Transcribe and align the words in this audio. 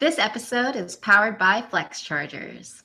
This 0.00 0.18
episode 0.18 0.76
is 0.76 0.96
powered 0.96 1.36
by 1.36 1.60
Flex 1.60 2.00
Chargers. 2.00 2.82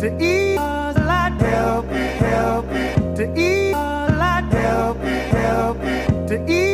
To 0.00 0.18
eat 0.20 0.58
help 0.58 1.86
help. 1.86 2.66
To 3.16 3.34
eat 3.34 3.72
help 3.72 4.98
help. 4.98 5.78
To 6.28 6.44
eat 6.46 6.73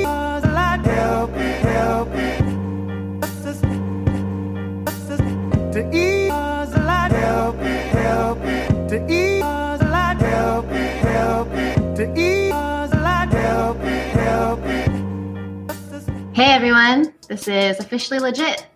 Hey 16.40 16.52
everyone, 16.52 17.12
this 17.28 17.48
is 17.48 17.78
officially 17.80 18.18
legit. 18.18 18.66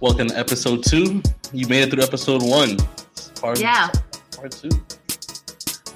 Welcome 0.00 0.28
to 0.28 0.38
episode 0.38 0.84
two. 0.84 1.20
You 1.52 1.66
made 1.66 1.82
it 1.82 1.90
through 1.90 2.04
episode 2.04 2.44
one. 2.44 2.76
Part, 3.40 3.58
Yeah. 3.58 3.90
Part 4.36 4.52
two. 4.52 4.70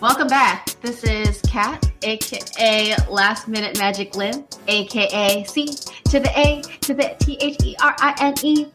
Welcome 0.00 0.26
back. 0.26 0.66
This 0.80 1.04
is 1.04 1.40
Kat, 1.42 1.88
aka 2.02 2.96
Last 3.08 3.46
Minute 3.46 3.78
Magic 3.78 4.16
Lynn, 4.16 4.44
aka 4.66 5.44
C 5.44 5.66
to 6.06 6.18
the 6.18 6.32
A 6.36 6.60
to 6.80 6.92
the 6.92 7.14
T 7.20 7.38
H 7.40 7.58
E 7.62 7.76
R 7.80 7.94
I 8.00 8.12
N 8.18 8.34
E, 8.42 8.66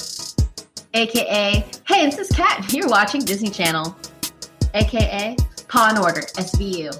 aka 0.93 1.65
Hey, 1.85 2.05
this 2.05 2.17
is 2.17 2.29
Kat. 2.29 2.71
You're 2.71 2.87
watching 2.87 3.25
Disney 3.25 3.49
Channel, 3.49 3.93
aka 4.73 5.35
Paw 5.67 5.89
and 5.89 5.99
Order 5.99 6.21
SVU, 6.21 6.97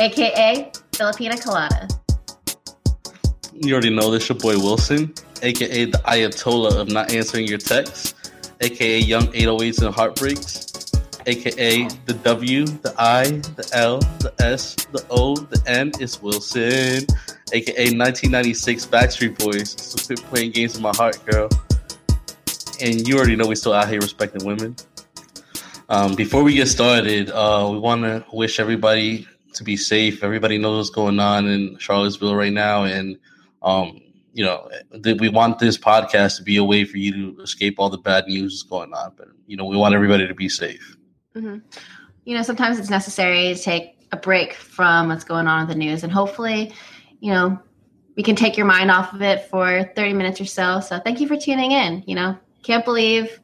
aka 0.00 0.72
Filipina 0.92 1.38
Colada. 1.38 1.86
You 3.60 3.72
already 3.72 3.90
know 3.90 4.10
this. 4.10 4.28
Your 4.28 4.36
boy 4.38 4.58
Wilson, 4.58 5.14
aka 5.42 5.86
the 5.86 5.98
Ayatollah 5.98 6.78
of 6.78 6.88
not 6.88 7.12
answering 7.12 7.46
your 7.46 7.58
texts, 7.58 8.14
aka 8.60 8.98
Young 8.98 9.28
808s 9.28 9.82
and 9.82 9.94
Heartbreaks, 9.94 10.92
aka 11.26 11.88
the 12.04 12.12
W, 12.22 12.66
the 12.66 12.94
I, 12.98 13.24
the 13.30 13.68
L, 13.72 14.00
the 14.18 14.34
S, 14.40 14.74
the 14.92 15.04
O, 15.08 15.36
the 15.36 15.62
N 15.66 15.90
is 16.00 16.20
Wilson, 16.20 17.06
aka 17.52 17.84
1996 17.84 18.86
Backstreet 18.86 19.38
Boys. 19.38 19.74
So 19.80 20.04
quit 20.06 20.22
playing 20.26 20.50
games 20.50 20.76
in 20.76 20.82
my 20.82 20.92
heart, 20.94 21.24
girl. 21.24 21.48
And 22.82 23.08
you 23.08 23.16
already 23.16 23.36
know 23.36 23.46
we 23.46 23.54
still 23.54 23.72
out 23.72 23.88
here 23.88 24.00
respecting 24.00 24.44
women. 24.44 24.76
Um, 25.88 26.14
before 26.14 26.42
we 26.42 26.54
get 26.54 26.68
started, 26.68 27.30
uh, 27.30 27.70
we 27.72 27.78
want 27.78 28.02
to 28.02 28.22
wish 28.32 28.60
everybody 28.60 29.26
to 29.54 29.64
be 29.64 29.78
safe. 29.78 30.22
Everybody 30.22 30.58
knows 30.58 30.76
what's 30.76 30.90
going 30.90 31.18
on 31.18 31.46
in 31.46 31.78
Charlottesville 31.78 32.36
right 32.36 32.52
now, 32.52 32.84
and 32.84 33.16
um, 33.66 34.00
you 34.32 34.44
know 34.44 34.70
that 34.90 35.20
we 35.20 35.28
want 35.28 35.58
this 35.58 35.76
podcast 35.76 36.36
to 36.36 36.42
be 36.42 36.56
a 36.56 36.64
way 36.64 36.84
for 36.84 36.96
you 36.96 37.34
to 37.34 37.42
escape 37.42 37.74
all 37.78 37.90
the 37.90 37.98
bad 37.98 38.26
news 38.26 38.54
that's 38.54 38.70
going 38.70 38.94
on. 38.94 39.12
But 39.16 39.28
you 39.46 39.56
know, 39.56 39.64
we 39.64 39.76
want 39.76 39.94
everybody 39.94 40.26
to 40.26 40.34
be 40.34 40.48
safe. 40.48 40.96
hmm 41.34 41.58
You 42.24 42.34
know, 42.34 42.42
sometimes 42.42 42.78
it's 42.78 42.90
necessary 42.90 43.54
to 43.54 43.60
take 43.60 43.98
a 44.12 44.16
break 44.16 44.54
from 44.54 45.08
what's 45.08 45.24
going 45.24 45.46
on 45.48 45.62
in 45.62 45.68
the 45.68 45.74
news, 45.74 46.04
and 46.04 46.12
hopefully, 46.12 46.72
you 47.20 47.32
know, 47.32 47.58
we 48.16 48.22
can 48.22 48.36
take 48.36 48.56
your 48.56 48.66
mind 48.66 48.90
off 48.90 49.12
of 49.12 49.20
it 49.20 49.48
for 49.50 49.90
30 49.96 50.12
minutes 50.12 50.40
or 50.40 50.46
so. 50.46 50.80
So 50.80 51.00
thank 51.00 51.20
you 51.20 51.26
for 51.26 51.36
tuning 51.36 51.72
in. 51.72 52.04
You 52.06 52.14
know, 52.14 52.38
can't 52.62 52.84
believe 52.84 53.40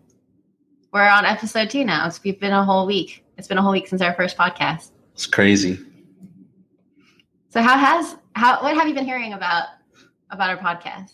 we're 0.92 1.08
on 1.08 1.24
episode 1.24 1.70
two 1.70 1.84
now. 1.84 2.06
It's 2.06 2.18
been 2.18 2.52
a 2.52 2.64
whole 2.64 2.86
week. 2.86 3.24
It's 3.38 3.48
been 3.48 3.58
a 3.58 3.62
whole 3.62 3.72
week 3.72 3.88
since 3.88 4.02
our 4.02 4.14
first 4.14 4.36
podcast. 4.36 4.90
It's 5.14 5.26
crazy. 5.26 5.78
So 7.48 7.60
how 7.60 7.76
has 7.78 8.16
how 8.34 8.62
what 8.62 8.74
have 8.76 8.88
you 8.88 8.94
been 8.94 9.04
hearing 9.04 9.32
about 9.32 9.64
about 10.32 10.50
our 10.50 10.58
podcast? 10.58 11.12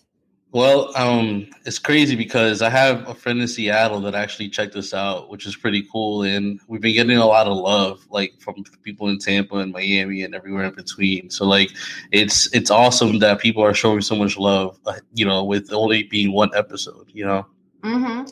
Well, 0.50 0.96
um, 0.96 1.46
it's 1.66 1.78
crazy 1.78 2.16
because 2.16 2.62
I 2.62 2.70
have 2.70 3.06
a 3.06 3.14
friend 3.14 3.38
in 3.38 3.48
Seattle 3.48 4.00
that 4.00 4.14
actually 4.14 4.48
checked 4.48 4.76
us 4.76 4.94
out, 4.94 5.28
which 5.28 5.46
is 5.46 5.54
pretty 5.54 5.86
cool, 5.92 6.22
and 6.22 6.58
we've 6.68 6.80
been 6.80 6.94
getting 6.94 7.18
a 7.18 7.26
lot 7.26 7.46
of 7.46 7.58
love, 7.58 8.06
like 8.08 8.32
from 8.40 8.64
people 8.82 9.08
in 9.08 9.18
Tampa 9.18 9.56
and 9.56 9.72
Miami 9.72 10.22
and 10.22 10.34
everywhere 10.34 10.64
in 10.64 10.74
between. 10.74 11.28
So, 11.28 11.44
like, 11.44 11.70
it's 12.12 12.52
it's 12.54 12.70
awesome 12.70 13.18
that 13.18 13.40
people 13.40 13.62
are 13.62 13.74
showing 13.74 14.00
so 14.00 14.16
much 14.16 14.38
love, 14.38 14.78
uh, 14.86 14.94
you 15.12 15.26
know, 15.26 15.44
with 15.44 15.70
only 15.70 16.04
being 16.04 16.32
one 16.32 16.50
episode, 16.54 17.10
you 17.12 17.26
know. 17.26 17.46
hmm 17.82 18.22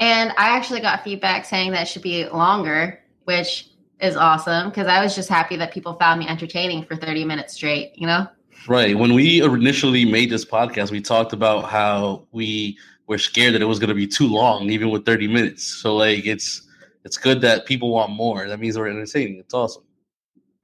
And 0.00 0.30
I 0.32 0.56
actually 0.56 0.80
got 0.80 1.04
feedback 1.04 1.44
saying 1.44 1.70
that 1.70 1.82
it 1.82 1.88
should 1.88 2.02
be 2.02 2.28
longer, 2.30 2.98
which 3.24 3.68
is 4.00 4.16
awesome 4.16 4.70
because 4.70 4.88
I 4.88 5.00
was 5.04 5.14
just 5.14 5.28
happy 5.28 5.54
that 5.56 5.72
people 5.72 5.94
found 5.94 6.18
me 6.18 6.26
entertaining 6.26 6.84
for 6.84 6.96
30 6.96 7.24
minutes 7.24 7.54
straight, 7.54 7.92
you 7.94 8.08
know? 8.08 8.26
Right. 8.68 8.96
When 8.96 9.14
we 9.14 9.42
initially 9.42 10.04
made 10.04 10.30
this 10.30 10.44
podcast, 10.44 10.90
we 10.90 11.00
talked 11.00 11.32
about 11.32 11.70
how 11.70 12.26
we 12.32 12.78
were 13.06 13.18
scared 13.18 13.54
that 13.54 13.62
it 13.62 13.66
was 13.66 13.78
going 13.78 13.88
to 13.88 13.94
be 13.94 14.06
too 14.06 14.28
long, 14.28 14.70
even 14.70 14.90
with 14.90 15.04
30 15.04 15.28
minutes. 15.28 15.64
So 15.64 15.96
like 15.96 16.26
it's 16.26 16.62
it's 17.04 17.16
good 17.16 17.40
that 17.40 17.66
people 17.66 17.90
want 17.90 18.12
more. 18.12 18.46
That 18.46 18.60
means 18.60 18.78
we're 18.78 18.88
entertaining. 18.88 19.38
It's 19.38 19.54
awesome. 19.54 19.84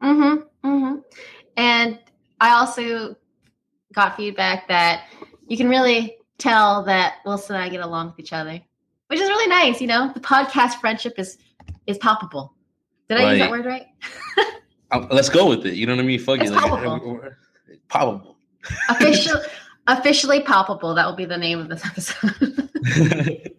Mm-hmm. 0.02 0.68
Mm-hmm. 0.68 0.96
And 1.56 1.98
I 2.40 2.50
also 2.50 3.16
got 3.92 4.16
feedback 4.16 4.68
that 4.68 5.06
you 5.48 5.56
can 5.56 5.68
really 5.68 6.16
tell 6.38 6.82
that 6.84 7.14
Wilson 7.24 7.56
and 7.56 7.64
I 7.64 7.68
get 7.68 7.80
along 7.80 8.08
with 8.08 8.20
each 8.20 8.32
other, 8.32 8.60
which 9.06 9.20
is 9.20 9.28
really 9.28 9.48
nice, 9.48 9.80
you 9.80 9.86
know? 9.86 10.12
The 10.12 10.20
podcast 10.20 10.80
friendship 10.80 11.14
is 11.18 11.38
is 11.86 11.98
palpable. 11.98 12.54
Did 13.08 13.18
I 13.18 13.32
use 13.32 13.38
that 13.40 13.50
word 13.50 13.64
right? 13.64 13.86
Um, 14.92 15.08
let's 15.10 15.28
go 15.28 15.48
with 15.48 15.66
it. 15.66 15.74
You 15.74 15.84
know 15.86 15.96
what 15.96 16.02
I 16.02 16.06
mean? 16.06 16.20
Fuck 16.20 16.40
It's 16.40 16.50
it. 16.50 16.54
Like, 16.54 17.32
palpable. 17.88 18.36
Official 18.88 19.40
officially 19.86 20.40
palpable. 20.40 20.94
That 20.94 21.06
will 21.06 21.16
be 21.16 21.24
the 21.24 21.38
name 21.38 21.58
of 21.58 21.68
this 21.68 21.84
episode. 21.86 23.52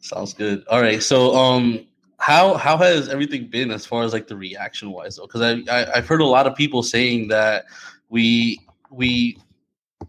Sounds 0.00 0.34
good. 0.34 0.64
All 0.68 0.82
right. 0.82 1.02
So, 1.02 1.34
um, 1.34 1.86
how 2.18 2.54
how 2.54 2.76
has 2.76 3.08
everything 3.08 3.48
been 3.48 3.70
as 3.70 3.86
far 3.86 4.04
as 4.04 4.12
like 4.12 4.26
the 4.26 4.36
reaction 4.36 4.90
wise 4.90 5.16
though? 5.16 5.26
Because 5.26 5.42
I, 5.42 5.62
I 5.70 5.96
I've 5.96 6.08
heard 6.08 6.20
a 6.20 6.26
lot 6.26 6.46
of 6.46 6.54
people 6.54 6.82
saying 6.82 7.28
that 7.28 7.64
we 8.08 8.60
we 8.90 9.38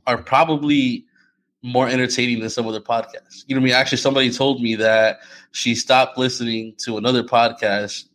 are 0.08 0.22
probably 0.22 1.06
more 1.62 1.88
entertaining 1.88 2.40
than 2.40 2.50
some 2.50 2.68
other 2.68 2.80
podcasts. 2.80 3.44
You 3.48 3.56
know 3.56 3.62
what 3.62 3.66
I 3.68 3.72
mean? 3.72 3.74
Actually, 3.74 3.98
somebody 3.98 4.32
told 4.32 4.62
me 4.62 4.76
that 4.76 5.20
she 5.52 5.74
stopped 5.74 6.18
listening 6.18 6.76
to 6.80 6.98
another 6.98 7.24
podcast 7.24 8.06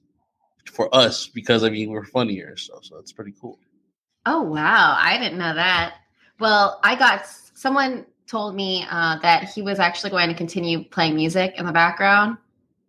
for 0.71 0.95
us 0.95 1.27
because 1.27 1.65
I 1.65 1.71
mean 1.71 1.91
we're 1.91 2.05
funnier. 2.05 2.57
So 2.57 2.79
so 2.83 2.97
that's 2.97 3.13
pretty 3.13 3.35
cool. 3.41 3.59
Oh 4.27 4.43
wow, 4.43 4.97
I 4.99 5.19
didn't 5.19 5.39
know 5.39 5.55
that. 5.55 5.95
Well, 6.39 6.79
I 6.83 6.95
got 6.97 7.27
someone 7.27 8.07
told 8.27 8.55
me 8.55 8.87
uh, 8.91 9.19
that 9.21 9.45
he 9.51 9.63
was 9.63 9.79
actually 9.79 10.11
going 10.11 10.29
to 10.29 10.35
continue 10.35 10.85
playing 10.85 11.15
music 11.17 11.55
in 11.59 11.67
the 11.67 11.73
background, 11.73 12.37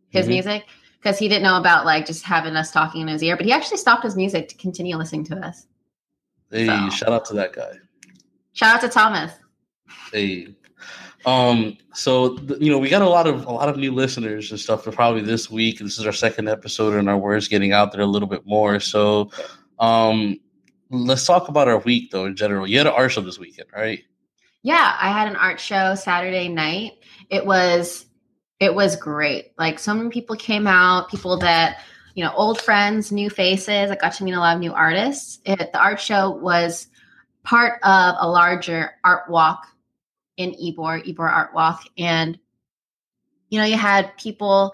his 0.10 0.26
Mhm. 0.28 0.30
music, 0.30 0.66
because 1.02 1.18
he 1.18 1.28
didn't 1.28 1.44
know 1.44 1.58
about 1.58 1.86
like 1.86 2.06
just 2.06 2.24
having 2.24 2.56
us 2.56 2.72
talking 2.72 3.02
in 3.02 3.08
his 3.08 3.24
ear. 3.24 3.36
But 3.38 3.46
he 3.46 3.52
actually 3.52 3.78
stopped 3.78 4.04
his 4.04 4.16
music 4.16 4.50
to 4.50 4.56
continue 4.56 4.96
listening 4.98 5.24
to 5.26 5.38
us. 5.38 5.68
Hey, 6.52 6.68
So- 6.68 6.90
shout 6.90 7.10
out 7.10 7.26
to 7.26 7.34
that 7.36 7.54
guy. 7.54 7.72
Shout 8.54 8.76
out 8.76 8.82
to 8.82 8.90
Thomas. 8.90 9.32
Hey, 10.12 10.54
um, 11.26 11.78
so 11.94 12.36
th- 12.38 12.60
you 12.62 12.70
know 12.72 12.78
we 12.78 12.90
got 12.90 13.02
a 13.02 13.08
lot 13.10 13.26
of 13.26 13.46
a 13.46 13.52
lot 13.52 13.70
of 13.70 13.78
new 13.78 13.94
listeners 13.94 14.52
and 14.52 14.60
stuff 14.60 14.84
for 14.84 14.92
probably 14.92 15.22
this 15.22 15.50
week. 15.50 15.80
This 15.80 15.98
is 15.98 16.06
our 16.06 16.12
second 16.12 16.50
episode, 16.50 16.94
and 16.96 17.10
our 17.10 17.18
words 17.18 17.48
getting 17.48 17.72
out 17.72 17.94
there 17.94 18.02
a 18.02 18.06
little 18.06 18.28
bit 18.28 18.46
more. 18.46 18.80
So, 18.82 19.32
um, 19.80 20.38
let's 20.92 21.26
talk 21.26 21.48
about 21.48 21.68
our 21.68 21.80
week 21.80 22.12
though 22.12 22.26
in 22.26 22.36
general. 22.36 22.68
You 22.68 22.78
had 22.78 22.88
an 22.88 22.94
art 22.94 23.12
show 23.12 23.22
this 23.22 23.40
weekend, 23.40 23.70
right? 23.74 24.04
Yeah, 24.64 24.96
I 25.00 25.10
had 25.10 25.28
an 25.28 25.36
art 25.36 25.60
show 25.60 25.96
Saturday 25.96 26.48
night. 26.48 27.00
It 27.30 27.46
was 27.46 28.06
it 28.60 28.76
was 28.76 28.96
great. 28.96 29.54
Like 29.58 29.80
so 29.80 29.94
many 29.94 30.10
people 30.10 30.36
came 30.36 30.68
out, 30.68 31.10
people 31.10 31.38
that 31.38 31.80
you 32.14 32.24
know, 32.24 32.34
old 32.36 32.60
friends, 32.60 33.12
new 33.12 33.30
faces. 33.30 33.90
I 33.90 33.96
got 33.96 34.14
to 34.16 34.24
meet 34.24 34.34
a 34.34 34.40
lot 34.40 34.56
of 34.56 34.60
new 34.60 34.74
artists. 34.74 35.40
It, 35.46 35.72
the 35.72 35.80
art 35.80 36.00
show 36.00 36.30
was 36.30 36.88
part 37.44 37.82
of 37.84 38.16
a 38.20 38.30
larger 38.30 38.92
art 39.04 39.30
walk 39.30 39.66
in 40.38 40.52
Ybor, 40.52 41.06
Ybor 41.06 41.32
Art 41.32 41.54
Walk, 41.54 41.84
and 41.98 42.38
you 43.50 43.60
know, 43.60 43.66
you 43.66 43.78
had 43.78 44.16
people. 44.18 44.74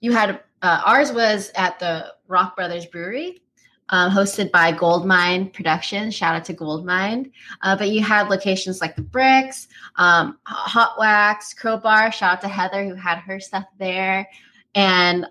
You 0.00 0.12
had 0.12 0.40
uh, 0.62 0.82
ours 0.84 1.12
was 1.12 1.50
at 1.56 1.78
the 1.78 2.12
Rock 2.28 2.56
Brothers 2.56 2.86
Brewery, 2.86 3.42
um, 3.90 4.10
hosted 4.10 4.50
by 4.50 4.72
Goldmine 4.72 5.50
Productions. 5.50 6.14
Shout 6.14 6.34
out 6.34 6.44
to 6.46 6.52
Goldmine. 6.52 7.30
Uh, 7.62 7.76
but 7.76 7.90
you 7.90 8.02
had 8.02 8.28
locations 8.28 8.80
like 8.80 8.96
the 8.96 9.02
Bricks, 9.02 9.68
um, 9.96 10.38
Hot 10.44 10.98
Wax, 10.98 11.54
Crowbar. 11.54 12.10
Shout 12.12 12.32
out 12.32 12.40
to 12.42 12.48
Heather 12.48 12.84
who 12.84 12.94
had 12.94 13.18
her 13.18 13.38
stuff 13.38 13.64
there, 13.78 14.28
and 14.74 15.26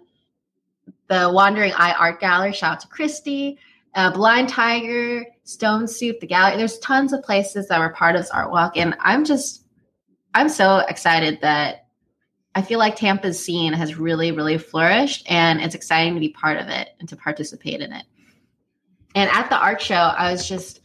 the 1.08 1.30
Wandering 1.32 1.74
Eye 1.74 1.94
Art 1.94 2.20
Gallery. 2.20 2.54
Shout 2.54 2.74
out 2.74 2.80
to 2.82 2.88
Christy, 2.88 3.60
uh, 3.94 4.12
Blind 4.12 4.50
Tiger, 4.50 5.26
Stone 5.44 5.88
Soup, 5.88 6.20
the 6.20 6.28
gallery. 6.28 6.58
There's 6.58 6.80
tons 6.80 7.14
of 7.14 7.24
places 7.24 7.68
that 7.68 7.80
were 7.80 7.90
part 7.90 8.16
of 8.16 8.22
this 8.22 8.32
art 8.32 8.52
walk, 8.52 8.78
and 8.78 8.96
I'm 9.00 9.26
just, 9.26 9.64
I'm 10.34 10.50
so 10.50 10.80
excited 10.80 11.40
that 11.42 11.88
I 12.56 12.62
feel 12.62 12.80
like 12.80 12.96
Tampa's 12.96 13.44
scene 13.44 13.74
has 13.74 13.98
really, 13.98 14.32
really 14.32 14.58
flourished, 14.58 15.30
and 15.30 15.62
it's 15.62 15.76
exciting 15.76 16.14
to 16.14 16.22
be 16.22 16.30
part 16.30 16.58
of 16.58 16.70
it 16.70 16.90
and 17.00 17.10
to 17.10 17.18
participate 17.18 17.82
in 17.82 17.92
it. 17.92 18.06
And 19.16 19.30
at 19.32 19.50
the 19.50 19.58
art 19.58 19.82
show, 19.82 19.96
I 19.96 20.32
was 20.32 20.48
just, 20.48 20.82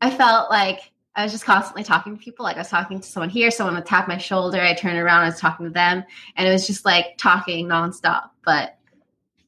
I 0.00 0.10
felt 0.10 0.50
like 0.50 0.92
I 1.14 1.24
was 1.24 1.32
just 1.32 1.44
constantly 1.44 1.84
talking 1.84 2.16
to 2.16 2.22
people. 2.22 2.44
Like 2.44 2.56
I 2.56 2.60
was 2.60 2.68
talking 2.68 3.00
to 3.00 3.06
someone 3.06 3.28
here, 3.28 3.50
someone 3.50 3.74
would 3.74 3.86
tap 3.86 4.08
my 4.08 4.18
shoulder. 4.18 4.60
I 4.60 4.72
turned 4.74 4.98
around, 4.98 5.22
I 5.22 5.26
was 5.26 5.40
talking 5.40 5.66
to 5.66 5.72
them, 5.72 6.04
and 6.36 6.48
it 6.48 6.50
was 6.50 6.66
just 6.66 6.84
like 6.84 7.18
talking 7.18 7.66
nonstop. 7.66 8.30
But 8.44 8.78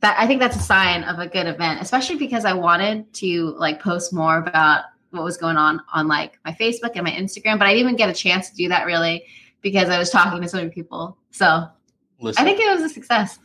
that 0.01 0.17
I 0.19 0.27
think 0.27 0.41
that's 0.41 0.57
a 0.57 0.61
sign 0.61 1.05
of 1.05 1.19
a 1.19 1.27
good 1.27 1.47
event, 1.47 1.81
especially 1.81 2.17
because 2.17 2.45
I 2.45 2.53
wanted 2.53 3.13
to 3.15 3.55
like 3.57 3.81
post 3.81 4.13
more 4.13 4.39
about 4.39 4.85
what 5.11 5.25
was 5.25 5.37
going 5.37 5.57
on 5.57 5.81
on 5.93 6.09
like 6.09 6.39
my 6.45 6.53
Facebook 6.53 6.93
and 6.95 7.05
my 7.05 7.13
Instagram, 7.13 7.59
but 7.59 7.67
I 7.67 7.73
didn't 7.73 7.87
even 7.87 7.97
get 7.97 8.11
a 8.11 8.15
chance 8.15 8.51
to 8.51 8.57
do 8.57 8.69
that 8.69 8.85
really 8.85 9.25
because 9.61 9.89
I 9.89 9.99
was 9.99 10.11
talking 10.11 10.41
to 10.41 10.49
so 10.49 10.59
many 10.59 10.71
people. 10.71 11.17
So 11.31 11.67
Listen, 12.21 12.43
I 12.43 12.45
think 12.45 12.61
it 12.61 12.71
was 12.71 12.83
a 12.83 12.89
success. 12.89 13.39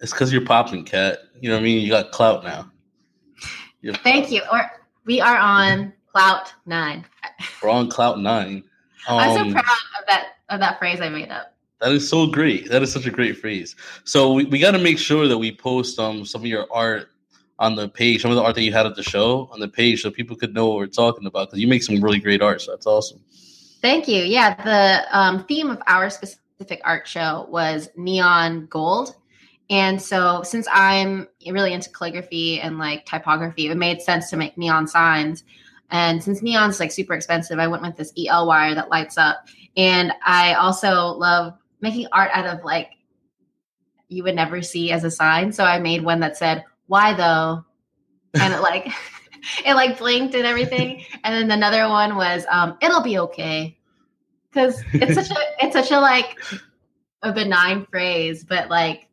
it's 0.00 0.12
because 0.12 0.32
you're 0.32 0.44
popping, 0.44 0.84
cat. 0.84 1.18
You 1.40 1.50
know 1.50 1.56
what 1.56 1.60
I 1.60 1.64
mean? 1.64 1.82
You 1.82 1.88
got 1.90 2.12
clout 2.12 2.44
now. 2.44 2.70
You're- 3.84 3.98
Thank 4.02 4.30
you. 4.30 4.40
Or 4.50 4.70
we 5.04 5.20
are 5.20 5.36
on 5.36 5.92
clout 6.10 6.54
nine. 6.64 7.04
We're 7.62 7.68
on 7.68 7.90
clout 7.90 8.18
nine. 8.18 8.64
I'm 9.06 9.34
so 9.36 9.42
Um, 9.42 9.52
proud 9.52 9.64
of 10.00 10.06
that 10.08 10.28
of 10.48 10.60
that 10.60 10.78
phrase 10.78 11.02
I 11.02 11.10
made 11.10 11.30
up. 11.30 11.54
That 11.80 11.92
is 11.92 12.08
so 12.08 12.26
great. 12.26 12.70
That 12.70 12.82
is 12.82 12.90
such 12.90 13.04
a 13.04 13.10
great 13.10 13.36
phrase. 13.38 13.76
So 14.04 14.32
we, 14.32 14.46
we 14.46 14.58
got 14.58 14.70
to 14.70 14.78
make 14.78 14.98
sure 14.98 15.28
that 15.28 15.36
we 15.36 15.54
post 15.54 15.98
um 15.98 16.24
some 16.24 16.40
of 16.40 16.46
your 16.46 16.66
art 16.72 17.10
on 17.58 17.74
the 17.76 17.86
page, 17.90 18.22
some 18.22 18.30
of 18.30 18.36
the 18.38 18.42
art 18.42 18.54
that 18.54 18.62
you 18.62 18.72
had 18.72 18.86
at 18.86 18.96
the 18.96 19.02
show 19.02 19.50
on 19.52 19.60
the 19.60 19.68
page, 19.68 20.00
so 20.00 20.10
people 20.10 20.34
could 20.34 20.54
know 20.54 20.66
what 20.68 20.76
we're 20.78 20.86
talking 20.86 21.26
about. 21.26 21.48
Because 21.48 21.60
you 21.60 21.68
make 21.68 21.82
some 21.82 22.00
really 22.00 22.18
great 22.20 22.40
art. 22.40 22.62
So 22.62 22.70
that's 22.72 22.86
awesome. 22.86 23.20
Thank 23.82 24.08
you. 24.08 24.22
Yeah, 24.24 24.54
the 24.64 25.04
um, 25.18 25.44
theme 25.44 25.68
of 25.68 25.82
our 25.86 26.08
specific 26.08 26.80
art 26.84 27.06
show 27.06 27.46
was 27.50 27.90
neon 27.98 28.64
gold. 28.70 29.14
And 29.70 30.00
so, 30.00 30.42
since 30.42 30.68
I'm 30.70 31.26
really 31.46 31.72
into 31.72 31.90
calligraphy 31.90 32.60
and 32.60 32.78
like 32.78 33.06
typography, 33.06 33.68
it 33.68 33.76
made 33.76 34.02
sense 34.02 34.28
to 34.30 34.36
make 34.36 34.58
neon 34.58 34.86
signs. 34.86 35.44
And 35.90 36.22
since 36.22 36.42
neon's 36.42 36.80
like 36.80 36.92
super 36.92 37.14
expensive, 37.14 37.58
I 37.58 37.68
went 37.68 37.82
with 37.82 37.96
this 37.96 38.12
EL 38.18 38.46
wire 38.46 38.74
that 38.74 38.90
lights 38.90 39.16
up. 39.16 39.46
And 39.76 40.12
I 40.24 40.54
also 40.54 41.12
love 41.12 41.54
making 41.80 42.08
art 42.12 42.30
out 42.34 42.46
of 42.46 42.64
like 42.64 42.90
you 44.08 44.22
would 44.22 44.34
never 44.34 44.62
see 44.62 44.92
as 44.92 45.04
a 45.04 45.10
sign. 45.10 45.52
So 45.52 45.64
I 45.64 45.78
made 45.78 46.04
one 46.04 46.20
that 46.20 46.36
said, 46.36 46.64
"Why 46.86 47.14
though?" 47.14 47.64
and 48.34 48.52
it 48.52 48.60
like 48.60 48.86
it 49.64 49.74
like 49.74 49.98
blinked 49.98 50.34
and 50.34 50.46
everything. 50.46 51.04
And 51.22 51.34
then 51.34 51.56
another 51.56 51.88
one 51.88 52.16
was, 52.16 52.44
um, 52.50 52.76
"It'll 52.82 53.02
be 53.02 53.18
okay," 53.18 53.78
because 54.50 54.82
it's 54.92 55.14
such 55.14 55.30
a 55.30 55.40
it's 55.60 55.74
such 55.74 55.90
a 55.90 56.00
like 56.00 56.38
a 57.22 57.32
benign 57.32 57.86
phrase, 57.86 58.44
but 58.44 58.68
like 58.68 59.08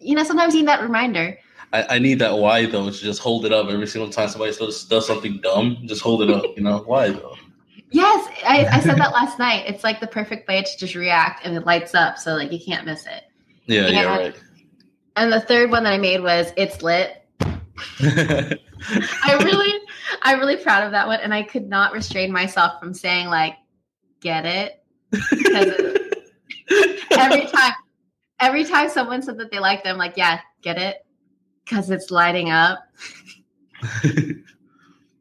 you 0.00 0.14
know, 0.14 0.24
sometimes 0.24 0.54
you 0.54 0.60
need 0.60 0.68
that 0.68 0.82
reminder. 0.82 1.38
I, 1.72 1.96
I 1.96 1.98
need 1.98 2.20
that 2.20 2.38
why 2.38 2.66
though 2.66 2.88
to 2.90 2.96
just 2.96 3.20
hold 3.20 3.44
it 3.46 3.52
up 3.52 3.68
every 3.68 3.86
single 3.86 4.10
time 4.10 4.28
somebody 4.28 4.54
does, 4.54 4.84
does 4.84 5.06
something 5.06 5.40
dumb. 5.42 5.78
Just 5.86 6.02
hold 6.02 6.22
it 6.22 6.30
up. 6.30 6.44
You 6.56 6.62
know 6.62 6.78
why 6.78 7.10
though? 7.10 7.34
Yes, 7.90 8.28
I, 8.44 8.66
I 8.66 8.80
said 8.80 8.96
that 8.98 9.12
last 9.12 9.38
night. 9.38 9.64
It's 9.68 9.84
like 9.84 10.00
the 10.00 10.06
perfect 10.06 10.48
way 10.48 10.62
to 10.62 10.78
just 10.78 10.94
react, 10.94 11.44
and 11.46 11.56
it 11.56 11.64
lights 11.64 11.94
up, 11.94 12.18
so 12.18 12.34
like 12.34 12.50
you 12.50 12.58
can't 12.58 12.84
miss 12.86 13.06
it. 13.06 13.24
Yeah, 13.66 13.88
yeah, 13.88 14.02
Yeah. 14.02 14.16
right. 14.16 14.42
And 15.16 15.32
the 15.32 15.40
third 15.40 15.70
one 15.70 15.84
that 15.84 15.92
I 15.92 15.98
made 15.98 16.20
was 16.20 16.52
"It's 16.56 16.82
lit." 16.82 17.24
I 18.00 18.58
really, 19.44 19.80
I'm 20.22 20.38
really 20.40 20.56
proud 20.56 20.84
of 20.84 20.90
that 20.92 21.06
one, 21.06 21.20
and 21.20 21.32
I 21.32 21.44
could 21.44 21.68
not 21.68 21.92
restrain 21.92 22.32
myself 22.32 22.80
from 22.80 22.94
saying 22.94 23.28
like, 23.28 23.54
"Get 24.20 24.44
it?" 24.44 24.82
Because 25.30 26.98
every 27.12 27.46
time, 27.46 27.72
every 28.40 28.64
time 28.64 28.88
someone 28.88 29.22
said 29.22 29.38
that 29.38 29.50
they 29.50 29.58
liked 29.58 29.84
them, 29.84 29.98
like, 29.98 30.16
"Yeah, 30.16 30.40
get 30.62 30.78
it?" 30.78 31.04
Because 31.64 31.90
it's 31.90 32.10
lighting 32.10 32.50
up. 32.50 32.86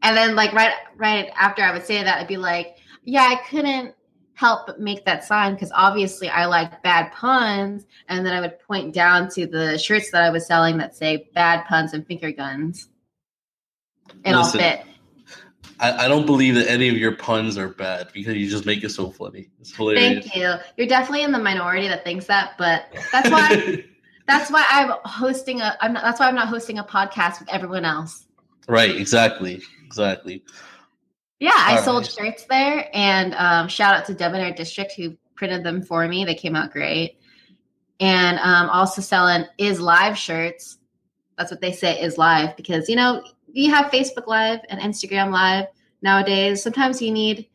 And 0.06 0.18
then 0.18 0.36
like 0.36 0.52
right, 0.52 0.74
right 0.98 1.32
after 1.36 1.64
I 1.64 1.72
would 1.72 1.86
say 1.86 2.04
that, 2.04 2.20
I'd 2.20 2.28
be 2.28 2.38
like, 2.38 2.76
"Yeah, 3.04 3.24
I 3.24 3.36
couldn't." 3.50 3.96
help 4.36 4.66
but 4.66 4.80
make 4.80 5.06
that 5.06 5.24
sign 5.24 5.54
because 5.54 5.72
obviously 5.76 6.28
I 6.28 6.46
like 6.46 6.82
bad 6.82 7.12
puns 7.12 7.86
and 8.10 8.26
then 8.26 8.34
I 8.34 8.42
would 8.42 8.60
point 8.60 8.92
down 8.92 9.30
to 9.30 9.46
the 9.46 9.78
shirts 9.78 10.10
that 10.10 10.24
I 10.24 10.32
was 10.32 10.48
selling 10.48 10.78
that 10.80 10.96
say 10.96 11.30
bad 11.36 11.66
puns 11.66 11.94
and 11.94 12.06
finger 12.06 12.32
guns. 12.32 12.90
It 14.26 14.34
all 14.34 14.50
fit. 14.50 14.86
I, 15.80 16.06
I 16.06 16.08
don't 16.08 16.26
believe 16.26 16.56
that 16.56 16.70
any 16.70 16.90
of 16.90 16.98
your 16.98 17.16
puns 17.16 17.58
are 17.58 17.70
bad 17.70 18.10
because 18.14 18.36
you 18.36 18.50
just 18.50 18.66
make 18.66 18.84
it 18.84 18.90
so 18.90 19.10
funny. 19.10 19.50
It's 19.60 19.76
hilarious. 19.76 20.26
Thank 20.26 20.36
you. 20.36 20.54
You're 20.78 20.88
definitely 20.88 21.24
in 21.24 21.32
the 21.32 21.40
minority 21.40 21.88
that 21.88 22.04
thinks 22.04 22.26
that, 22.26 22.54
but 22.58 22.86
that's 23.12 23.30
why 23.30 23.84
that's 24.28 24.52
why 24.52 24.66
I'm 24.70 24.94
hosting 25.06 25.62
a 25.62 25.78
I'm 25.82 25.94
not, 25.94 26.04
that's 26.04 26.20
why 26.20 26.28
I'm 26.28 26.36
not 26.36 26.48
hosting 26.48 26.80
a 26.80 26.84
podcast 26.84 27.40
with 27.40 27.50
everyone 27.50 27.86
else. 27.86 28.26
right, 28.68 28.96
exactly. 28.96 29.62
Exactly. 29.86 30.44
Yeah, 31.40 31.52
I 31.56 31.78
All 31.78 31.84
sold 31.84 32.10
shirts 32.10 32.46
there 32.46 32.90
and 32.94 33.36
um, 33.36 33.68
shout 33.68 33.96
out 33.96 34.06
to 34.06 34.14
Debonair 34.14 34.54
District 34.54 34.94
who 34.94 35.18
printed 35.36 35.64
them 35.64 35.82
for 35.82 36.08
me. 36.08 36.24
They 36.24 36.36
came 36.36 36.56
out 36.56 36.72
great. 36.72 37.18
And 38.00 38.40
um, 38.40 38.70
also 38.70 39.02
selling 39.02 39.46
is 39.58 39.80
live 39.80 40.18
shirts. 40.18 40.78
That's 41.38 41.52
what 41.52 41.62
they 41.62 41.72
say 41.72 42.00
is 42.00 42.18
live 42.18 42.56
because 42.56 42.88
you 42.90 42.96
know 42.96 43.24
you 43.54 43.72
have 43.72 43.92
Facebook 43.92 44.28
Live 44.28 44.60
and 44.70 44.82
Instagram 44.82 45.32
Live 45.32 45.68
nowadays. 46.02 46.62
Sometimes 46.62 47.02
you 47.02 47.12
need 47.12 47.48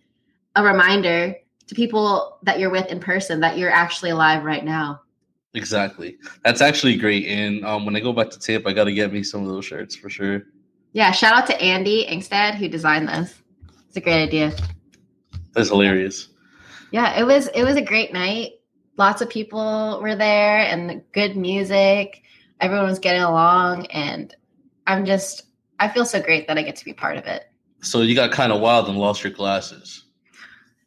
a 0.56 0.62
reminder 0.62 1.34
to 1.66 1.74
people 1.74 2.38
that 2.44 2.58
you're 2.58 2.70
with 2.70 2.86
in 2.86 3.00
person 3.00 3.40
that 3.40 3.58
you're 3.58 3.70
actually 3.70 4.12
live 4.12 4.44
right 4.44 4.64
now. 4.64 5.02
Exactly. 5.54 6.16
That's 6.44 6.60
actually 6.60 6.96
great. 6.96 7.26
And 7.26 7.64
um, 7.64 7.84
when 7.84 7.96
I 7.96 8.00
go 8.00 8.12
back 8.12 8.30
to 8.30 8.38
Tampa, 8.38 8.70
I 8.70 8.72
got 8.72 8.84
to 8.84 8.92
get 8.92 9.12
me 9.12 9.22
some 9.22 9.42
of 9.42 9.48
those 9.48 9.64
shirts 9.64 9.96
for 9.96 10.08
sure. 10.08 10.42
Yeah, 10.92 11.10
shout 11.10 11.34
out 11.34 11.46
to 11.48 11.60
Andy 11.60 12.06
Ingstad 12.08 12.54
who 12.54 12.68
designed 12.68 13.08
this. 13.08 13.42
It's 13.88 13.96
a 13.96 14.00
great 14.00 14.22
idea. 14.22 14.54
That's 15.52 15.68
hilarious. 15.68 16.28
Yeah, 16.92 17.18
it 17.18 17.24
was 17.24 17.48
it 17.48 17.64
was 17.64 17.76
a 17.76 17.82
great 17.82 18.12
night. 18.12 18.52
Lots 18.96 19.20
of 19.20 19.28
people 19.28 19.98
were 20.00 20.16
there 20.16 20.60
and 20.60 21.02
good 21.12 21.36
music. 21.36 22.22
Everyone 22.60 22.86
was 22.86 22.98
getting 22.98 23.22
along 23.22 23.86
and 23.86 24.34
I'm 24.86 25.04
just 25.04 25.47
I 25.78 25.88
feel 25.88 26.04
so 26.04 26.20
great 26.20 26.46
that 26.48 26.58
I 26.58 26.62
get 26.62 26.76
to 26.76 26.84
be 26.84 26.92
part 26.92 27.16
of 27.16 27.26
it. 27.26 27.44
So 27.80 28.02
you 28.02 28.14
got 28.14 28.32
kind 28.32 28.52
of 28.52 28.60
wild 28.60 28.88
and 28.88 28.98
lost 28.98 29.22
your 29.22 29.32
glasses. 29.32 30.04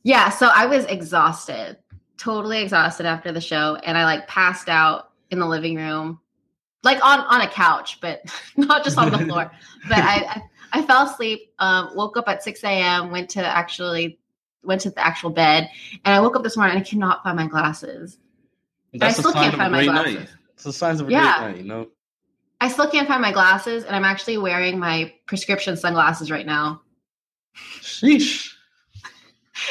Yeah, 0.04 0.30
so 0.30 0.50
I 0.54 0.66
was 0.66 0.86
exhausted. 0.86 1.78
Totally 2.18 2.62
exhausted 2.62 3.06
after 3.06 3.32
the 3.32 3.42
show 3.42 3.76
and 3.84 3.98
I 3.98 4.04
like 4.04 4.28
passed 4.28 4.68
out 4.70 5.12
in 5.30 5.40
the 5.40 5.46
living 5.46 5.76
room. 5.76 6.20
Like 6.84 7.04
on 7.06 7.20
on 7.20 7.42
a 7.42 7.48
couch, 7.48 8.00
but 8.02 8.22
not 8.58 8.84
just 8.84 8.98
on 8.98 9.12
the 9.12 9.20
floor. 9.26 9.52
But 9.88 10.00
I 10.00 10.42
I, 10.74 10.80
I 10.80 10.82
fell 10.82 11.04
asleep, 11.04 11.54
um, 11.60 11.92
woke 11.96 12.18
up 12.18 12.28
at 12.28 12.44
6 12.44 12.64
a.m., 12.64 13.12
went 13.12 13.30
to 13.32 13.46
actually 13.46 14.20
went 14.64 14.82
to 14.82 14.90
the 14.90 15.06
actual 15.06 15.30
bed, 15.30 15.70
and 16.06 16.16
I 16.16 16.20
woke 16.20 16.36
up 16.36 16.44
this 16.44 16.58
morning 16.58 16.76
and 16.78 16.86
I 16.86 16.88
cannot 16.90 17.24
find 17.24 17.36
my 17.38 17.48
glasses. 17.48 18.18
That's 18.94 19.18
still 19.18 19.32
a 19.32 19.34
sign 19.34 19.44
can't 19.44 19.54
of 19.54 19.60
a 19.60 19.64
find 19.64 19.72
my 19.72 19.78
great 19.80 19.86
glasses. 19.92 20.16
night. 20.16 20.30
It's 20.54 20.64
the 20.64 20.74
signs 20.74 21.02
of 21.02 21.08
a 21.08 21.12
Yeah. 21.12 21.38
great 21.40 21.48
night, 21.48 21.58
you 21.58 21.64
know? 21.64 21.88
I 22.62 22.68
still 22.68 22.88
can't 22.88 23.08
find 23.08 23.24
my 23.24 23.32
glasses, 23.32 23.84
and 23.84 23.96
I'm 23.96 24.06
actually 24.06 24.38
wearing 24.38 24.78
my 24.78 25.12
prescription 25.26 25.76
sunglasses 25.76 26.30
right 26.30 26.46
now. 26.46 26.82
Sheesh. 27.56 28.50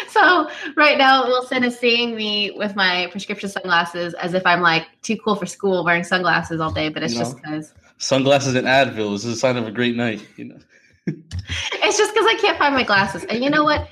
So 0.08 0.48
right 0.76 0.96
now, 0.96 1.26
Wilson 1.26 1.64
is 1.64 1.76
seeing 1.76 2.14
me 2.14 2.52
with 2.52 2.76
my 2.76 3.08
prescription 3.10 3.48
sunglasses 3.48 4.14
as 4.14 4.34
if 4.34 4.46
I'm 4.46 4.60
like 4.60 4.86
too 5.02 5.16
cool 5.16 5.34
for 5.34 5.46
school 5.46 5.84
wearing 5.84 6.04
sunglasses 6.04 6.60
all 6.60 6.70
day, 6.70 6.90
but 6.90 7.02
it's 7.02 7.14
You 7.14 7.18
just 7.18 7.36
because 7.36 7.74
Sunglasses 7.98 8.54
and 8.54 8.68
Advil 8.68 9.14
is 9.14 9.24
a 9.24 9.34
sign 9.34 9.56
of 9.56 9.66
a 9.66 9.72
great 9.72 9.96
night, 9.96 10.24
you 10.36 10.44
know? 10.44 10.58
it's 11.06 11.98
just 11.98 12.14
because 12.14 12.26
I 12.26 12.38
can't 12.40 12.56
find 12.56 12.72
my 12.72 12.84
glasses. 12.84 13.24
And 13.24 13.42
you 13.42 13.50
know 13.50 13.64
what? 13.64 13.88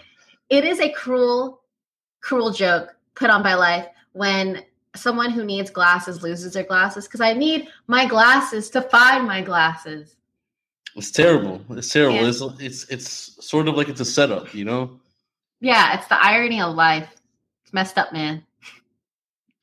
It 0.50 0.64
is 0.64 0.78
a 0.78 0.88
cruel, 0.90 1.62
cruel 2.21 2.52
joke 2.52 2.95
put 3.17 3.28
on 3.28 3.43
by 3.43 3.55
life 3.55 3.87
when 4.12 4.62
someone 4.95 5.30
who 5.30 5.45
needs 5.45 5.71
glasses 5.71 6.23
loses 6.23 6.54
their 6.54 6.64
glasses 6.64 7.07
because 7.07 7.21
I 7.21 7.33
need 7.33 7.68
my 7.87 8.07
glasses 8.07 8.71
to 8.71 8.83
find 8.83 9.26
my 9.26 9.42
glasses. 9.42 10.16
It's 10.97 11.11
terrible. 11.11 11.61
It's 11.71 11.92
terrible. 11.92 12.16
Yeah. 12.16 12.28
It's 12.28 12.42
it's 12.61 12.85
it's 12.88 13.47
sort 13.47 13.68
of 13.68 13.76
like 13.76 13.88
it's 13.88 14.00
a 14.00 14.04
setup, 14.04 14.54
you 14.54 14.64
know? 14.64 14.99
Yeah, 15.61 15.97
it's 15.97 16.09
the 16.09 16.21
irony 16.23 16.61
of 16.61 16.75
life. 16.75 17.09
It's 17.64 17.73
messed 17.73 17.99
up, 17.99 18.12
man. 18.12 18.45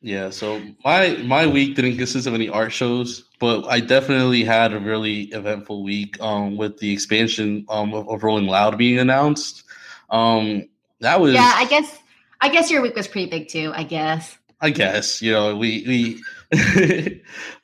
Yeah, 0.02 0.30
so 0.30 0.62
my 0.84 1.18
my 1.24 1.48
week 1.48 1.76
didn't 1.76 1.98
consist 1.98 2.28
of 2.28 2.36
any 2.36 2.48
art 2.48 2.72
shows, 2.72 3.26
but 3.40 3.66
I 3.66 3.80
definitely 3.80 4.44
had 4.44 4.72
a 4.72 4.80
really 4.80 5.24
eventful 5.24 5.84
week 5.84 6.22
um 6.22 6.58
with 6.58 6.78
the 6.78 6.94
expansion 6.94 7.66
um 7.70 7.94
of, 7.94 8.08
of 8.08 8.24
Rolling 8.24 8.46
Loud 8.46 8.78
being 8.78 9.00
announced. 9.00 9.64
Um 10.12 10.70
that 11.00 11.20
was 11.20 11.34
Yeah, 11.34 11.54
I 11.56 11.66
guess 11.66 11.98
I 12.40 12.50
guess 12.50 12.70
your 12.70 12.82
week 12.82 12.96
was 12.96 13.08
pretty 13.08 13.30
big 13.30 13.48
too, 13.48 13.72
I 13.74 13.84
guess. 13.84 14.38
I 14.66 14.72
guess 14.72 15.22
you 15.22 15.32
know 15.32 15.56
we 15.56 16.20
we 16.52 17.22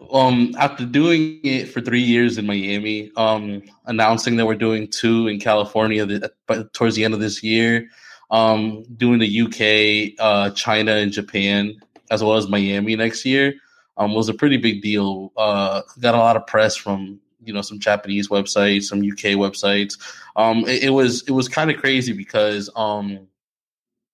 um 0.14 0.54
after 0.60 0.86
doing 0.86 1.40
it 1.44 1.66
for 1.70 1.82
three 1.82 2.02
years 2.02 2.38
in 2.38 2.46
Miami, 2.46 3.12
um 3.18 3.64
announcing 3.88 4.36
that 4.36 4.46
we're 4.46 4.54
doing 4.54 4.88
two 4.88 5.28
in 5.28 5.40
California 5.40 6.06
the, 6.06 6.32
towards 6.74 6.96
the 6.96 7.04
end 7.04 7.16
of 7.16 7.20
this 7.20 7.42
year, 7.42 7.90
um 8.30 8.84
doing 8.98 9.18
the 9.18 9.42
UK, 9.42 10.14
uh, 10.24 10.52
China, 10.52 10.92
and 10.92 11.12
Japan 11.12 11.74
as 12.12 12.24
well 12.24 12.38
as 12.38 12.48
Miami 12.48 12.96
next 12.96 13.26
year, 13.26 13.56
um 13.98 14.14
was 14.14 14.30
a 14.30 14.34
pretty 14.36 14.58
big 14.58 14.84
deal. 14.84 15.34
Uh, 15.36 15.82
got 16.00 16.14
a 16.14 16.20
lot 16.20 16.38
of 16.38 16.46
press 16.46 16.76
from 16.76 17.20
you 17.44 17.52
know 17.52 17.64
some 17.64 17.80
Japanese 17.80 18.30
websites, 18.30 18.84
some 18.84 19.00
UK 19.00 19.34
websites. 19.42 19.98
Um, 20.36 20.66
it, 20.68 20.84
it 20.84 20.90
was 20.92 21.24
it 21.24 21.32
was 21.32 21.50
kind 21.50 21.72
of 21.72 21.78
crazy 21.78 22.14
because 22.14 22.70
um, 22.76 23.28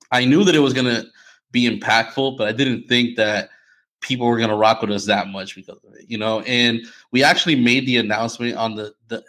I 0.10 0.24
knew 0.24 0.46
that 0.46 0.56
it 0.56 0.60
was 0.60 0.74
gonna 0.74 1.04
be 1.52 1.70
impactful, 1.70 2.38
but 2.38 2.48
I 2.48 2.52
didn't 2.52 2.88
think 2.88 3.16
that 3.18 3.50
people 4.02 4.28
were 4.28 4.38
gonna 4.38 4.56
rock 4.56 4.82
with 4.82 4.92
us 4.92 5.06
that 5.06 5.28
much 5.28 5.56
because 5.56 5.80
of 5.84 5.94
it, 5.96 6.06
you 6.08 6.18
know. 6.18 6.42
And 6.42 6.82
we 7.12 7.24
actually 7.24 7.56
made 7.56 7.86
the 7.86 7.98
announcement 7.98 8.56
on 8.56 8.76
the 8.76 8.94
the 9.08 9.24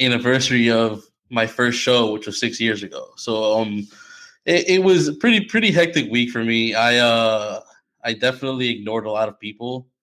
anniversary 0.00 0.70
of 0.70 1.04
my 1.30 1.46
first 1.46 1.78
show, 1.78 2.12
which 2.12 2.26
was 2.26 2.38
six 2.38 2.60
years 2.60 2.82
ago. 2.82 3.08
So 3.16 3.60
um, 3.60 3.86
it, 4.44 4.68
it 4.68 4.84
was 4.84 5.08
a 5.08 5.14
pretty 5.14 5.44
pretty 5.44 5.70
hectic 5.70 6.10
week 6.10 6.30
for 6.30 6.44
me. 6.44 6.74
I 6.74 6.98
uh 6.98 7.60
I 8.02 8.14
definitely 8.14 8.70
ignored 8.70 9.06
a 9.06 9.10
lot 9.10 9.28
of 9.28 9.38
people. 9.38 9.86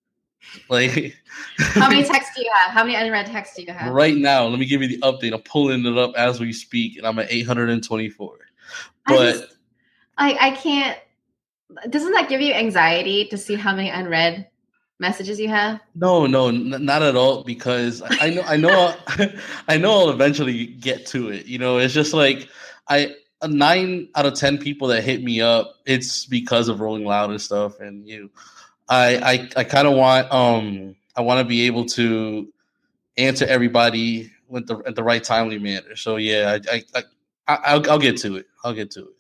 Like 0.70 1.14
how 1.58 1.90
many 1.90 2.04
texts 2.06 2.34
do 2.38 2.42
you 2.42 2.50
have? 2.54 2.72
How 2.72 2.84
many 2.86 2.96
unread 2.96 3.26
texts 3.26 3.58
do 3.58 3.64
you 3.64 3.74
have? 3.74 3.92
Right 3.92 4.16
now, 4.16 4.46
let 4.46 4.60
me 4.60 4.66
give 4.66 4.82
you 4.82 4.88
the 4.88 5.00
update. 5.00 5.34
I'm 5.34 5.42
pulling 5.42 5.86
it 5.86 5.98
up 5.98 6.14
as 6.16 6.40
we 6.40 6.54
speak, 6.54 6.98
and 6.98 7.06
I'm 7.06 7.20
at 7.20 7.30
824. 7.30 8.38
But 9.08 9.14
I, 9.14 9.32
just, 9.32 9.58
I, 10.18 10.38
I 10.40 10.52
can't. 10.52 10.98
Doesn't 11.90 12.12
that 12.14 12.30
give 12.30 12.42
you 12.42 12.54
anxiety 12.54 13.26
to 13.26 13.38
see 13.38 13.56
how 13.56 13.76
many 13.76 13.90
unread 13.90 14.48
messages 15.00 15.40
you 15.40 15.50
have? 15.50 15.80
No, 15.96 16.26
no, 16.26 16.48
n- 16.48 16.86
not 16.86 17.04
at 17.04 17.16
all. 17.16 17.44
Because 17.44 18.02
I 18.06 18.30
know, 18.30 18.42
I 18.44 18.58
know, 18.58 18.96
I 19.68 19.78
know, 19.78 19.92
I'll 19.92 20.10
eventually 20.10 20.66
get 20.66 21.06
to 21.08 21.30
it. 21.30 21.46
You 21.46 21.60
know, 21.60 21.78
it's 21.78 21.94
just 21.94 22.14
like 22.14 22.50
I 22.88 23.16
nine 23.46 24.10
out 24.16 24.26
of 24.26 24.34
ten 24.34 24.58
people 24.58 24.88
that 24.90 25.04
hit 25.04 25.24
me 25.24 25.42
up, 25.42 25.76
it's 25.86 26.26
because 26.26 26.70
of 26.70 26.80
Rolling 26.80 27.06
Loud 27.06 27.30
and 27.32 27.42
stuff. 27.42 27.80
And 27.80 28.08
you, 28.08 28.32
I, 28.90 29.18
I, 29.18 29.50
I 29.62 29.64
kind 29.66 29.88
of 29.88 29.96
want, 29.96 30.32
um, 30.32 30.96
I 31.16 31.22
want 31.22 31.40
to 31.40 31.46
be 31.46 31.68
able 31.68 31.86
to 31.86 32.52
answer 33.18 33.46
everybody 33.46 34.32
with 34.48 34.68
the 34.68 34.78
at 34.86 34.96
the 34.96 35.04
right 35.04 35.24
timely 35.24 35.60
manner. 35.60 35.96
So 35.96 36.16
yeah, 36.16 36.58
I, 36.72 36.76
I, 36.76 37.04
I 37.48 37.56
I'll, 37.66 37.92
I'll 37.92 38.00
get 38.00 38.18
to 38.18 38.38
it. 38.38 38.46
I'll 38.64 38.74
get 38.74 38.92
to 38.92 39.02
it. 39.02 39.17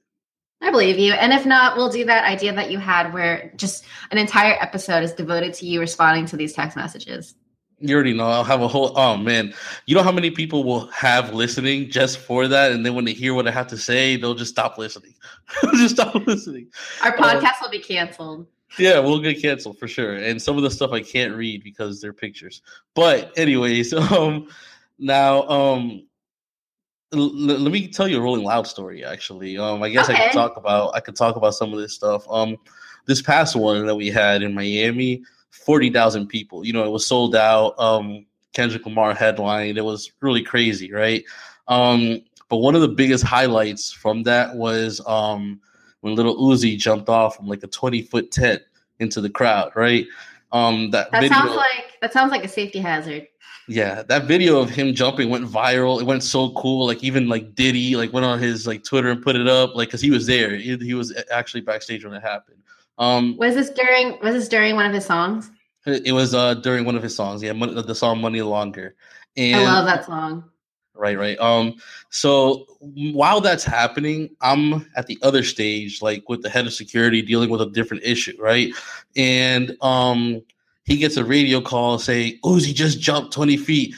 I 0.61 0.71
believe 0.71 0.97
you. 0.97 1.13
And 1.13 1.33
if 1.33 1.45
not, 1.45 1.77
we'll 1.77 1.89
do 1.89 2.05
that 2.05 2.25
idea 2.25 2.53
that 2.53 2.71
you 2.71 2.79
had 2.79 3.13
where 3.13 3.51
just 3.55 3.85
an 4.11 4.17
entire 4.17 4.55
episode 4.59 5.03
is 5.03 5.13
devoted 5.13 5.53
to 5.55 5.65
you 5.65 5.79
responding 5.79 6.25
to 6.27 6.37
these 6.37 6.53
text 6.53 6.75
messages. 6.75 7.35
You 7.79 7.93
already 7.93 8.13
know. 8.13 8.27
I'll 8.27 8.43
have 8.43 8.61
a 8.61 8.67
whole. 8.67 8.97
Oh 8.97 9.17
man, 9.17 9.53
you 9.85 9.93
know 9.93 10.01
how 10.01 10.11
many 10.11 10.31
people 10.31 10.63
will 10.63 10.87
have 10.87 11.35
listening 11.35 11.91
just 11.91 12.17
for 12.17 12.47
that, 12.47 12.71
and 12.71 12.83
then 12.83 12.95
when 12.95 13.05
they 13.05 13.13
hear 13.13 13.35
what 13.35 13.47
I 13.47 13.51
have 13.51 13.67
to 13.67 13.77
say, 13.77 14.15
they'll 14.17 14.33
just 14.33 14.51
stop 14.51 14.79
listening. 14.79 15.13
just 15.75 15.93
stop 15.93 16.15
listening. 16.27 16.71
Our 17.03 17.13
um, 17.15 17.23
podcast 17.23 17.43
um, 17.43 17.53
will 17.61 17.69
be 17.69 17.79
canceled. 17.79 18.47
Yeah, 18.79 18.99
we'll 18.99 19.19
get 19.19 19.41
canceled 19.41 19.77
for 19.77 19.87
sure. 19.87 20.15
And 20.15 20.41
some 20.41 20.57
of 20.57 20.63
the 20.63 20.71
stuff 20.71 20.91
I 20.91 21.01
can't 21.01 21.35
read 21.35 21.63
because 21.63 22.01
they're 22.01 22.13
pictures. 22.13 22.63
But 22.95 23.31
anyways, 23.37 23.93
um, 24.11 24.47
now 24.97 25.47
um, 25.47 26.07
l- 27.13 27.35
let 27.35 27.71
me 27.71 27.87
tell 27.87 28.07
you 28.07 28.17
a 28.17 28.21
Rolling 28.21 28.43
Loud 28.43 28.67
story. 28.67 29.03
Actually, 29.03 29.57
um, 29.57 29.81
I 29.83 29.89
guess 29.89 30.09
okay. 30.09 30.25
I 30.25 30.27
could 30.27 30.33
talk 30.33 30.57
about 30.57 30.95
I 30.95 30.99
could 30.99 31.15
talk 31.15 31.35
about 31.35 31.55
some 31.55 31.73
of 31.73 31.79
this 31.79 31.93
stuff. 31.93 32.25
Um, 32.29 32.57
this 33.05 33.21
past 33.21 33.55
one 33.55 33.85
that 33.85 33.95
we 33.95 34.09
had 34.09 34.41
in 34.41 34.53
Miami 34.53 35.23
forty 35.49 35.89
thousand 35.89 36.27
people. 36.27 36.65
You 36.65 36.73
know, 36.73 36.83
it 36.83 36.91
was 36.91 37.07
sold 37.07 37.35
out. 37.35 37.77
Um, 37.79 38.25
Kendrick 38.53 38.85
Lamar 38.85 39.13
headline. 39.13 39.77
It 39.77 39.85
was 39.85 40.11
really 40.21 40.41
crazy, 40.41 40.91
right? 40.91 41.23
Um, 41.67 42.21
but 42.49 42.57
one 42.57 42.75
of 42.75 42.81
the 42.81 42.87
biggest 42.87 43.23
highlights 43.23 43.91
from 43.91 44.23
that 44.23 44.55
was 44.55 45.01
um, 45.05 45.59
when 46.01 46.15
Little 46.15 46.37
Uzi 46.37 46.77
jumped 46.77 47.09
off 47.09 47.35
from 47.35 47.47
like 47.47 47.63
a 47.63 47.67
twenty 47.67 48.01
foot 48.01 48.31
tent 48.31 48.61
into 48.99 49.21
the 49.21 49.29
crowd, 49.29 49.71
right? 49.75 50.05
Um, 50.51 50.91
that, 50.91 51.11
that 51.11 51.21
video, 51.21 51.37
sounds 51.37 51.55
like 51.55 51.97
that 52.01 52.13
sounds 52.13 52.31
like 52.31 52.43
a 52.43 52.47
safety 52.47 52.79
hazard. 52.79 53.27
Yeah, 53.67 54.03
that 54.03 54.25
video 54.25 54.59
of 54.59 54.69
him 54.69 54.93
jumping 54.93 55.29
went 55.29 55.45
viral. 55.45 55.99
It 55.99 56.05
went 56.05 56.23
so 56.23 56.51
cool. 56.51 56.87
Like 56.87 57.03
even 57.03 57.27
like 57.27 57.53
Diddy 57.53 57.97
like 57.97 58.13
went 58.13 58.25
on 58.25 58.39
his 58.39 58.65
like 58.65 58.83
Twitter 58.83 59.09
and 59.09 59.21
put 59.21 59.35
it 59.35 59.47
up, 59.47 59.75
like 59.75 59.89
because 59.89 60.01
he 60.01 60.09
was 60.09 60.25
there. 60.25 60.55
He, 60.55 60.77
he 60.77 60.93
was 60.93 61.13
actually 61.31 61.61
backstage 61.61 62.05
when 62.05 62.13
it 62.13 62.21
happened. 62.21 62.57
Um, 62.97 63.35
was 63.37 63.55
this 63.55 63.69
during? 63.69 64.19
Was 64.21 64.33
this 64.33 64.47
during 64.47 64.75
one 64.75 64.85
of 64.85 64.93
his 64.93 65.05
songs? 65.05 65.51
It 65.85 66.13
was 66.13 66.33
uh 66.33 66.55
during 66.55 66.85
one 66.85 66.95
of 66.95 67.03
his 67.03 67.15
songs. 67.15 67.43
Yeah, 67.43 67.53
the 67.53 67.95
song 67.95 68.21
"Money 68.21 68.41
Longer." 68.41 68.95
And, 69.35 69.55
I 69.55 69.63
love 69.63 69.85
that 69.85 70.05
song. 70.05 70.49
Right, 70.97 71.17
right. 71.17 71.39
Um, 71.39 71.75
so 72.09 72.65
while 72.79 73.39
that's 73.39 73.63
happening, 73.63 74.35
I'm 74.41 74.89
at 74.95 75.05
the 75.05 75.17
other 75.21 75.43
stage, 75.43 76.01
like 76.01 76.27
with 76.27 76.41
the 76.41 76.49
head 76.49 76.65
of 76.65 76.73
security 76.73 77.21
dealing 77.21 77.51
with 77.51 77.61
a 77.61 77.69
different 77.69 78.03
issue, 78.03 78.35
right? 78.39 78.73
And 79.15 79.77
um, 79.81 80.41
he 80.87 80.97
gets 80.97 81.17
a 81.17 81.25
radio 81.25 81.61
call 81.61 81.99
saying, 81.99 82.39
"Uzi 82.43 82.73
just 82.73 82.99
jumped 82.99 83.33
20 83.33 83.57
feet." 83.57 83.93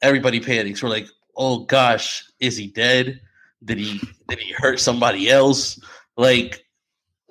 Everybody 0.00 0.40
panics. 0.40 0.82
We're 0.82 0.88
like, 0.88 1.08
"Oh 1.36 1.64
gosh, 1.64 2.24
is 2.38 2.56
he 2.56 2.68
dead? 2.68 3.20
Did 3.64 3.78
he 3.78 4.00
did 4.28 4.38
he 4.38 4.52
hurt 4.52 4.78
somebody 4.78 5.28
else? 5.28 5.80
Like, 6.16 6.64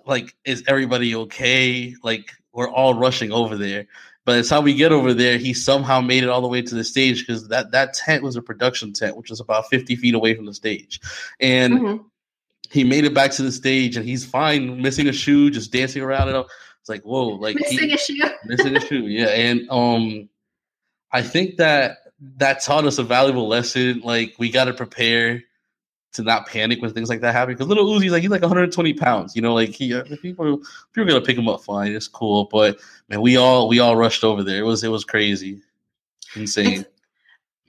like 0.06 0.36
is 0.44 0.64
everybody 0.68 1.16
okay? 1.16 1.96
Like, 2.04 2.32
we're 2.52 2.70
all 2.70 2.94
rushing 2.94 3.32
over 3.32 3.56
there. 3.56 3.88
But 4.26 4.40
it's 4.40 4.50
how 4.50 4.60
we 4.60 4.74
get 4.74 4.92
over 4.92 5.14
there. 5.14 5.38
He 5.38 5.54
somehow 5.54 6.02
made 6.02 6.24
it 6.24 6.30
all 6.30 6.42
the 6.42 6.48
way 6.48 6.62
to 6.62 6.76
the 6.76 6.84
stage 6.84 7.26
because 7.26 7.48
that 7.50 7.72
that 7.72 7.94
tent 7.94 8.24
was 8.24 8.36
a 8.36 8.42
production 8.42 8.92
tent, 8.92 9.16
which 9.16 9.30
was 9.30 9.40
about 9.40 9.70
fifty 9.70 9.96
feet 9.96 10.16
away 10.16 10.34
from 10.36 10.48
the 10.48 10.54
stage, 10.54 11.00
and 11.40 11.74
mm-hmm. 11.76 12.04
he 12.72 12.84
made 12.84 13.06
it 13.06 13.14
back 13.14 13.32
to 13.32 13.44
the 13.44 13.52
stage, 13.52 13.96
and 13.96 14.06
he's 14.06 14.26
fine, 14.26 14.82
missing 14.82 15.08
a 15.08 15.14
shoe, 15.14 15.50
just 15.50 15.72
dancing 15.72 16.02
around. 16.02 16.28
And 16.28 16.46
it's 16.86 16.90
like 16.92 17.02
whoa, 17.02 17.30
like 17.30 17.56
missing 17.56 17.90
he, 17.90 17.94
a 17.96 17.98
shoe, 17.98 18.22
missing 18.46 18.78
a 18.78 18.80
shoe, 18.80 19.08
yeah. 19.08 19.30
And 19.30 19.68
um, 19.72 20.30
I 21.12 21.24
think 21.24 21.58
that 21.58 21.98
that 22.38 22.62
taught 22.62 22.86
us 22.86 23.00
a 23.00 23.04
valuable 23.04 23.48
lesson. 23.48 24.02
Like 24.02 24.36
we 24.38 24.52
got 24.52 24.66
to 24.66 24.74
prepare 24.76 25.42
to 26.14 26.22
not 26.22 26.46
panic 26.46 26.84
when 26.84 26.94
things 26.94 27.10
like 27.10 27.22
that 27.22 27.34
happen. 27.34 27.56
Because 27.56 27.66
little 27.66 27.88
Uzi's 27.88 28.12
like 28.12 28.22
he's 28.22 28.30
like 28.30 28.44
120 28.44 28.94
pounds. 28.94 29.36
You 29.36 29.42
know, 29.42 29.56
like 29.56 29.70
he 29.70 29.96
uh, 29.96 30.04
people 30.22 30.60
people 30.94 31.02
are 31.02 31.06
gonna 31.06 31.22
pick 31.22 31.40
him 31.40 31.50
up 31.50 31.64
fine. 31.64 31.92
It's 31.92 32.08
cool, 32.08 32.50
but 32.52 32.78
man, 33.10 33.20
we 33.20 33.36
all 33.36 33.68
we 33.68 33.80
all 33.80 33.96
rushed 33.96 34.24
over 34.24 34.44
there. 34.44 34.60
It 34.60 34.66
was 34.66 34.84
it 34.84 34.90
was 34.90 35.04
crazy, 35.04 35.64
insane. 36.36 36.82
It's, 36.82 36.90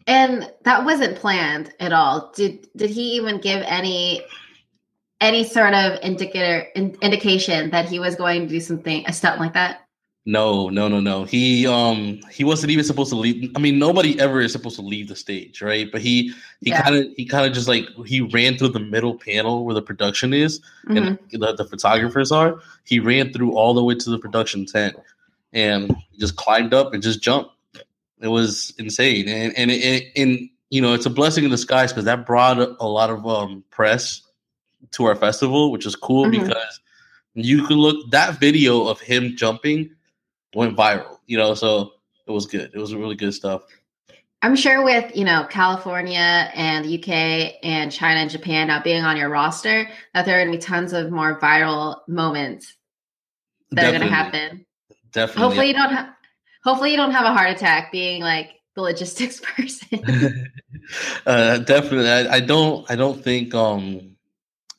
and 0.06 0.52
that 0.64 0.84
wasn't 0.84 1.16
planned 1.16 1.72
at 1.80 1.94
all. 1.94 2.30
Did 2.36 2.68
did 2.76 2.90
he 2.90 3.12
even 3.12 3.40
give 3.40 3.62
any 3.62 4.26
any 5.20 5.44
sort 5.44 5.74
of 5.74 5.98
indicator 6.02 6.66
in, 6.74 6.96
indication 7.02 7.70
that 7.70 7.88
he 7.88 7.98
was 7.98 8.16
going 8.16 8.42
to 8.42 8.48
do 8.48 8.60
something 8.60 9.04
a 9.06 9.12
stunt 9.12 9.40
like 9.40 9.54
that? 9.54 9.86
No, 10.28 10.68
no, 10.68 10.88
no, 10.88 10.98
no. 10.98 11.22
He 11.22 11.68
um 11.68 12.18
he 12.32 12.42
wasn't 12.42 12.72
even 12.72 12.84
supposed 12.84 13.10
to 13.10 13.16
leave. 13.16 13.52
I 13.54 13.60
mean, 13.60 13.78
nobody 13.78 14.18
ever 14.18 14.40
is 14.40 14.50
supposed 14.50 14.74
to 14.74 14.82
leave 14.82 15.06
the 15.06 15.14
stage, 15.14 15.62
right? 15.62 15.88
But 15.90 16.00
he 16.00 16.32
he 16.60 16.70
yeah. 16.70 16.82
kind 16.82 16.96
of 16.96 17.06
he 17.16 17.24
kind 17.24 17.46
of 17.46 17.52
just 17.52 17.68
like 17.68 17.86
he 18.04 18.22
ran 18.22 18.58
through 18.58 18.70
the 18.70 18.80
middle 18.80 19.16
panel 19.16 19.64
where 19.64 19.74
the 19.74 19.82
production 19.82 20.34
is 20.34 20.60
mm-hmm. 20.84 20.96
and 20.96 21.18
the, 21.30 21.54
the, 21.54 21.64
photographers 21.64 22.32
are. 22.32 22.58
He 22.82 22.98
ran 22.98 23.32
through 23.32 23.52
all 23.52 23.72
the 23.72 23.84
way 23.84 23.94
to 23.94 24.10
the 24.10 24.18
production 24.18 24.66
tent 24.66 24.96
and 25.52 25.94
just 26.18 26.34
climbed 26.34 26.74
up 26.74 26.92
and 26.92 27.04
just 27.04 27.22
jumped. 27.22 27.52
It 28.20 28.28
was 28.28 28.74
insane, 28.78 29.28
and 29.28 29.56
and 29.56 29.70
it, 29.70 30.10
and 30.16 30.50
you 30.70 30.82
know 30.82 30.92
it's 30.92 31.06
a 31.06 31.10
blessing 31.10 31.44
in 31.44 31.50
disguise 31.50 31.92
because 31.92 32.06
that 32.06 32.26
brought 32.26 32.58
a 32.58 32.88
lot 32.88 33.10
of 33.10 33.24
um 33.28 33.62
press 33.70 34.22
to 34.92 35.04
our 35.04 35.16
festival, 35.16 35.70
which 35.70 35.86
is 35.86 35.96
cool 35.96 36.26
mm-hmm. 36.26 36.46
because 36.46 36.80
you 37.34 37.66
can 37.66 37.76
look 37.76 38.10
that 38.10 38.40
video 38.40 38.86
of 38.86 39.00
him 39.00 39.36
jumping 39.36 39.90
went 40.54 40.76
viral, 40.76 41.18
you 41.26 41.36
know, 41.36 41.54
so 41.54 41.92
it 42.26 42.30
was 42.30 42.46
good. 42.46 42.70
It 42.74 42.78
was 42.78 42.94
really 42.94 43.14
good 43.14 43.34
stuff. 43.34 43.62
I'm 44.42 44.56
sure 44.56 44.82
with, 44.84 45.14
you 45.16 45.24
know, 45.24 45.46
California 45.50 46.50
and 46.54 46.84
the 46.84 46.98
UK 46.98 47.54
and 47.62 47.90
China 47.90 48.20
and 48.20 48.30
Japan 48.30 48.68
now 48.68 48.82
being 48.82 49.02
on 49.02 49.16
your 49.16 49.28
roster, 49.28 49.88
that 50.14 50.24
there 50.24 50.38
are 50.38 50.44
going 50.44 50.52
to 50.52 50.58
be 50.58 50.62
tons 50.62 50.92
of 50.92 51.10
more 51.10 51.38
viral 51.40 52.00
moments 52.08 52.76
that 53.70 53.82
Definitely. 53.82 53.96
are 53.96 53.98
going 53.98 54.10
to 54.10 54.16
happen. 54.16 54.66
Definitely. 55.12 55.42
Hopefully 55.42 55.66
you 55.68 55.74
don't 55.74 55.92
have 55.92 56.08
hopefully 56.62 56.90
you 56.90 56.96
don't 56.96 57.12
have 57.12 57.24
a 57.24 57.32
heart 57.32 57.50
attack 57.50 57.92
being 57.92 58.22
like 58.22 58.60
the 58.74 58.82
logistics 58.82 59.40
person. 59.56 60.50
uh, 61.26 61.58
definitely. 61.58 62.10
I, 62.10 62.36
I 62.36 62.40
don't 62.40 62.90
I 62.90 62.96
don't 62.96 63.22
think 63.22 63.54
um 63.54 64.15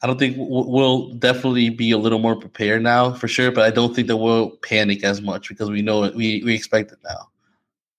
I 0.02 0.08
don't 0.08 0.20
think 0.20 0.36
we'll 0.38 1.14
definitely 1.14 1.70
be 1.70 1.92
a 1.92 1.98
little 1.98 2.20
more 2.20 2.36
prepared 2.36 2.84
now 2.84 3.14
for 3.14 3.28
sure, 3.28 3.52
but 3.52 3.64
I 3.64 3.72
don't 3.72 3.96
think 3.96 4.08
that 4.08 4.18
we'll 4.18 4.52
panic 4.58 5.04
as 5.04 5.22
much 5.22 5.50
because 5.50 5.72
we 5.72 5.82
know 5.82 6.04
it. 6.04 6.14
We 6.14 6.44
we 6.44 6.54
expect 6.54 6.92
it 6.92 7.00
now, 7.04 7.30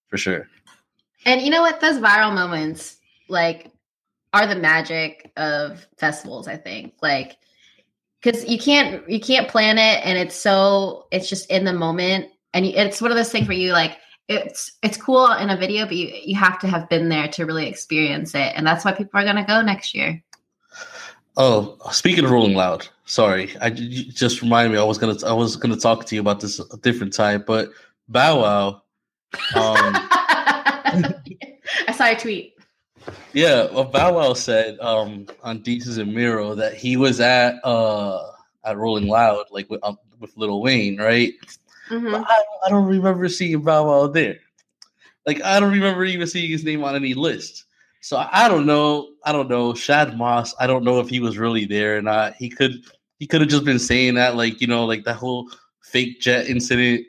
for 0.06 0.16
sure. 0.16 0.48
And 1.24 1.42
you 1.42 1.50
know 1.50 1.62
what? 1.62 1.80
Those 1.80 1.98
viral 1.98 2.32
moments, 2.32 2.98
like, 3.28 3.72
are 4.32 4.46
the 4.46 4.54
magic 4.54 5.32
of 5.36 5.86
festivals. 5.96 6.46
I 6.46 6.56
think, 6.56 6.94
like, 7.02 7.36
because 8.22 8.44
you 8.48 8.58
can't 8.58 9.08
you 9.10 9.18
can't 9.18 9.48
plan 9.48 9.76
it, 9.78 10.00
and 10.04 10.16
it's 10.16 10.36
so 10.36 11.08
it's 11.10 11.28
just 11.28 11.50
in 11.50 11.64
the 11.64 11.72
moment, 11.72 12.28
and 12.54 12.64
it's 12.64 13.02
one 13.02 13.10
of 13.10 13.16
those 13.16 13.32
things 13.32 13.48
where 13.48 13.56
you 13.56 13.72
like 13.72 13.98
it's 14.28 14.72
it's 14.84 14.96
cool 14.96 15.32
in 15.32 15.50
a 15.50 15.56
video, 15.56 15.84
but 15.84 15.96
you 15.96 16.12
you 16.24 16.36
have 16.36 16.60
to 16.60 16.68
have 16.68 16.88
been 16.88 17.08
there 17.08 17.26
to 17.28 17.44
really 17.44 17.66
experience 17.66 18.36
it, 18.36 18.52
and 18.54 18.64
that's 18.64 18.84
why 18.84 18.92
people 18.92 19.18
are 19.18 19.24
going 19.24 19.34
to 19.34 19.42
go 19.42 19.62
next 19.62 19.94
year. 19.96 20.22
Oh, 21.40 21.76
speaking 21.92 22.24
of 22.24 22.32
Rolling 22.32 22.54
Loud, 22.54 22.88
sorry, 23.04 23.56
I 23.60 23.70
just 23.70 24.42
reminded 24.42 24.72
me. 24.72 24.78
I 24.78 24.82
was 24.82 24.98
gonna 24.98 25.16
I 25.24 25.32
was 25.32 25.54
gonna 25.54 25.76
talk 25.76 26.04
to 26.06 26.16
you 26.16 26.20
about 26.20 26.40
this 26.40 26.58
a 26.58 26.76
different 26.78 27.12
time, 27.12 27.44
but 27.46 27.70
Bow 28.08 28.40
Wow. 28.40 28.68
Um, 29.54 29.94
I 31.86 31.92
saw 31.94 32.06
a 32.06 32.16
tweet. 32.16 32.56
Yeah, 33.34 33.68
well, 33.72 33.84
Bow 33.84 34.14
Wow 34.14 34.32
said 34.32 34.80
um, 34.80 35.26
on 35.44 35.60
Desus 35.60 35.98
and 35.98 36.12
Mero 36.12 36.56
that 36.56 36.74
he 36.74 36.96
was 36.96 37.20
at 37.20 37.64
uh, 37.64 38.32
at 38.64 38.76
Rolling 38.76 39.06
Loud, 39.06 39.46
like 39.52 39.70
with, 39.70 39.78
um, 39.84 39.96
with 40.18 40.36
Lil 40.36 40.60
Wayne, 40.60 40.98
right? 40.98 41.34
Mhm. 41.88 42.10
But 42.10 42.24
I, 42.28 42.42
I 42.66 42.68
don't 42.68 42.86
remember 42.86 43.28
seeing 43.28 43.60
Bow 43.60 43.86
Wow 43.86 44.08
there. 44.08 44.40
Like 45.24 45.40
I 45.44 45.60
don't 45.60 45.72
remember 45.72 46.04
even 46.04 46.26
seeing 46.26 46.50
his 46.50 46.64
name 46.64 46.82
on 46.82 46.96
any 46.96 47.14
list. 47.14 47.66
So 48.00 48.24
I 48.32 48.48
don't 48.48 48.66
know. 48.66 49.10
I 49.24 49.32
don't 49.32 49.48
know. 49.48 49.74
Shad 49.74 50.16
Moss. 50.16 50.54
I 50.60 50.66
don't 50.66 50.84
know 50.84 51.00
if 51.00 51.08
he 51.08 51.20
was 51.20 51.38
really 51.38 51.64
there 51.64 51.98
or 51.98 52.02
not. 52.02 52.34
He 52.34 52.48
could. 52.48 52.72
He 53.18 53.26
could 53.26 53.40
have 53.40 53.50
just 53.50 53.64
been 53.64 53.80
saying 53.80 54.14
that, 54.14 54.36
like 54.36 54.60
you 54.60 54.68
know, 54.68 54.84
like 54.84 55.04
that 55.04 55.16
whole 55.16 55.50
fake 55.82 56.20
jet 56.20 56.46
incident. 56.48 57.04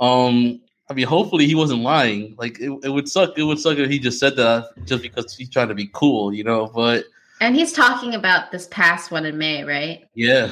Um, 0.00 0.60
I 0.90 0.94
mean, 0.94 1.06
hopefully 1.06 1.46
he 1.46 1.54
wasn't 1.54 1.82
lying. 1.82 2.34
Like 2.36 2.58
it, 2.60 2.70
it 2.82 2.88
would 2.88 3.08
suck. 3.08 3.38
It 3.38 3.44
would 3.44 3.58
suck 3.60 3.78
if 3.78 3.88
he 3.88 3.98
just 3.98 4.18
said 4.18 4.36
that 4.36 4.66
just 4.84 5.02
because 5.02 5.34
he's 5.34 5.48
trying 5.48 5.68
to 5.68 5.74
be 5.74 5.88
cool, 5.92 6.34
you 6.34 6.42
know. 6.44 6.66
But 6.74 7.04
And 7.40 7.54
he's 7.54 7.72
talking 7.72 8.14
about 8.14 8.50
this 8.50 8.66
past 8.70 9.10
one 9.10 9.24
in 9.24 9.38
May, 9.38 9.64
right? 9.64 10.04
yeah, 10.14 10.50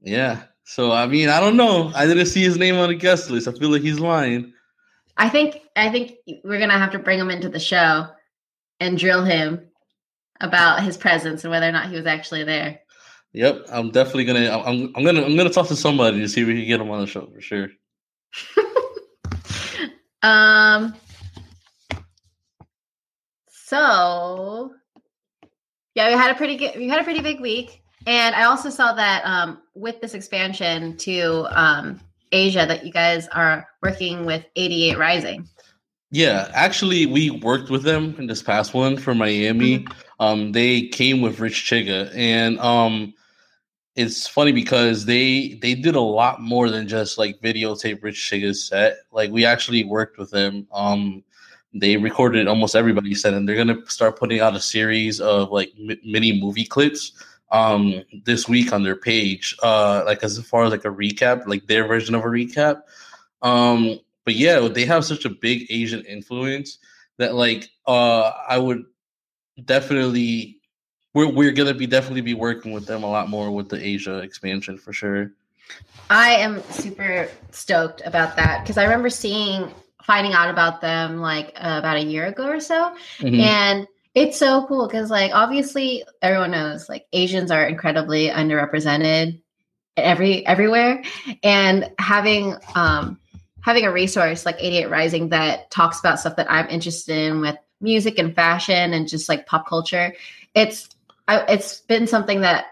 yeah. 0.00 0.44
So 0.62 0.92
I 0.92 1.06
mean, 1.06 1.28
I 1.28 1.40
don't 1.40 1.56
know. 1.56 1.90
I 1.94 2.06
didn't 2.06 2.26
see 2.26 2.42
his 2.42 2.56
name 2.56 2.76
on 2.76 2.88
the 2.88 2.94
guest 2.94 3.30
list. 3.30 3.48
I 3.48 3.52
feel 3.52 3.70
like 3.70 3.82
he's 3.82 3.98
lying. 4.00 4.52
I 5.16 5.28
think 5.28 5.62
I 5.76 5.90
think 5.90 6.14
we're 6.44 6.58
gonna 6.60 6.78
have 6.78 6.92
to 6.92 6.98
bring 6.98 7.18
him 7.18 7.30
into 7.30 7.48
the 7.48 7.60
show 7.60 8.08
and 8.84 8.98
drill 8.98 9.24
him 9.24 9.66
about 10.40 10.82
his 10.82 10.96
presence 10.96 11.44
and 11.44 11.50
whether 11.50 11.68
or 11.68 11.72
not 11.72 11.88
he 11.88 11.96
was 11.96 12.06
actually 12.06 12.44
there. 12.44 12.80
Yep, 13.32 13.66
I'm 13.70 13.90
definitely 13.90 14.26
gonna. 14.26 14.48
I'm, 14.50 14.92
I'm 14.94 15.04
gonna. 15.04 15.22
I'm 15.22 15.36
gonna 15.36 15.50
talk 15.50 15.68
to 15.68 15.76
somebody 15.76 16.20
to 16.20 16.28
see 16.28 16.42
if 16.42 16.46
we 16.46 16.54
can 16.54 16.68
get 16.68 16.80
him 16.80 16.90
on 16.90 17.00
the 17.00 17.06
show 17.06 17.26
for 17.26 17.40
sure. 17.40 17.68
Um. 20.24 20.94
So, 23.50 24.74
yeah, 25.94 26.08
we 26.08 26.14
had 26.14 26.30
a 26.30 26.34
pretty 26.34 26.56
good. 26.56 26.76
We 26.76 26.88
had 26.88 26.98
a 26.98 27.04
pretty 27.04 27.20
big 27.20 27.40
week, 27.40 27.82
and 28.06 28.34
I 28.34 28.44
also 28.44 28.70
saw 28.70 28.94
that 28.94 29.22
um, 29.26 29.60
with 29.74 30.00
this 30.00 30.14
expansion 30.14 30.96
to 30.98 31.46
um, 31.50 32.00
Asia, 32.32 32.64
that 32.66 32.86
you 32.86 32.92
guys 32.92 33.28
are 33.28 33.68
working 33.82 34.24
with 34.24 34.46
88 34.56 34.96
Rising. 34.96 35.46
Yeah, 36.14 36.48
actually, 36.54 37.06
we 37.06 37.30
worked 37.30 37.70
with 37.70 37.82
them 37.82 38.14
in 38.18 38.28
this 38.28 38.40
past 38.40 38.72
one 38.72 38.96
for 38.96 39.16
Miami. 39.16 39.84
Um, 40.20 40.52
they 40.52 40.82
came 40.82 41.20
with 41.20 41.40
Rich 41.40 41.68
Chigga, 41.68 42.08
and 42.14 42.56
um, 42.60 43.14
it's 43.96 44.24
funny 44.24 44.52
because 44.52 45.06
they 45.06 45.58
they 45.60 45.74
did 45.74 45.96
a 45.96 46.00
lot 46.00 46.40
more 46.40 46.70
than 46.70 46.86
just 46.86 47.18
like 47.18 47.40
videotape 47.40 48.00
Rich 48.00 48.30
Chigga's 48.30 48.64
set. 48.64 48.98
Like 49.10 49.32
we 49.32 49.44
actually 49.44 49.82
worked 49.82 50.16
with 50.16 50.30
them. 50.30 50.68
Um, 50.72 51.24
they 51.72 51.96
recorded 51.96 52.46
almost 52.46 52.76
everybody's 52.76 53.20
set, 53.20 53.34
and 53.34 53.48
they're 53.48 53.56
gonna 53.56 53.84
start 53.88 54.16
putting 54.16 54.38
out 54.38 54.54
a 54.54 54.60
series 54.60 55.20
of 55.20 55.50
like 55.50 55.72
mi- 55.76 56.00
mini 56.04 56.40
movie 56.40 56.64
clips 56.64 57.12
um 57.50 58.02
this 58.24 58.48
week 58.48 58.72
on 58.72 58.82
their 58.82 58.96
page 58.96 59.54
uh 59.62 60.02
like 60.06 60.24
as 60.24 60.38
far 60.46 60.64
as 60.64 60.70
like 60.70 60.86
a 60.86 60.88
recap 60.88 61.46
like 61.46 61.66
their 61.66 61.86
version 61.86 62.14
of 62.14 62.22
a 62.22 62.26
recap 62.26 62.80
um 63.42 63.98
but 64.24 64.34
yeah 64.34 64.68
they 64.68 64.84
have 64.84 65.04
such 65.04 65.24
a 65.24 65.30
big 65.30 65.66
asian 65.70 66.02
influence 66.04 66.78
that 67.18 67.34
like 67.34 67.68
uh 67.86 68.32
i 68.48 68.58
would 68.58 68.84
definitely 69.64 70.58
we're, 71.14 71.28
we're 71.28 71.52
gonna 71.52 71.74
be 71.74 71.86
definitely 71.86 72.20
be 72.20 72.34
working 72.34 72.72
with 72.72 72.86
them 72.86 73.02
a 73.02 73.10
lot 73.10 73.28
more 73.28 73.50
with 73.50 73.68
the 73.68 73.84
asia 73.84 74.18
expansion 74.18 74.76
for 74.78 74.92
sure 74.92 75.32
I 76.10 76.32
am 76.32 76.62
super 76.70 77.28
stoked 77.50 78.02
about 78.04 78.36
that 78.36 78.62
because 78.62 78.76
I 78.76 78.84
remember 78.84 79.08
seeing, 79.08 79.72
finding 80.02 80.34
out 80.34 80.50
about 80.50 80.82
them 80.82 81.18
like 81.20 81.52
uh, 81.56 81.76
about 81.78 81.96
a 81.96 82.04
year 82.04 82.26
ago 82.26 82.46
or 82.46 82.60
so, 82.60 82.94
Mhm. 83.20 83.40
and 83.40 83.88
it's 84.14 84.38
so 84.38 84.66
cool 84.66 84.86
because 84.86 85.10
like 85.10 85.32
obviously 85.34 86.04
everyone 86.22 86.50
knows 86.52 86.88
like 86.88 87.06
asians 87.12 87.50
are 87.50 87.66
incredibly 87.66 88.28
underrepresented 88.28 89.40
every 89.96 90.46
everywhere 90.46 91.02
and 91.42 91.90
having 91.98 92.54
um 92.74 93.18
having 93.64 93.86
a 93.86 93.92
resource 93.92 94.44
like 94.44 94.56
88 94.58 94.90
rising 94.90 95.28
that 95.30 95.70
talks 95.70 95.98
about 95.98 96.20
stuff 96.20 96.36
that 96.36 96.50
i'm 96.50 96.68
interested 96.68 97.16
in 97.16 97.40
with 97.40 97.56
music 97.80 98.18
and 98.18 98.34
fashion 98.34 98.92
and 98.92 99.08
just 99.08 99.28
like 99.28 99.46
pop 99.46 99.66
culture 99.66 100.14
it's 100.54 100.88
I, 101.26 101.40
it's 101.48 101.80
been 101.80 102.06
something 102.06 102.42
that 102.42 102.66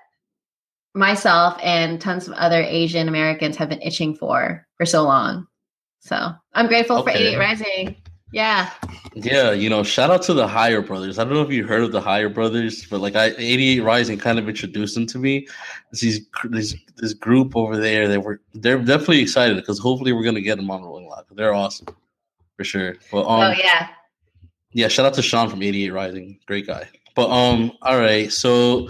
myself 0.94 1.58
and 1.62 2.00
tons 2.00 2.28
of 2.28 2.34
other 2.34 2.62
asian 2.62 3.08
americans 3.08 3.56
have 3.56 3.70
been 3.70 3.82
itching 3.82 4.14
for 4.14 4.66
for 4.76 4.86
so 4.86 5.02
long. 5.04 5.46
So 6.00 6.34
i'm 6.52 6.66
grateful 6.66 7.02
for 7.02 7.10
88 7.10 7.38
rising 7.38 7.96
yeah 8.32 8.70
Yeah, 9.14 9.52
you 9.52 9.68
know, 9.68 9.82
shout 9.82 10.10
out 10.10 10.22
to 10.22 10.34
the 10.34 10.48
Higher 10.48 10.80
Brothers. 10.80 11.18
I 11.18 11.24
don't 11.24 11.34
know 11.34 11.42
if 11.42 11.50
you 11.50 11.66
heard 11.66 11.82
of 11.82 11.92
the 11.92 12.00
Higher 12.00 12.28
Brothers, 12.28 12.86
but 12.86 13.00
like 13.00 13.14
I 13.14 13.34
88 13.36 13.80
Rising 13.80 14.18
kind 14.18 14.38
of 14.38 14.48
introduced 14.48 14.94
them 14.94 15.06
to 15.06 15.18
me. 15.18 15.46
It's 15.90 16.00
these 16.00 16.26
this 16.44 16.74
this 16.96 17.14
group 17.14 17.54
over 17.54 17.76
there 17.76 18.08
that 18.08 18.20
were 18.20 18.40
they're 18.54 18.78
definitely 18.78 19.20
excited 19.20 19.56
because 19.56 19.78
hopefully 19.78 20.12
we're 20.12 20.24
gonna 20.24 20.40
get 20.40 20.56
them 20.56 20.70
on 20.70 20.82
Rolling 20.82 21.08
Loud. 21.08 21.24
They're 21.30 21.54
awesome 21.54 21.88
for 22.56 22.64
sure. 22.64 22.96
But 23.10 23.26
um, 23.26 23.40
oh 23.40 23.54
yeah 23.56 23.88
yeah, 24.72 24.88
shout 24.88 25.06
out 25.06 25.14
to 25.14 25.22
Sean 25.22 25.48
from 25.48 25.62
88 25.62 25.90
Rising, 25.90 26.38
great 26.46 26.66
guy. 26.66 26.88
But 27.14 27.30
um, 27.30 27.72
all 27.82 27.98
right, 27.98 28.32
so 28.32 28.88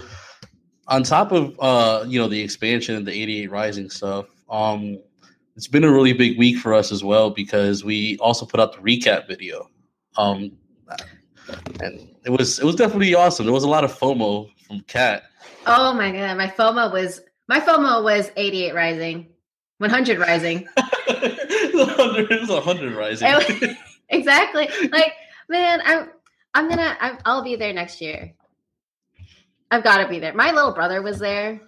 on 0.87 1.03
top 1.03 1.31
of 1.31 1.55
uh, 1.59 2.05
you 2.07 2.19
know, 2.19 2.27
the 2.27 2.41
expansion 2.41 2.95
and 2.95 3.05
the 3.05 3.11
88 3.11 3.51
Rising 3.51 3.89
stuff, 3.89 4.27
um, 4.49 4.99
it's 5.55 5.67
been 5.67 5.83
a 5.83 5.91
really 5.91 6.13
big 6.13 6.37
week 6.37 6.57
for 6.57 6.73
us 6.73 6.91
as 6.91 7.03
well 7.03 7.29
because 7.29 7.83
we 7.83 8.17
also 8.17 8.45
put 8.45 8.59
out 8.59 8.73
the 8.73 8.79
recap 8.79 9.27
video. 9.27 9.69
Um, 10.17 10.51
and 11.81 12.15
it 12.25 12.29
was 12.29 12.59
it 12.59 12.65
was 12.65 12.75
definitely 12.75 13.13
awesome. 13.13 13.45
There 13.45 13.53
was 13.53 13.63
a 13.63 13.69
lot 13.69 13.83
of 13.83 13.97
FOMO 13.97 14.49
from 14.67 14.81
Cat. 14.81 15.23
Oh 15.65 15.93
my 15.93 16.11
god, 16.11 16.37
my 16.37 16.47
FOMO 16.47 16.91
was 16.91 17.21
my 17.47 17.59
FOMO 17.59 18.03
was 18.03 18.31
88 18.35 18.73
rising, 18.73 19.27
100 19.79 20.19
rising. 20.19 20.67
it 20.77 21.73
was 21.73 21.87
100 21.87 22.31
it 22.31 22.41
was 22.41 22.49
100 22.49 22.95
Rising. 22.95 23.27
It 23.29 23.77
exactly. 24.09 24.69
Like, 24.91 25.13
man, 25.49 25.81
I'm 25.85 26.09
I'm 26.53 26.69
gonna 26.69 26.97
I'm, 26.99 27.17
I'll 27.25 27.43
be 27.43 27.55
there 27.55 27.73
next 27.73 28.01
year. 28.01 28.33
I've 29.71 29.83
got 29.83 30.03
to 30.03 30.07
be 30.07 30.19
there. 30.19 30.33
My 30.33 30.51
little 30.51 30.71
brother 30.71 31.01
was 31.01 31.17
there, 31.17 31.59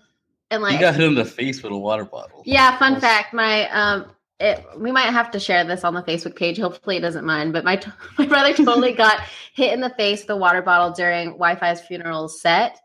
and 0.52 0.62
like, 0.62 0.74
you 0.74 0.80
got 0.80 0.96
hit 0.96 1.06
in 1.06 1.16
the 1.16 1.26
face 1.26 1.62
with 1.64 1.72
a 1.72 1.78
water 1.78 2.06
bottle. 2.06 2.44
yeah. 2.46 2.78
Fun 2.78 3.00
fact: 3.00 3.34
my 3.34 3.70
um, 3.70 4.06
it, 4.40 4.66
we 4.78 4.92
might 4.92 5.12
have 5.12 5.32
to 5.32 5.40
share 5.40 5.64
this 5.64 5.84
on 5.84 5.94
the 5.94 6.04
Facebook 6.04 6.36
page. 6.36 6.58
Hopefully, 6.58 6.98
it 6.98 7.02
doesn't 7.02 7.26
mind. 7.26 7.54
But 7.54 7.64
my 7.64 7.78
t- 7.78 7.92
my 8.18 8.26
brother 8.26 8.54
totally 8.56 8.94
got 8.94 9.22
hit 9.54 9.74
in 9.74 9.82
the 9.82 9.90
face 9.92 10.22
with 10.22 10.30
a 10.32 10.38
water 10.38 10.62
bottle 10.62 10.92
during 10.92 11.34
Wifisfuneral 11.38 12.30
set, 12.30 12.80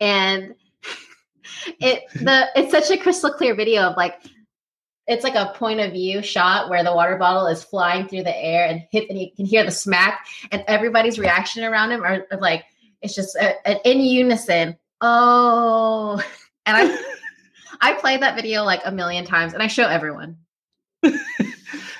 and 0.00 0.54
it 1.80 2.02
the 2.14 2.48
it's 2.56 2.70
such 2.70 2.90
a 2.90 3.00
crystal 3.00 3.30
clear 3.30 3.54
video 3.54 3.82
of 3.82 3.96
like 3.96 4.20
it's 5.06 5.22
like 5.22 5.34
a 5.34 5.52
point 5.54 5.80
of 5.80 5.92
view 5.92 6.22
shot 6.22 6.70
where 6.70 6.82
the 6.82 6.94
water 6.94 7.16
bottle 7.16 7.46
is 7.46 7.62
flying 7.62 8.08
through 8.08 8.22
the 8.22 8.36
air 8.36 8.66
and 8.66 8.82
hit 8.90 9.08
and 9.10 9.18
you 9.18 9.30
can 9.36 9.44
hear 9.44 9.62
the 9.62 9.70
smack 9.70 10.26
and 10.50 10.64
everybody's 10.66 11.18
reaction 11.18 11.62
around 11.62 11.90
him 11.90 12.02
are, 12.02 12.26
are 12.30 12.38
like 12.40 12.64
it's 13.02 13.14
just 13.14 13.36
a, 13.36 13.54
a- 13.70 13.90
in 13.90 14.00
unison 14.00 14.74
oh 15.02 16.22
and 16.66 16.76
i 16.76 16.98
i 17.80 17.92
played 17.94 18.20
that 18.22 18.34
video 18.34 18.62
like 18.62 18.80
a 18.84 18.92
million 18.92 19.24
times 19.24 19.52
and 19.52 19.62
i 19.62 19.66
show 19.66 19.86
everyone 19.86 20.36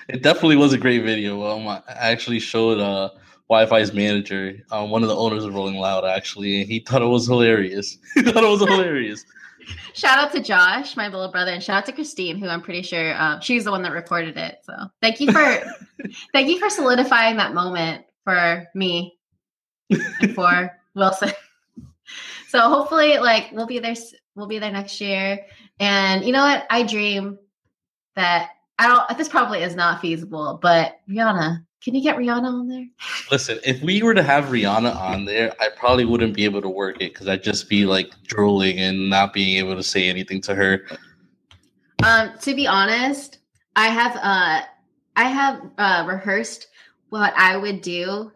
it 0.08 0.22
definitely 0.22 0.56
was 0.56 0.72
a 0.72 0.78
great 0.78 1.02
video. 1.02 1.44
Um, 1.44 1.66
I 1.68 1.82
actually 1.88 2.40
showed 2.40 2.78
uh 2.78 3.10
Wi-Fi's 3.48 3.92
manager, 3.92 4.56
um, 4.70 4.88
one 4.88 5.02
of 5.02 5.08
the 5.08 5.16
owners 5.16 5.44
of 5.44 5.54
Rolling 5.54 5.76
Loud, 5.76 6.04
actually, 6.04 6.62
and 6.62 6.70
he 6.70 6.80
thought 6.80 7.02
it 7.02 7.06
was 7.06 7.26
hilarious. 7.26 7.98
he 8.14 8.22
thought 8.22 8.42
it 8.42 8.48
was 8.48 8.60
hilarious. 8.60 9.24
shout 9.94 10.18
out 10.18 10.30
to 10.30 10.42
josh 10.42 10.94
my 10.94 11.08
little 11.08 11.30
brother 11.30 11.50
and 11.50 11.62
shout 11.62 11.78
out 11.78 11.86
to 11.86 11.92
christine 11.92 12.36
who 12.36 12.46
i'm 12.46 12.60
pretty 12.60 12.82
sure 12.82 13.18
um, 13.18 13.40
she's 13.40 13.64
the 13.64 13.70
one 13.70 13.80
that 13.80 13.92
recorded 13.92 14.36
it 14.36 14.58
so 14.62 14.74
thank 15.00 15.20
you 15.20 15.32
for 15.32 15.58
thank 16.34 16.50
you 16.50 16.58
for 16.58 16.68
solidifying 16.68 17.38
that 17.38 17.54
moment 17.54 18.04
for 18.24 18.66
me 18.74 19.16
and 19.88 20.34
for 20.34 20.70
wilson 20.94 21.30
so 22.48 22.60
hopefully 22.60 23.16
like 23.16 23.48
we'll 23.52 23.66
be 23.66 23.78
there 23.78 23.94
we'll 24.34 24.46
be 24.46 24.58
there 24.58 24.72
next 24.72 25.00
year 25.00 25.46
and 25.80 26.24
you 26.24 26.32
know 26.32 26.42
what 26.42 26.66
i 26.70 26.82
dream 26.82 27.38
that 28.16 28.50
i 28.78 28.86
don't 28.86 29.18
this 29.18 29.28
probably 29.28 29.62
is 29.62 29.74
not 29.74 30.00
feasible 30.00 30.58
but 30.60 31.00
rihanna 31.08 31.64
can 31.82 31.94
you 31.94 32.02
get 32.02 32.16
rihanna 32.16 32.44
on 32.44 32.68
there 32.68 32.86
Listen, 33.30 33.58
if 33.64 33.80
we 33.82 34.02
were 34.02 34.14
to 34.14 34.22
have 34.22 34.46
Rihanna 34.46 34.94
on 34.94 35.24
there, 35.24 35.52
I 35.60 35.68
probably 35.76 36.04
wouldn't 36.04 36.34
be 36.34 36.44
able 36.44 36.60
to 36.62 36.68
work 36.68 36.96
it 37.00 37.12
because 37.12 37.26
I'd 37.26 37.42
just 37.42 37.68
be 37.68 37.86
like 37.86 38.12
drooling 38.24 38.78
and 38.78 39.08
not 39.08 39.32
being 39.32 39.56
able 39.56 39.76
to 39.76 39.82
say 39.82 40.08
anything 40.08 40.40
to 40.42 40.54
her. 40.54 40.86
Um, 42.02 42.32
to 42.42 42.54
be 42.54 42.66
honest, 42.66 43.38
I 43.76 43.88
have 43.88 44.16
uh 44.16 44.62
I 45.16 45.24
have 45.24 45.62
uh 45.78 46.04
rehearsed 46.06 46.68
what 47.08 47.32
I 47.36 47.56
would 47.56 47.80
do 47.80 48.30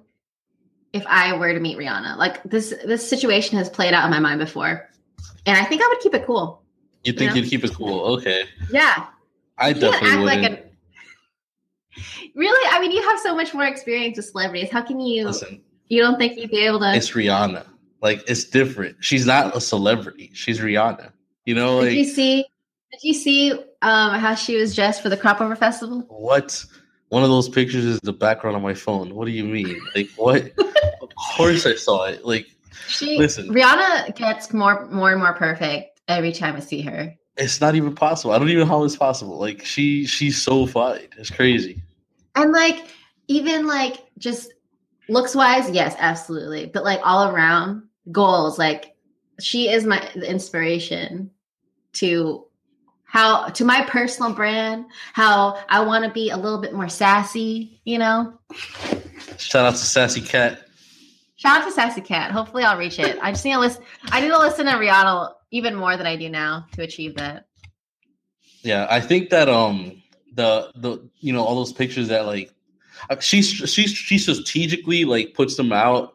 if 0.93 1.05
I 1.07 1.37
were 1.37 1.53
to 1.53 1.61
meet 1.61 1.77
Rihanna. 1.77 2.17
Like 2.17 2.43
this 2.45 2.75
this 2.85 3.09
situation 3.09 3.59
has 3.59 3.69
played 3.69 3.93
out 3.93 4.05
in 4.05 4.11
my 4.11 4.21
mind 4.21 4.41
before. 4.41 4.89
And 5.47 5.57
I 5.57 5.65
think 5.65 5.83
I 5.83 5.89
would 5.89 6.01
keep 6.01 6.15
it 6.15 6.27
cool. 6.27 6.63
You 7.05 7.13
think 7.13 7.31
Yeah. 7.31 7.37
you'd 7.43 7.51
keep 7.51 7.65
it 7.65 7.73
cool? 7.75 8.01
Okay, 8.17 8.45
Yeah. 8.71 9.07
I 9.57 9.69
You 9.69 9.75
definitely 9.75 10.23
wouldn't. 10.25 10.43
like 10.43 10.65
Really? 12.35 12.69
I 12.73 12.81
mean, 12.81 12.93
you 12.93 13.03
have 13.03 13.19
so 13.21 13.35
much 13.35 13.55
more 13.55 13.65
experience 13.67 14.17
with 14.17 14.27
celebrities. 14.27 14.71
How 14.71 14.83
can 14.83 15.01
you 15.01 15.27
Listen, 15.27 15.61
You 15.89 16.03
don't 16.03 16.19
think 16.19 16.39
you'd 16.39 16.51
be 16.51 16.65
able 16.67 16.79
to? 16.81 16.95
It's 16.95 17.11
Rihanna. 17.11 17.67
Like 18.01 18.23
it's 18.29 18.45
different. 18.45 18.97
She's 19.01 19.27
not 19.27 19.57
a 19.57 19.61
celebrity. 19.61 20.31
She's 20.35 20.61
Rihanna. 20.61 21.13
You 21.45 21.55
know, 21.55 21.83
did 21.83 21.95
you 21.95 22.05
see? 22.05 22.45
Did 22.93 23.03
you 23.03 23.15
see 23.15 23.53
um, 23.83 24.19
how 24.19 24.35
she 24.35 24.57
was 24.57 24.75
dressed 24.75 25.03
for 25.03 25.09
the 25.09 25.17
Crop 25.17 25.41
Over 25.41 25.57
Festival? 25.57 26.05
what? 26.09 26.65
One 27.09 27.23
of 27.23 27.31
those 27.31 27.49
pictures 27.49 27.85
is 27.87 27.99
the 28.01 28.13
background 28.13 28.55
on 28.55 28.63
my 28.63 28.75
phone. 28.75 29.15
What 29.15 29.25
do 29.25 29.31
you 29.31 29.45
mean? 29.45 29.81
Like 29.97 30.11
what? 30.17 30.53
of 31.03 31.09
course 31.37 31.65
I 31.67 31.75
saw 31.75 32.05
it. 32.05 32.25
Like 32.25 32.47
She 32.87 33.19
Listen. 33.19 33.49
Rihanna 33.49 34.15
gets 34.15 34.53
more 34.53 34.87
more 34.87 35.11
and 35.13 35.21
more 35.21 35.35
perfect 35.35 36.01
every 36.09 36.33
time 36.33 36.57
I 36.57 36.61
see 36.61 36.81
her. 36.83 37.15
it's 37.37 37.61
not 37.61 37.75
even 37.75 37.95
possible. 37.95 38.33
I 38.33 38.39
don't 38.39 38.49
even 38.49 38.61
know 38.61 38.67
how 38.67 38.85
it's 38.85 38.97
possible. 38.97 39.39
Like 39.39 39.65
she 39.65 40.07
she's 40.07 40.41
so 40.41 40.67
fine. 40.67 41.09
It's 41.17 41.31
crazy. 41.31 41.83
And 42.35 42.53
like 42.53 42.87
even 43.29 43.67
like 43.67 44.05
just 44.19 44.53
looks 45.09 45.35
wise, 45.35 45.71
yes, 45.71 45.95
absolutely. 45.99 46.67
But 46.67 46.85
like 46.85 47.01
all 47.05 47.33
around 47.33 47.83
goals, 48.13 48.59
like 48.59 48.95
she 49.41 49.71
is 49.71 49.85
my 49.85 50.07
inspiration 50.15 51.31
to 51.95 52.45
how 53.05 53.49
to 53.49 53.65
my 53.65 53.85
personal 53.87 54.33
brand, 54.35 54.87
how 55.15 55.59
I 55.69 55.81
want 55.81 56.05
to 56.05 56.11
be 56.11 56.31
a 56.31 56.37
little 56.37 56.61
bit 56.61 56.75
more 56.75 56.89
sassy, 56.89 57.81
you 57.85 57.99
know. 57.99 58.39
Shout 59.39 59.67
out 59.67 59.75
to 59.75 59.79
Sassy 59.79 60.21
Cat. 60.21 60.68
Shout 61.39 61.61
out 61.61 61.65
to 61.67 61.71
Sassy 61.71 62.01
Cat. 62.01 62.33
Hopefully 62.33 62.65
I'll 62.65 62.77
reach 62.77 62.99
it. 62.99 63.17
I 63.23 63.31
just 63.31 63.45
need 63.45 63.53
to 63.53 63.61
listen 63.61 63.85
I 64.07 64.21
need 64.21 64.29
to 64.29 64.39
listen 64.39 64.67
to 64.67 64.73
Rihanna 64.73 65.35
even 65.53 65.77
more 65.77 65.97
than 65.97 66.05
I 66.05 66.17
do 66.17 66.29
now 66.29 66.67
to 66.73 66.83
achieve 66.83 67.15
that. 67.15 67.47
Yeah, 68.63 68.89
I 68.91 69.01
think 69.01 69.31
that 69.31 69.49
um 69.49 70.03
the 70.35 70.73
the 70.75 71.09
you 71.21 71.33
know 71.33 71.45
all 71.45 71.55
those 71.55 71.73
pictures 71.73 72.09
that 72.09 72.27
like 72.27 72.53
uh, 73.09 73.21
she's 73.21 73.47
she's 73.49 73.93
she 73.93 74.19
strategically 74.19 75.05
like 75.05 75.35
puts 75.35 75.57
them 75.57 75.73
out. 75.73 76.15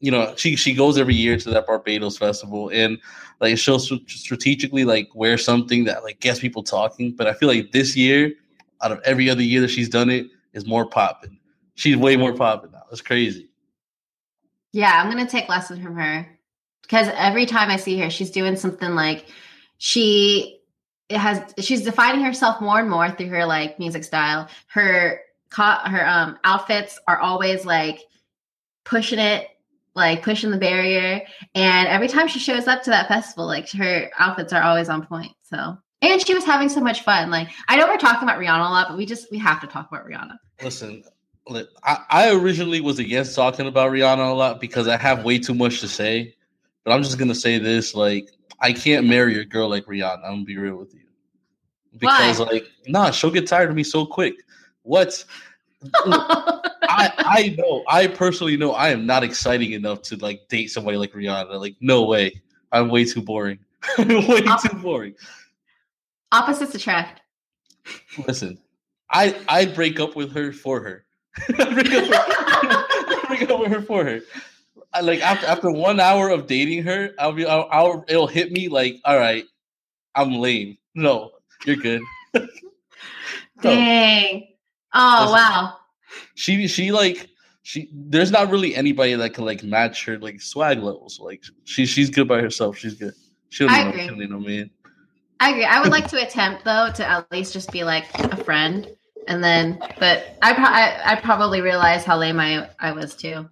You 0.00 0.10
know, 0.10 0.32
she 0.36 0.56
she 0.56 0.72
goes 0.72 0.96
every 0.96 1.14
year 1.14 1.36
to 1.36 1.50
that 1.50 1.66
Barbados 1.66 2.16
festival 2.16 2.70
and 2.72 2.96
like 3.42 3.58
she'll 3.58 3.78
strategically 3.78 4.86
like 4.86 5.08
wear 5.14 5.36
something 5.36 5.84
that 5.84 6.02
like 6.02 6.20
gets 6.20 6.40
people 6.40 6.62
talking. 6.62 7.14
But 7.14 7.26
I 7.26 7.34
feel 7.34 7.50
like 7.50 7.72
this 7.72 7.94
year, 7.94 8.32
out 8.82 8.90
of 8.90 9.00
every 9.04 9.28
other 9.28 9.42
year 9.42 9.60
that 9.60 9.68
she's 9.68 9.90
done 9.90 10.08
it, 10.08 10.28
is 10.54 10.64
more 10.64 10.86
popping. 10.86 11.38
She's 11.74 11.98
way 11.98 12.16
more 12.16 12.32
popping 12.32 12.70
now. 12.72 12.84
It's 12.90 13.02
crazy. 13.02 13.50
Yeah, 14.76 14.92
I'm 14.92 15.08
gonna 15.08 15.26
take 15.26 15.48
lessons 15.48 15.82
from 15.82 15.96
her 15.96 16.28
because 16.82 17.08
every 17.14 17.46
time 17.46 17.70
I 17.70 17.76
see 17.76 17.98
her, 18.00 18.10
she's 18.10 18.30
doing 18.30 18.56
something 18.56 18.94
like 18.94 19.24
she 19.78 20.60
it 21.08 21.16
has 21.16 21.40
she's 21.60 21.82
defining 21.82 22.22
herself 22.22 22.60
more 22.60 22.80
and 22.80 22.90
more 22.90 23.10
through 23.10 23.28
her 23.28 23.46
like 23.46 23.78
music 23.78 24.04
style. 24.04 24.48
Her 24.66 25.22
her 25.52 26.06
um 26.06 26.38
outfits 26.44 27.00
are 27.08 27.18
always 27.18 27.64
like 27.64 28.00
pushing 28.84 29.18
it, 29.18 29.48
like 29.94 30.22
pushing 30.22 30.50
the 30.50 30.58
barrier. 30.58 31.22
And 31.54 31.88
every 31.88 32.08
time 32.08 32.28
she 32.28 32.38
shows 32.38 32.66
up 32.66 32.82
to 32.82 32.90
that 32.90 33.08
festival, 33.08 33.46
like 33.46 33.70
her 33.70 34.10
outfits 34.18 34.52
are 34.52 34.62
always 34.62 34.90
on 34.90 35.06
point. 35.06 35.32
So 35.40 35.78
and 36.02 36.26
she 36.26 36.34
was 36.34 36.44
having 36.44 36.68
so 36.68 36.82
much 36.82 37.00
fun. 37.00 37.30
Like 37.30 37.48
I 37.68 37.76
know 37.76 37.86
we're 37.86 37.96
talking 37.96 38.28
about 38.28 38.38
Rihanna 38.38 38.68
a 38.68 38.70
lot, 38.70 38.88
but 38.88 38.98
we 38.98 39.06
just 39.06 39.30
we 39.30 39.38
have 39.38 39.62
to 39.62 39.66
talk 39.66 39.88
about 39.90 40.06
Rihanna. 40.06 40.36
Listen, 40.62 40.96
li- 40.96 41.04
I, 41.84 41.98
I 42.08 42.30
originally 42.32 42.80
was 42.80 42.98
against 42.98 43.34
talking 43.34 43.66
about 43.66 43.92
Rihanna 43.92 44.30
a 44.30 44.34
lot 44.34 44.60
because 44.60 44.88
I 44.88 44.96
have 44.96 45.24
way 45.24 45.38
too 45.38 45.54
much 45.54 45.80
to 45.80 45.88
say. 45.88 46.34
But 46.84 46.92
I'm 46.92 47.02
just 47.02 47.18
gonna 47.18 47.34
say 47.34 47.58
this: 47.58 47.94
like, 47.94 48.30
I 48.60 48.72
can't 48.72 49.06
marry 49.06 49.38
a 49.40 49.44
girl 49.44 49.68
like 49.68 49.86
Rihanna. 49.86 50.24
I'm 50.24 50.32
gonna 50.32 50.44
be 50.44 50.56
real 50.56 50.76
with 50.76 50.94
you. 50.94 51.00
Because 51.98 52.38
Why? 52.38 52.46
like, 52.46 52.66
nah, 52.88 53.10
she'll 53.10 53.30
get 53.30 53.46
tired 53.46 53.70
of 53.70 53.76
me 53.76 53.82
so 53.82 54.04
quick. 54.04 54.34
What? 54.82 55.24
I 55.94 57.12
I 57.18 57.56
know. 57.58 57.84
I 57.88 58.06
personally 58.08 58.56
know 58.56 58.72
I 58.72 58.90
am 58.90 59.06
not 59.06 59.22
exciting 59.22 59.72
enough 59.72 60.02
to 60.02 60.16
like 60.16 60.48
date 60.48 60.68
somebody 60.68 60.96
like 60.96 61.12
Rihanna. 61.12 61.60
Like, 61.60 61.76
no 61.80 62.04
way. 62.04 62.40
I'm 62.72 62.88
way 62.88 63.04
too 63.04 63.22
boring. 63.22 63.58
way 63.98 64.42
too 64.42 64.76
boring. 64.82 65.14
Opposites 66.32 66.74
attract. 66.74 67.22
Listen, 68.26 68.58
I 69.10 69.40
I'd 69.48 69.74
break 69.74 70.00
up 70.00 70.16
with 70.16 70.32
her 70.32 70.52
for 70.52 70.80
her. 70.82 71.05
I'd 71.58 71.74
break, 71.74 71.92
up 71.92 72.08
with, 72.08 72.14
I'd 72.14 73.24
break 73.28 73.50
up 73.50 73.60
with 73.60 73.72
her 73.72 73.82
for 73.82 74.04
her. 74.04 74.20
I, 74.92 75.00
like 75.00 75.20
after 75.20 75.46
after 75.46 75.70
one 75.70 76.00
hour 76.00 76.30
of 76.30 76.46
dating 76.46 76.82
her, 76.84 77.10
I'll 77.18 77.32
be 77.32 77.46
I'll, 77.46 77.68
I'll 77.70 78.04
it'll 78.08 78.26
hit 78.26 78.52
me 78.52 78.68
like, 78.68 78.96
all 79.04 79.18
right, 79.18 79.44
I'm 80.14 80.32
lame. 80.32 80.78
No, 80.94 81.32
you're 81.66 81.76
good. 81.76 82.00
Dang. 83.62 84.48
Oh 84.94 85.18
Listen. 85.20 85.34
wow. 85.34 85.76
She 86.34 86.68
she 86.68 86.92
like 86.92 87.28
she 87.62 87.88
there's 87.92 88.30
not 88.30 88.50
really 88.50 88.74
anybody 88.74 89.14
that 89.14 89.34
can 89.34 89.44
like 89.44 89.62
match 89.62 90.04
her 90.06 90.18
like 90.18 90.40
swag 90.40 90.78
levels. 90.78 91.20
Like 91.20 91.42
she 91.64 91.84
she's 91.84 92.10
good 92.10 92.28
by 92.28 92.40
herself. 92.40 92.78
She's 92.78 92.94
good. 92.94 93.14
She 93.50 93.64
don't 93.64 93.74
I 93.74 93.78
need 93.78 93.84
no, 93.84 93.90
agree. 93.90 94.02
she 94.02 94.08
don't 94.08 94.18
need 94.18 94.30
no 94.30 94.40
man. 94.40 94.70
I 95.40 95.50
agree. 95.50 95.64
I 95.64 95.80
would 95.80 95.90
like 95.90 96.08
to 96.10 96.26
attempt 96.26 96.64
though 96.64 96.90
to 96.94 97.06
at 97.06 97.30
least 97.30 97.52
just 97.52 97.70
be 97.70 97.84
like 97.84 98.06
a 98.18 98.36
friend, 98.42 98.95
and 99.28 99.42
then, 99.42 99.78
but 99.98 100.36
I 100.42 100.52
pro- 100.52 100.64
I, 100.64 101.12
I 101.12 101.16
probably 101.16 101.60
realized 101.60 102.06
how 102.06 102.16
lame 102.18 102.38
I 102.40 102.68
I 102.80 102.92
was 102.92 103.14
too 103.14 103.48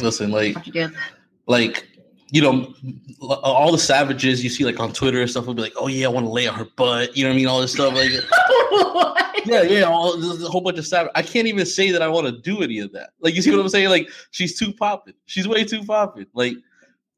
Listen, 0.00 0.30
like 0.30 0.56
after 0.56 0.70
doing 0.70 0.90
that. 0.92 1.10
like 1.46 1.86
you 2.30 2.42
know 2.42 2.74
all 3.20 3.70
the 3.72 3.78
savages 3.78 4.42
you 4.42 4.50
see 4.50 4.64
like 4.64 4.80
on 4.80 4.92
Twitter 4.92 5.20
and 5.20 5.30
stuff 5.30 5.46
will 5.46 5.54
be 5.54 5.62
like, 5.62 5.74
oh 5.76 5.86
yeah, 5.88 6.06
I 6.06 6.10
want 6.10 6.26
to 6.26 6.32
lay 6.32 6.46
on 6.46 6.54
her 6.54 6.66
butt. 6.76 7.16
You 7.16 7.24
know 7.24 7.30
what 7.30 7.34
I 7.34 7.36
mean? 7.36 7.46
All 7.46 7.60
this 7.60 7.72
stuff 7.72 7.94
like 7.94 8.10
yeah, 9.46 9.62
yeah, 9.62 9.82
all, 9.84 10.18
there's 10.18 10.42
a 10.42 10.48
whole 10.48 10.60
bunch 10.60 10.78
of 10.78 10.86
savage. 10.86 11.12
I 11.14 11.22
can't 11.22 11.46
even 11.46 11.64
say 11.66 11.90
that 11.92 12.02
I 12.02 12.08
want 12.08 12.26
to 12.26 12.32
do 12.32 12.62
any 12.62 12.80
of 12.80 12.92
that. 12.92 13.10
Like 13.20 13.34
you 13.34 13.42
see 13.42 13.50
what 13.50 13.60
I'm 13.60 13.68
saying? 13.68 13.88
Like 13.90 14.08
she's 14.32 14.58
too 14.58 14.72
popping. 14.72 15.14
She's 15.26 15.46
way 15.46 15.64
too 15.64 15.84
popping. 15.84 16.26
Like 16.34 16.54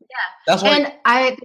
Yeah. 0.01 0.07
that's 0.47 0.63
why. 0.63 0.77
And 0.77 0.93
I 1.05 1.37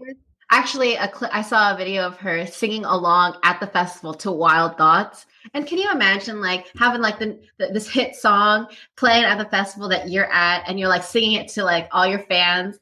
actually 0.51 0.95
a 0.95 1.07
cli 1.07 1.29
I 1.31 1.41
saw 1.41 1.73
a 1.73 1.77
video 1.77 2.05
of 2.05 2.17
her 2.17 2.45
singing 2.45 2.85
along 2.85 3.37
at 3.43 3.59
the 3.59 3.67
festival 3.67 4.13
to 4.15 4.31
Wild 4.31 4.77
Thoughts. 4.77 5.25
And 5.53 5.67
can 5.67 5.77
you 5.77 5.91
imagine 5.91 6.41
like 6.41 6.71
having 6.77 7.01
like 7.01 7.19
the, 7.19 7.39
the 7.57 7.67
this 7.67 7.87
hit 7.87 8.15
song 8.15 8.67
playing 8.95 9.25
at 9.25 9.37
the 9.37 9.45
festival 9.45 9.89
that 9.89 10.09
you're 10.09 10.31
at, 10.31 10.63
and 10.67 10.79
you're 10.79 10.89
like 10.89 11.03
singing 11.03 11.33
it 11.33 11.47
to 11.49 11.63
like 11.63 11.87
all 11.91 12.05
your 12.07 12.19
fans, 12.19 12.79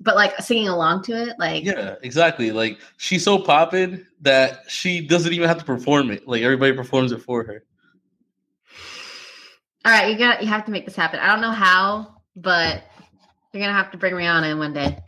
but 0.00 0.16
like 0.16 0.36
singing 0.40 0.68
along 0.68 1.02
to 1.04 1.12
it, 1.12 1.36
like 1.38 1.64
yeah, 1.64 1.96
exactly. 2.02 2.50
Like 2.52 2.78
she's 2.96 3.24
so 3.24 3.38
popping 3.38 4.06
that 4.22 4.62
she 4.68 5.06
doesn't 5.06 5.32
even 5.32 5.48
have 5.48 5.58
to 5.58 5.64
perform 5.64 6.10
it. 6.10 6.26
Like 6.26 6.42
everybody 6.42 6.72
performs 6.72 7.12
it 7.12 7.22
for 7.22 7.44
her. 7.44 7.64
All 9.84 9.92
right, 9.92 10.10
you 10.10 10.18
got 10.18 10.42
you 10.42 10.48
have 10.48 10.64
to 10.66 10.70
make 10.70 10.84
this 10.84 10.96
happen. 10.96 11.20
I 11.20 11.26
don't 11.26 11.40
know 11.40 11.50
how, 11.50 12.16
but 12.36 12.84
you're 13.52 13.62
gonna 13.62 13.72
have 13.72 13.90
to 13.92 13.98
bring 13.98 14.14
Rihanna 14.14 14.52
in 14.52 14.58
one 14.58 14.72
day. 14.72 14.98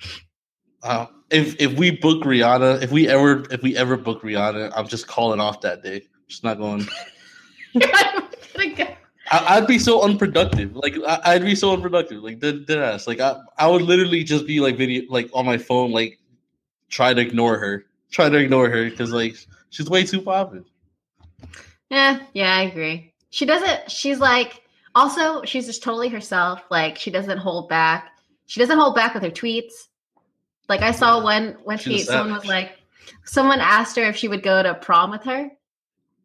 Uh, 0.82 1.06
if 1.30 1.60
if 1.60 1.74
we 1.74 1.92
book 1.92 2.24
Rihanna, 2.24 2.82
if 2.82 2.90
we 2.90 3.08
ever 3.08 3.44
if 3.50 3.62
we 3.62 3.76
ever 3.76 3.96
book 3.96 4.22
Rihanna, 4.22 4.72
I'm 4.74 4.88
just 4.88 5.06
calling 5.06 5.40
off 5.40 5.60
that 5.62 5.82
day. 5.82 6.02
Just 6.32 6.44
not 6.44 6.56
going. 6.56 6.88
I'm 7.74 7.80
gonna 8.56 8.74
go. 8.74 8.86
I, 9.30 9.56
I'd 9.56 9.66
be 9.66 9.78
so 9.78 10.00
unproductive. 10.00 10.74
Like 10.74 10.94
I, 11.06 11.20
I'd 11.26 11.44
be 11.44 11.54
so 11.54 11.74
unproductive. 11.74 12.22
Like 12.22 12.40
dead, 12.40 12.64
dead 12.64 12.78
ass. 12.78 13.06
Like 13.06 13.20
I, 13.20 13.38
I 13.58 13.66
would 13.66 13.82
literally 13.82 14.24
just 14.24 14.46
be 14.46 14.58
like 14.58 14.78
video, 14.78 15.02
like 15.10 15.28
on 15.34 15.44
my 15.44 15.58
phone, 15.58 15.92
like 15.92 16.18
try 16.88 17.12
to 17.12 17.20
ignore 17.20 17.58
her, 17.58 17.84
try 18.10 18.30
to 18.30 18.38
ignore 18.38 18.70
her 18.70 18.88
because 18.88 19.12
like 19.12 19.36
she's 19.68 19.90
way 19.90 20.04
too 20.04 20.22
popping. 20.22 20.64
Yeah, 21.90 22.20
yeah, 22.32 22.56
I 22.56 22.62
agree. 22.62 23.12
She 23.28 23.44
doesn't. 23.44 23.90
She's 23.90 24.18
like 24.18 24.62
also 24.94 25.42
she's 25.42 25.66
just 25.66 25.82
totally 25.82 26.08
herself. 26.08 26.62
Like 26.70 26.96
she 26.96 27.10
doesn't 27.10 27.36
hold 27.36 27.68
back. 27.68 28.08
She 28.46 28.58
doesn't 28.58 28.78
hold 28.78 28.94
back 28.94 29.12
with 29.12 29.22
her 29.22 29.30
tweets. 29.30 29.74
Like 30.70 30.80
I 30.80 30.92
saw 30.92 31.22
one 31.22 31.58
one 31.64 31.76
tweet. 31.76 32.06
Someone 32.06 32.32
was 32.32 32.46
like, 32.46 32.78
someone 33.26 33.60
asked 33.60 33.96
her 33.96 34.04
if 34.04 34.16
she 34.16 34.28
would 34.28 34.42
go 34.42 34.62
to 34.62 34.72
prom 34.76 35.10
with 35.10 35.24
her. 35.24 35.50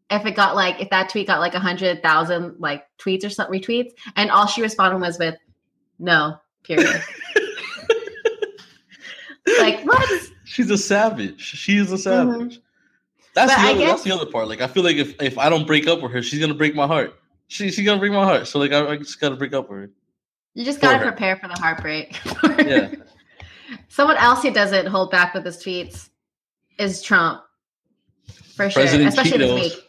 If 0.10 0.26
it 0.26 0.36
got 0.36 0.56
like 0.56 0.80
if 0.80 0.90
that 0.90 1.10
tweet 1.10 1.28
got 1.28 1.40
like 1.40 1.54
a 1.54 1.60
hundred 1.60 2.02
thousand 2.02 2.56
like 2.60 2.86
tweets 2.98 3.26
or 3.26 3.30
something 3.30 3.60
retweets, 3.60 3.92
and 4.16 4.32
all 4.32 4.48
she 4.48 4.62
responded 4.62 5.00
was 5.00 5.20
with, 5.20 5.36
"No." 6.00 6.38
Period. 6.64 7.02
like 9.60 9.82
what? 9.84 10.10
She's 10.46 10.70
a 10.70 10.78
savage. 10.78 11.42
She 11.42 11.78
is 11.78 11.92
a 11.92 11.98
savage. 11.98 12.56
Mm-hmm. 12.56 12.62
That's 13.34 13.54
But 13.54 13.62
the 13.62 13.70
other. 13.70 13.86
That's 13.86 14.04
the 14.04 14.12
other 14.12 14.26
part. 14.26 14.48
Like 14.48 14.62
I 14.62 14.68
feel 14.68 14.84
like 14.84 14.98
if 14.98 15.22
if 15.22 15.38
I 15.38 15.50
don't 15.50 15.68
break 15.68 15.88
up 15.88 16.02
with 16.02 16.12
her, 16.12 16.22
she's 16.22 16.40
gonna 16.40 16.54
break 16.54 16.76
my 16.76 16.88
heart. 16.88 17.14
She 17.48 17.70
she's 17.72 17.86
gonna 17.86 18.00
break 18.00 18.12
my 18.12 18.24
heart. 18.24 18.48
So 18.48 18.60
like 18.60 18.72
I, 18.72 18.88
I 18.88 18.98
just 18.98 19.20
gotta 19.20 19.36
break 19.36 19.54
up 19.54 19.70
with 19.70 19.80
her. 19.80 19.90
You 20.56 20.66
just 20.66 20.82
gotta 20.82 20.98
her. 20.98 21.04
prepare 21.06 21.38
for 21.38 21.48
the 21.48 21.54
heartbreak. 21.54 22.20
Yeah. 22.60 22.92
Someone 23.90 24.18
else 24.18 24.42
who 24.42 24.52
doesn't 24.52 24.88
hold 24.88 25.12
back 25.12 25.34
with 25.34 25.46
his 25.46 25.58
tweets 25.58 26.10
is 26.80 27.02
Trump. 27.02 27.44
For 28.56 28.70
sure. 28.70 28.84
Especially 28.84 29.38
Cheetos. 29.38 29.38
this 29.38 29.76
week. 29.76 29.87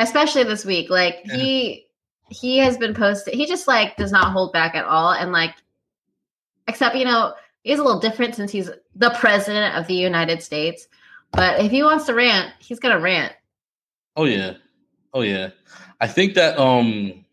Especially 0.00 0.44
this 0.44 0.64
week. 0.64 0.90
Like 0.90 1.20
Yeah. 1.24 1.36
he 1.36 1.86
he 2.28 2.58
has 2.58 2.76
been 2.76 2.94
posted 2.94 3.34
he 3.34 3.44
just 3.44 3.66
like 3.66 3.96
does 3.96 4.12
not 4.12 4.32
hold 4.32 4.52
back 4.52 4.74
at 4.74 4.84
all. 4.84 5.12
And 5.12 5.32
like 5.32 5.54
except, 6.68 6.96
you 6.96 7.04
know, 7.04 7.34
he's 7.62 7.78
a 7.78 7.82
little 7.82 8.00
different 8.00 8.34
since 8.34 8.50
he's 8.50 8.70
the 8.94 9.10
president 9.10 9.76
of 9.76 9.86
the 9.86 9.94
United 9.94 10.42
States. 10.42 10.88
But 11.32 11.60
if 11.60 11.70
he 11.70 11.82
wants 11.82 12.06
to 12.06 12.14
rant, 12.14 12.52
he's 12.58 12.80
gonna 12.80 13.00
rant. 13.00 13.32
Oh 14.16 14.24
yeah. 14.24 14.54
Oh 15.14 15.22
yeah. 15.22 15.50
I 16.00 16.06
think 16.06 16.34
that 16.34 16.58
um 16.58 17.24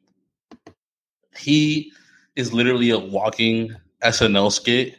he 1.38 1.92
is 2.36 2.54
literally 2.54 2.92
a 2.92 3.00
walking 3.00 3.76
SNL 4.04 4.52
skit. 4.52 4.96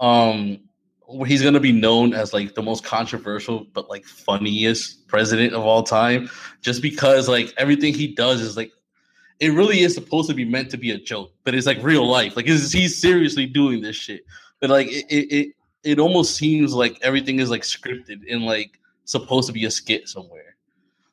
Um, 0.00 0.58
he's 1.26 1.42
gonna 1.42 1.60
be 1.60 1.72
known 1.72 2.14
as 2.14 2.32
like 2.32 2.54
the 2.54 2.62
most 2.62 2.84
controversial 2.84 3.66
but 3.72 3.88
like 3.88 4.04
funniest 4.04 5.06
president 5.08 5.54
of 5.54 5.62
all 5.62 5.82
time, 5.82 6.28
just 6.60 6.82
because 6.82 7.28
like 7.28 7.52
everything 7.56 7.94
he 7.94 8.14
does 8.14 8.40
is 8.40 8.56
like 8.56 8.72
it 9.40 9.48
really 9.48 9.80
is 9.80 9.94
supposed 9.94 10.28
to 10.28 10.34
be 10.34 10.44
meant 10.44 10.70
to 10.70 10.76
be 10.76 10.92
a 10.92 10.98
joke, 10.98 11.32
but 11.44 11.54
it's 11.54 11.66
like 11.66 11.82
real 11.82 12.06
life. 12.06 12.36
Like 12.36 12.46
he's 12.46 13.00
seriously 13.00 13.46
doing 13.46 13.80
this 13.82 13.96
shit, 13.96 14.24
but 14.60 14.70
like 14.70 14.88
it, 14.88 15.04
it 15.08 15.32
it 15.32 15.54
it 15.84 15.98
almost 15.98 16.36
seems 16.36 16.74
like 16.74 16.98
everything 17.02 17.40
is 17.40 17.50
like 17.50 17.62
scripted 17.62 18.20
and 18.30 18.44
like 18.44 18.78
supposed 19.04 19.46
to 19.48 19.52
be 19.52 19.64
a 19.64 19.70
skit 19.70 20.08
somewhere. 20.08 20.56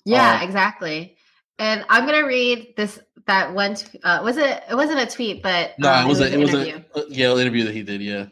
Yeah, 0.06 0.38
Um, 0.38 0.44
exactly. 0.44 1.18
And 1.58 1.86
I'm 1.90 2.06
gonna 2.06 2.26
read 2.26 2.74
this 2.78 3.00
that 3.26 3.54
one. 3.54 3.76
T- 3.76 4.00
uh, 4.04 4.22
was 4.24 4.38
it? 4.38 4.64
It 4.70 4.76
wasn't 4.76 5.00
a 5.00 5.06
tweet, 5.08 5.44
but 5.44 5.78
No, 5.78 5.92
um, 5.92 6.06
it 6.06 6.10
was 6.10 6.20
a, 6.22 6.26
an 6.28 6.34
it 6.34 6.38
was 6.38 6.54
a 6.54 6.84
yeah 7.10 7.36
interview 7.36 7.64
that 7.66 7.74
he 7.74 7.84
did. 7.84 8.02
Yeah, 8.02 8.28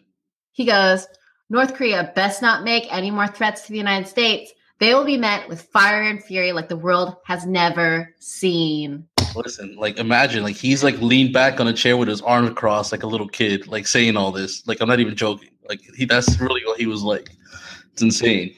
He 0.54 0.64
goes, 0.66 1.08
North 1.50 1.76
Korea 1.76 2.12
best 2.16 2.42
not 2.42 2.64
make 2.64 2.92
any 2.94 3.10
more 3.10 3.28
threats 3.28 3.64
to 3.64 3.72
the 3.72 3.78
United 3.78 4.08
States. 4.08 4.52
They 4.80 4.94
will 4.94 5.06
be 5.06 5.18
met 5.18 5.48
with 5.48 5.62
fire 5.62 6.04
and 6.04 6.24
fury 6.24 6.52
like 6.52 6.70
the 6.70 6.78
world 6.78 7.16
has 7.26 7.46
never 7.46 8.14
seen. 8.20 9.08
listen, 9.36 9.76
like 9.78 9.98
imagine 9.98 10.44
like 10.44 10.56
he's 10.56 10.84
like 10.84 11.00
leaned 11.00 11.34
back 11.34 11.60
on 11.60 11.68
a 11.68 11.74
chair 11.74 11.98
with 11.98 12.10
his 12.10 12.22
arms 12.22 12.52
crossed 12.56 12.92
like 12.92 13.04
a 13.04 13.08
little 13.08 13.28
kid, 13.28 13.68
like 13.68 13.88
saying 13.88 14.18
all 14.18 14.32
this. 14.32 14.68
Like 14.68 14.82
I'm 14.82 14.88
not 14.88 15.00
even 15.00 15.16
joking. 15.16 15.50
Like 15.68 15.82
he 15.96 16.06
that's 16.06 16.40
really 16.40 16.62
what 16.66 16.80
he 16.80 16.86
was 16.86 17.02
like. 17.02 17.32
It's 17.94 18.02
insane. 18.02 18.56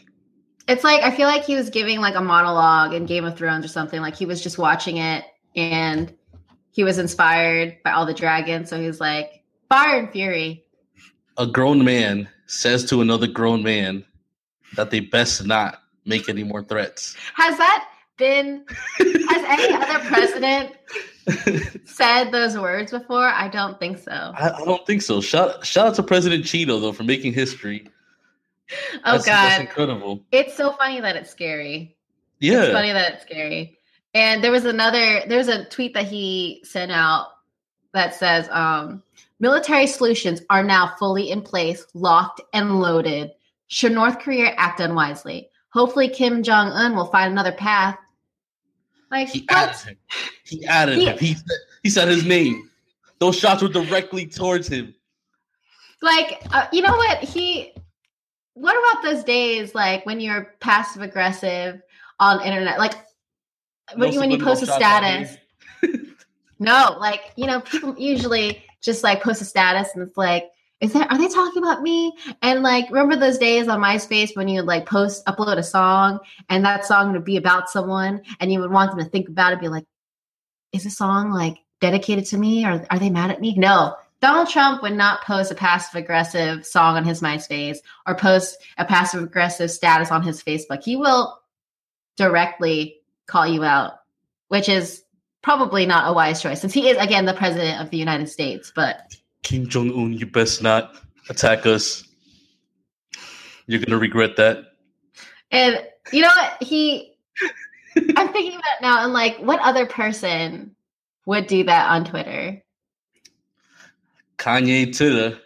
It's 0.67 0.84
like 0.84 1.02
I 1.04 1.12
feel 1.12 1.28
like 1.28 1.45
he 1.45 1.56
was 1.56 1.69
giving 1.69 2.02
like 2.02 2.15
a 2.15 2.21
monologue 2.21 2.93
in 2.93 3.06
Game 3.06 3.23
of 3.23 3.38
Thrones 3.38 3.63
or 3.63 3.69
something. 3.69 4.02
Like 4.02 4.15
he 4.15 4.25
was 4.25 4.41
just 4.41 4.58
watching 4.58 4.97
it 4.97 5.23
and 5.56 6.13
he 6.71 6.84
was 6.84 6.97
inspired 6.97 7.78
by 7.84 7.91
all 7.91 8.06
the 8.06 8.13
dragons. 8.13 8.69
So 8.69 8.82
he's 8.82 8.99
like, 8.99 9.43
fire 9.69 9.99
and 9.99 10.12
fury. 10.12 10.65
A 11.38 11.47
grown 11.47 11.84
man 11.84 12.28
says 12.49 12.83
to 12.85 13.01
another 13.01 13.27
grown 13.27 13.62
man 13.63 14.03
that 14.75 14.89
they 14.89 14.99
best 14.99 15.45
not 15.45 15.83
make 16.05 16.27
any 16.29 16.43
more 16.43 16.63
threats. 16.63 17.15
Has 17.35 17.57
that 17.57 17.88
been 18.17 18.65
has 18.97 19.43
any 19.47 19.73
other 19.73 19.99
president 20.09 20.75
said 21.85 22.31
those 22.31 22.57
words 22.57 22.91
before? 22.91 23.27
I 23.27 23.47
don't 23.49 23.79
think 23.79 23.99
so. 23.99 24.12
I, 24.12 24.51
I 24.51 24.65
don't 24.65 24.85
think 24.85 25.01
so. 25.03 25.21
Shout 25.21 25.65
shout 25.65 25.88
out 25.88 25.95
to 25.95 26.03
President 26.03 26.43
Cheeto 26.43 26.81
though 26.81 26.91
for 26.91 27.03
making 27.03 27.33
history. 27.33 27.88
Oh 29.05 29.13
That's, 29.13 29.25
that's 29.25 29.57
god. 29.57 29.62
incredible. 29.62 30.25
It's 30.31 30.55
so 30.55 30.71
funny 30.73 30.99
that 31.01 31.15
it's 31.15 31.29
scary. 31.29 31.95
Yeah. 32.39 32.63
It's 32.63 32.73
funny 32.73 32.91
that 32.91 33.13
it's 33.13 33.23
scary. 33.23 33.77
And 34.13 34.43
there 34.43 34.51
was 34.51 34.65
another 34.65 35.21
there's 35.27 35.47
a 35.47 35.65
tweet 35.65 35.93
that 35.93 36.07
he 36.07 36.62
sent 36.63 36.91
out 36.91 37.27
that 37.93 38.15
says 38.15 38.47
um 38.51 39.03
military 39.39 39.88
solutions 39.88 40.41
are 40.49 40.63
now 40.63 40.95
fully 40.99 41.32
in 41.32 41.41
place, 41.41 41.86
locked 41.93 42.41
and 42.54 42.80
loaded. 42.80 43.32
Should 43.67 43.91
North 43.93 44.19
Korea 44.19 44.52
act 44.58 44.80
unwisely? 44.80 45.49
Hopefully 45.71 46.10
Kim 46.10 46.41
Jong 46.43 46.69
Un 46.69 46.95
will 46.95 47.06
find 47.06 47.32
another 47.32 47.52
path. 47.52 47.97
Like 49.12 49.30
he 49.30 49.41
what? 49.49 49.52
added 49.58 49.78
him. 49.88 49.97
He 50.43 50.65
added 50.65 50.97
He- 50.97 51.06
him. 51.06 51.17
He 51.17 51.34
said, 51.36 51.58
he 51.84 51.89
said 51.89 52.08
his 52.08 52.25
name. 52.25 52.69
Those 53.19 53.38
shots 53.38 53.62
were 53.62 53.67
directly 53.69 54.25
towards 54.25 54.67
him. 54.67 54.93
like 56.02 56.41
uh, 56.54 56.67
you 56.71 56.82
know 56.82 56.95
what 56.95 57.19
he 57.19 57.73
what 58.54 58.71
about 58.78 59.04
those 59.04 59.23
days 59.25 59.75
like 59.75 60.06
when 60.06 60.19
you're 60.21 60.56
passive 60.62 61.02
aggressive 61.02 61.82
on 62.21 62.41
internet 62.41 62.80
like 62.80 62.93
when, 63.95 64.08
No 64.08 64.13
you 64.13 64.19
when 64.21 64.32
you 64.32 64.38
post 64.38 64.63
a 64.63 64.65
shots 64.67 64.82
out 64.82 65.04
here. 65.04 65.25
status 65.82 66.08
no 66.60 66.95
like 66.99 67.34
you 67.36 67.45
know 67.47 67.60
people 67.60 67.95
usually 67.99 68.63
just 68.82 69.04
like 69.04 69.22
post 69.22 69.42
a 69.42 69.46
status 69.46 69.89
and 69.94 70.04
it's 70.04 70.18
like 70.18 70.46
is 70.82 70.94
that 70.94 71.12
are 71.12 71.18
they 71.18 71.28
talking 71.28 71.62
about 71.62 71.82
me? 71.82 72.13
And 72.42 72.63
like 72.63 72.89
remember 72.89 73.18
those 73.18 73.38
days 73.38 73.68
on 73.68 73.82
myspace 73.82 74.36
when 74.36 74.48
you 74.48 74.62
would 74.62 74.68
like 74.68 74.86
post 74.86 75.26
upload 75.26 75.58
a 75.58 75.63
song 75.63 76.20
and 76.48 76.63
that 76.63 76.86
song 76.86 77.12
would 77.12 77.26
be 77.26 77.36
about 77.36 77.70
someone 77.70 78.22
and 78.39 78.52
you 78.52 78.62
would 78.62 78.72
want 78.72 78.92
them 78.92 79.04
to 79.04 79.10
think 79.10 79.28
about 79.28 79.52
it 79.52 79.60
be 79.60 79.68
like 79.68 79.86
is 80.72 80.84
the 80.84 80.89
song 80.89 81.32
like 81.32 81.58
dedicated 81.82 82.26
to 82.28 82.38
me? 82.38 82.65
Or 82.65 82.86
are 82.89 83.00
they 83.00 83.10
mad 83.10 83.32
at 83.32 83.42
me? 83.42 83.56
No. 83.56 83.96
Donald 84.22 84.50
Trump 84.50 84.82
would 84.82 84.94
not 84.94 85.24
post 85.24 85.52
a 85.52 85.56
passive 85.56 85.96
aggressive 85.96 86.65
song 86.65 86.98
on 86.98 87.06
his 87.06 87.22
MySpace 87.22 87.78
or 88.06 88.15
post 88.15 88.58
a 88.78 88.84
passive 88.84 89.24
aggressive 89.24 89.72
status 89.72 90.12
on 90.12 90.24
his 90.24 90.44
Facebook. 90.44 90.84
He 90.84 90.98
will 90.98 91.39
directly 92.18 92.98
call 93.28 93.48
you 93.48 93.63
out, 93.63 93.94
which 94.50 94.68
is 94.68 95.04
probably 95.41 95.86
not 95.86 96.10
a 96.10 96.13
wise 96.13 96.41
choice 96.41 96.62
since 96.62 96.73
he 96.73 96.89
is, 96.89 96.97
again, 96.97 97.25
the 97.25 97.34
president 97.34 97.82
of 97.82 97.89
the 97.89 97.97
United 97.97 98.30
States. 98.30 98.71
But 98.75 99.15
Kim 99.43 99.67
Jong 99.67 99.91
Un, 99.91 100.13
you 100.13 100.25
best 100.25 100.62
not 100.62 100.95
attack 101.30 101.65
us. 101.65 102.04
You're 103.67 103.82
gonna 103.82 103.99
regret 103.99 104.36
that. 104.38 104.65
And 105.52 105.84
you 106.12 106.21
know 106.21 106.30
what? 106.30 106.62
He, 106.62 107.13
I'm 107.95 108.30
thinking 108.30 108.54
about 108.54 108.78
it 108.78 108.82
now, 108.82 109.04
and 109.04 109.13
like, 109.13 109.38
what 109.38 109.60
other 109.62 109.86
person 109.86 110.75
would 111.25 111.47
do 111.47 111.63
that 111.63 111.89
on 111.89 112.06
Twitter? 112.06 112.63
Kanye 114.38 114.95
to. 114.97 115.38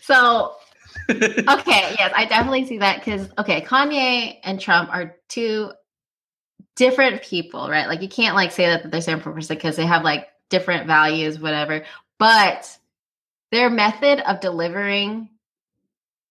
So, 0.00 0.54
okay, 1.10 1.94
yes, 1.98 2.12
I 2.14 2.26
definitely 2.28 2.66
see 2.66 2.78
that 2.78 3.04
because, 3.04 3.28
okay, 3.38 3.60
Kanye 3.60 4.38
and 4.42 4.60
Trump 4.60 4.90
are 4.92 5.16
two 5.28 5.72
different 6.76 7.22
people, 7.22 7.68
right? 7.68 7.88
Like, 7.88 8.02
you 8.02 8.08
can't 8.08 8.34
like 8.36 8.52
say 8.52 8.66
that 8.66 8.90
they're 8.90 9.00
same 9.00 9.20
person 9.20 9.56
because 9.56 9.76
they 9.76 9.86
have 9.86 10.04
like 10.04 10.28
different 10.48 10.86
values, 10.86 11.40
whatever. 11.40 11.84
But 12.18 12.78
their 13.50 13.68
method 13.70 14.20
of 14.28 14.40
delivering 14.40 15.28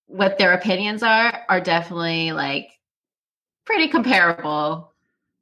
what 0.07 0.37
their 0.37 0.53
opinions 0.53 1.03
are 1.03 1.41
are 1.49 1.59
definitely 1.59 2.31
like 2.31 2.69
pretty 3.65 3.87
comparable. 3.89 4.93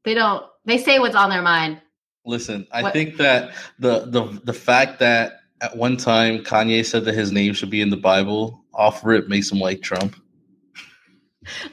They 0.03 0.13
don't. 0.13 0.45
They 0.65 0.77
say 0.77 0.99
what's 0.99 1.15
on 1.15 1.29
their 1.29 1.41
mind. 1.41 1.81
Listen, 2.25 2.65
I 2.71 2.83
What- 2.83 2.93
think 2.93 3.17
that 3.17 3.53
the 3.79 4.05
the 4.05 4.41
the 4.45 4.53
fact 4.53 4.99
that 4.99 5.41
at 5.61 5.75
one 5.75 5.97
time 5.97 6.39
Kanye 6.39 6.85
said 6.85 7.05
that 7.05 7.13
his 7.13 7.31
name 7.31 7.53
should 7.53 7.69
be 7.69 7.81
in 7.81 7.89
the 7.89 7.97
Bible, 7.97 8.63
off 8.73 9.03
rip 9.05 9.27
makes 9.27 9.51
him 9.51 9.59
like 9.59 9.81
Trump. 9.81 10.15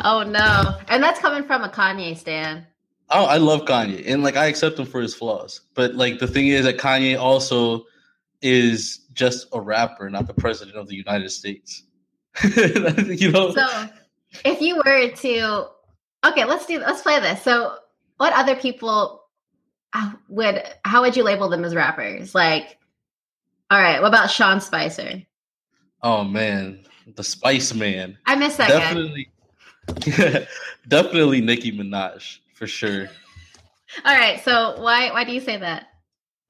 Oh 0.01 0.23
no! 0.25 0.77
And 0.89 1.01
that's 1.03 1.21
coming 1.21 1.45
from 1.45 1.63
a 1.63 1.69
Kanye 1.69 2.17
stan. 2.17 2.67
Oh, 3.11 3.25
I 3.25 3.39
love 3.39 3.65
Kanye, 3.65 4.05
and 4.07 4.23
like 4.23 4.37
I 4.37 4.47
accept 4.47 4.79
him 4.79 4.87
for 4.87 5.01
his 5.01 5.15
flaws. 5.15 5.63
But 5.75 5.95
like 5.95 6.19
the 6.19 6.29
thing 6.29 6.49
is 6.49 6.65
that 6.65 6.79
Kanye 6.79 7.19
also 7.19 7.85
is 8.43 9.01
just 9.13 9.49
a 9.53 9.61
rapper, 9.61 10.09
not 10.09 10.27
the 10.27 10.35
president 10.35 10.77
of 10.77 10.89
the 10.89 10.95
United 10.95 11.31
States. 11.31 11.83
you 12.57 13.33
know, 13.33 13.53
So, 13.53 13.89
if 14.45 14.61
you 14.61 14.77
were 14.77 15.11
to, 15.11 15.67
okay, 16.25 16.45
let's 16.45 16.67
do, 16.67 16.79
let's 16.79 17.03
play 17.03 17.19
this. 17.21 17.43
So, 17.43 17.77
what 18.19 18.33
other 18.33 18.55
people 18.55 19.25
uh, 19.93 20.13
would, 20.29 20.63
how 20.85 21.03
would 21.03 21.17
you 21.17 21.25
label 21.25 21.49
them 21.49 21.65
as 21.65 21.75
rappers? 21.75 22.35
Like, 22.35 22.79
all 23.71 23.81
right, 23.81 24.01
what 24.01 24.09
about 24.09 24.31
Sean 24.31 24.61
Spicer? 24.61 25.23
oh 26.03 26.25
man, 26.25 26.81
the 27.17 27.25
Spice 27.25 27.75
Man, 27.75 28.17
I 28.27 28.37
miss 28.37 28.57
that 28.57 28.71
guy. 28.71 28.79
definitely, 28.79 29.31
definitely 30.89 31.41
Nicki 31.41 31.73
Minaj 31.73 32.39
for 32.61 32.67
sure. 32.67 33.09
All 34.05 34.15
right, 34.15 34.39
so 34.45 34.81
why 34.81 35.11
why 35.11 35.25
do 35.25 35.33
you 35.33 35.41
say 35.41 35.57
that? 35.57 35.87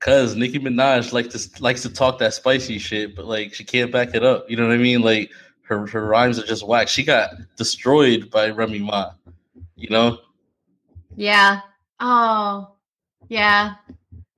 Cause 0.01 0.35
Nicki 0.35 0.59
Minaj 0.59 1.13
likes 1.13 1.29
to 1.35 1.63
likes 1.63 1.83
to 1.83 1.89
talk 1.89 2.19
that 2.19 2.35
spicy 2.35 2.79
shit, 2.79 3.15
but 3.15 3.27
like 3.27 3.55
she 3.55 3.65
can't 3.65 3.93
back 3.93 4.15
it 4.15 4.25
up. 4.25 4.51
You 4.51 4.57
know 4.57 4.67
what 4.67 4.75
I 4.75 4.79
mean? 4.79 5.03
Like 5.03 5.31
her 5.63 5.87
her 5.87 6.05
rhymes 6.05 6.39
are 6.39 6.45
just 6.45 6.67
whack. 6.67 6.89
She 6.89 7.05
got 7.05 7.31
destroyed 7.57 8.29
by 8.29 8.51
Remy 8.51 8.81
Ma. 8.81 9.13
You 9.77 9.89
know? 9.89 10.19
Yeah. 11.17 11.61
Oh, 12.01 12.75
yeah. 13.29 13.75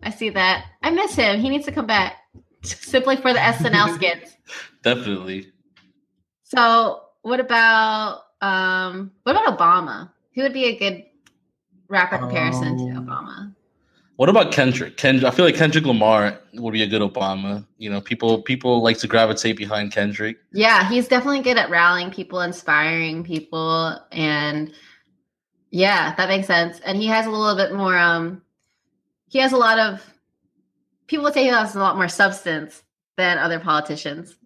I 0.02 0.10
see 0.10 0.28
that. 0.30 0.66
I 0.82 0.90
miss 0.90 1.14
him. 1.14 1.40
He 1.40 1.48
needs 1.48 1.64
to 1.64 1.72
come 1.72 1.86
back 1.86 2.16
simply 2.62 3.16
for 3.16 3.32
the 3.32 3.38
SNL 3.38 3.94
skits. 3.96 4.36
Definitely. 4.82 5.52
So, 6.44 7.02
what 7.22 7.40
about 7.40 8.24
um 8.42 9.12
what 9.22 9.36
about 9.36 9.58
Obama? 9.58 10.10
Who 10.34 10.42
would 10.42 10.52
be 10.52 10.66
a 10.66 10.78
good 10.78 11.04
rapper 11.88 12.18
comparison 12.18 12.76
to 12.76 12.96
Um, 12.96 13.06
Obama? 13.06 13.54
What 14.16 14.28
about 14.28 14.52
Kendrick? 14.52 14.96
Kendrick, 14.96 15.24
I 15.24 15.34
feel 15.34 15.44
like 15.44 15.56
Kendrick 15.56 15.84
Lamar 15.84 16.38
would 16.54 16.72
be 16.72 16.82
a 16.82 16.86
good 16.86 17.02
Obama. 17.02 17.66
You 17.78 17.90
know, 17.90 18.00
people 18.00 18.42
people 18.42 18.82
like 18.82 18.98
to 18.98 19.08
gravitate 19.08 19.56
behind 19.56 19.90
Kendrick. 19.90 20.36
Yeah, 20.52 20.88
he's 20.88 21.08
definitely 21.08 21.40
good 21.40 21.56
at 21.56 21.70
rallying 21.70 22.10
people, 22.10 22.40
inspiring 22.42 23.24
people, 23.24 23.98
and 24.12 24.72
yeah, 25.70 26.14
that 26.16 26.28
makes 26.28 26.46
sense. 26.46 26.78
And 26.80 26.98
he 26.98 27.06
has 27.06 27.26
a 27.26 27.30
little 27.30 27.56
bit 27.56 27.74
more 27.74 27.98
um 27.98 28.42
he 29.28 29.38
has 29.38 29.52
a 29.52 29.56
lot 29.56 29.78
of 29.78 30.04
people 31.06 31.24
would 31.24 31.34
say 31.34 31.42
he 31.42 31.48
has 31.48 31.74
a 31.74 31.80
lot 31.80 31.96
more 31.96 32.08
substance 32.08 32.82
than 33.16 33.38
other 33.38 33.58
politicians. 33.58 34.36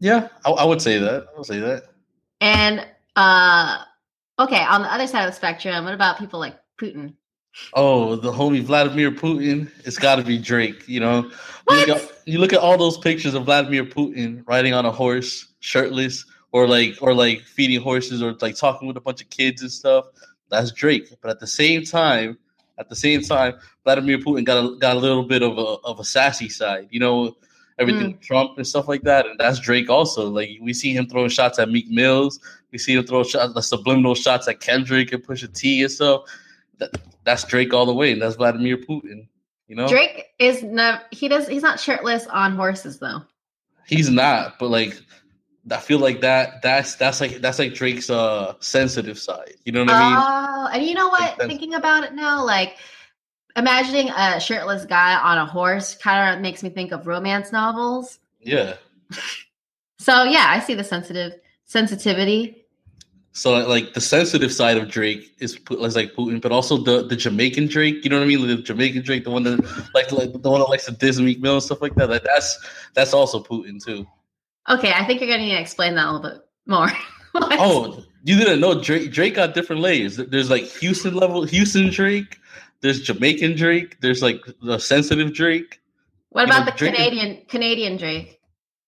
Yeah, 0.00 0.28
I, 0.44 0.50
I 0.50 0.64
would 0.64 0.82
say 0.82 0.98
that. 0.98 1.26
I 1.32 1.36
would 1.36 1.46
say 1.46 1.60
that. 1.60 1.84
And 2.40 2.86
uh 3.16 3.84
okay, 4.38 4.64
on 4.64 4.82
the 4.82 4.92
other 4.92 5.06
side 5.06 5.24
of 5.24 5.30
the 5.30 5.36
spectrum, 5.36 5.84
what 5.84 5.94
about 5.94 6.18
people 6.18 6.40
like 6.40 6.58
Putin? 6.80 7.14
Oh, 7.72 8.16
the 8.16 8.32
homie 8.32 8.62
Vladimir 8.62 9.12
Putin. 9.12 9.70
It's 9.84 9.98
got 9.98 10.16
to 10.16 10.22
be 10.22 10.38
Drake. 10.38 10.88
You 10.88 11.00
know, 11.00 11.30
you 11.70 11.76
look, 11.76 11.88
at, 11.88 12.12
you 12.26 12.38
look 12.38 12.52
at 12.52 12.58
all 12.58 12.76
those 12.76 12.98
pictures 12.98 13.34
of 13.34 13.44
Vladimir 13.44 13.84
Putin 13.84 14.42
riding 14.46 14.74
on 14.74 14.84
a 14.84 14.90
horse, 14.90 15.46
shirtless, 15.60 16.24
or 16.50 16.66
like 16.66 16.96
or 17.00 17.14
like 17.14 17.42
feeding 17.42 17.80
horses, 17.80 18.22
or 18.22 18.34
like 18.40 18.56
talking 18.56 18.88
with 18.88 18.96
a 18.96 19.00
bunch 19.00 19.22
of 19.22 19.30
kids 19.30 19.62
and 19.62 19.70
stuff. 19.70 20.06
That's 20.50 20.72
Drake. 20.72 21.08
But 21.22 21.30
at 21.30 21.40
the 21.40 21.46
same 21.46 21.84
time, 21.84 22.38
at 22.78 22.88
the 22.88 22.96
same 22.96 23.22
time, 23.22 23.54
Vladimir 23.84 24.18
Putin 24.18 24.44
got 24.44 24.64
a, 24.64 24.76
got 24.76 24.96
a 24.96 25.00
little 25.00 25.24
bit 25.24 25.42
of 25.42 25.56
a 25.56 25.78
of 25.84 26.00
a 26.00 26.04
sassy 26.04 26.48
side. 26.48 26.88
You 26.90 26.98
know, 26.98 27.36
everything 27.78 28.14
mm. 28.14 28.20
Trump 28.20 28.56
and 28.56 28.66
stuff 28.66 28.88
like 28.88 29.02
that, 29.02 29.26
and 29.26 29.38
that's 29.38 29.60
Drake 29.60 29.88
also. 29.88 30.28
Like 30.28 30.50
we 30.60 30.72
see 30.72 30.92
him 30.92 31.06
throwing 31.06 31.28
shots 31.28 31.60
at 31.60 31.70
Meek 31.70 31.88
Mills. 31.88 32.40
We 32.72 32.78
see 32.78 32.94
him 32.94 33.06
throw 33.06 33.22
shots, 33.22 33.54
the 33.54 33.62
subliminal 33.62 34.16
shots 34.16 34.48
at 34.48 34.58
Kendrick 34.58 35.12
and 35.12 35.22
Pusha 35.22 35.52
T 35.54 35.82
and 35.82 35.90
stuff. 35.90 36.22
That, 36.78 37.00
that's 37.24 37.44
Drake 37.44 37.72
all 37.72 37.86
the 37.86 37.94
way, 37.94 38.12
and 38.12 38.20
that's 38.20 38.36
Vladimir 38.36 38.76
Putin. 38.76 39.28
You 39.68 39.76
know, 39.76 39.88
Drake 39.88 40.26
is 40.38 40.62
not. 40.62 41.04
He 41.10 41.28
does. 41.28 41.48
He's 41.48 41.62
not 41.62 41.80
shirtless 41.80 42.26
on 42.26 42.54
horses 42.56 42.98
though. 42.98 43.22
he's 43.86 44.10
not, 44.10 44.58
but 44.58 44.68
like 44.68 45.00
I 45.70 45.78
feel 45.78 45.98
like 45.98 46.20
that 46.20 46.60
that's 46.62 46.96
that's 46.96 47.20
like 47.20 47.36
that's 47.36 47.58
like 47.58 47.74
Drake's 47.74 48.10
uh 48.10 48.54
sensitive 48.60 49.18
side. 49.18 49.54
You 49.64 49.72
know 49.72 49.84
what 49.84 49.94
I 49.94 50.08
mean? 50.08 50.18
Oh, 50.18 50.68
and 50.74 50.86
you 50.86 50.94
know 50.94 51.08
what? 51.08 51.36
Sense. 51.38 51.48
Thinking 51.48 51.74
about 51.74 52.04
it 52.04 52.12
now, 52.14 52.44
like 52.44 52.76
imagining 53.56 54.10
a 54.10 54.38
shirtless 54.40 54.84
guy 54.84 55.16
on 55.16 55.38
a 55.38 55.46
horse 55.46 55.94
kind 55.94 56.34
of 56.34 56.42
makes 56.42 56.62
me 56.62 56.68
think 56.68 56.92
of 56.92 57.06
romance 57.06 57.52
novels. 57.52 58.18
Yeah. 58.40 58.74
So 59.96 60.24
yeah, 60.24 60.44
I 60.48 60.60
see 60.60 60.74
the 60.74 60.84
sensitive 60.84 61.32
sensitivity. 61.64 62.63
So 63.36 63.52
like 63.66 63.94
the 63.94 64.00
sensitive 64.00 64.52
side 64.52 64.76
of 64.76 64.88
Drake 64.88 65.34
is 65.40 65.58
is 65.70 65.96
like 65.96 66.14
Putin, 66.14 66.40
but 66.40 66.52
also 66.52 66.76
the 66.76 67.04
the 67.04 67.16
Jamaican 67.16 67.66
Drake. 67.66 68.04
You 68.04 68.10
know 68.10 68.18
what 68.18 68.24
I 68.24 68.28
mean? 68.28 68.46
The 68.46 68.56
Jamaican 68.62 69.02
Drake, 69.02 69.24
the 69.24 69.30
one 69.30 69.42
that 69.42 69.60
like, 69.92 70.12
like 70.12 70.32
the 70.40 70.50
one 70.50 70.60
that 70.60 70.68
likes 70.68 70.86
to 70.86 70.92
diss 70.92 71.18
Meek 71.18 71.40
Mill 71.40 71.54
and 71.54 71.62
stuff 71.62 71.82
like 71.82 71.96
that. 71.96 72.08
Like 72.08 72.22
that's 72.22 72.64
that's 72.94 73.12
also 73.12 73.42
Putin 73.42 73.84
too. 73.84 74.06
Okay, 74.70 74.92
I 74.92 75.04
think 75.04 75.20
you're 75.20 75.28
gonna 75.28 75.42
need 75.42 75.56
to 75.56 75.60
explain 75.60 75.96
that 75.96 76.06
a 76.06 76.12
little 76.12 76.30
bit 76.30 76.46
more. 76.66 76.88
Oh, 77.36 78.04
you 78.22 78.38
didn't 78.38 78.60
know 78.60 78.80
Drake? 78.80 79.10
Drake 79.10 79.34
got 79.34 79.54
different 79.54 79.82
layers. 79.82 80.18
There's 80.18 80.50
like 80.50 80.66
Houston 80.78 81.14
level, 81.14 81.42
Houston 81.42 81.90
Drake. 81.90 82.38
There's 82.80 83.02
Jamaican 83.02 83.56
Drake. 83.56 84.00
There's 84.00 84.22
like 84.22 84.40
the 84.62 84.78
sensitive 84.78 85.34
Drake. 85.34 85.80
what 86.28 86.42
you 86.42 86.46
know, 86.46 86.58
about 86.58 86.66
the 86.66 86.78
Drake 86.78 86.94
Canadian 86.94 87.44
Canadian 87.48 87.96
Drake? 87.96 88.38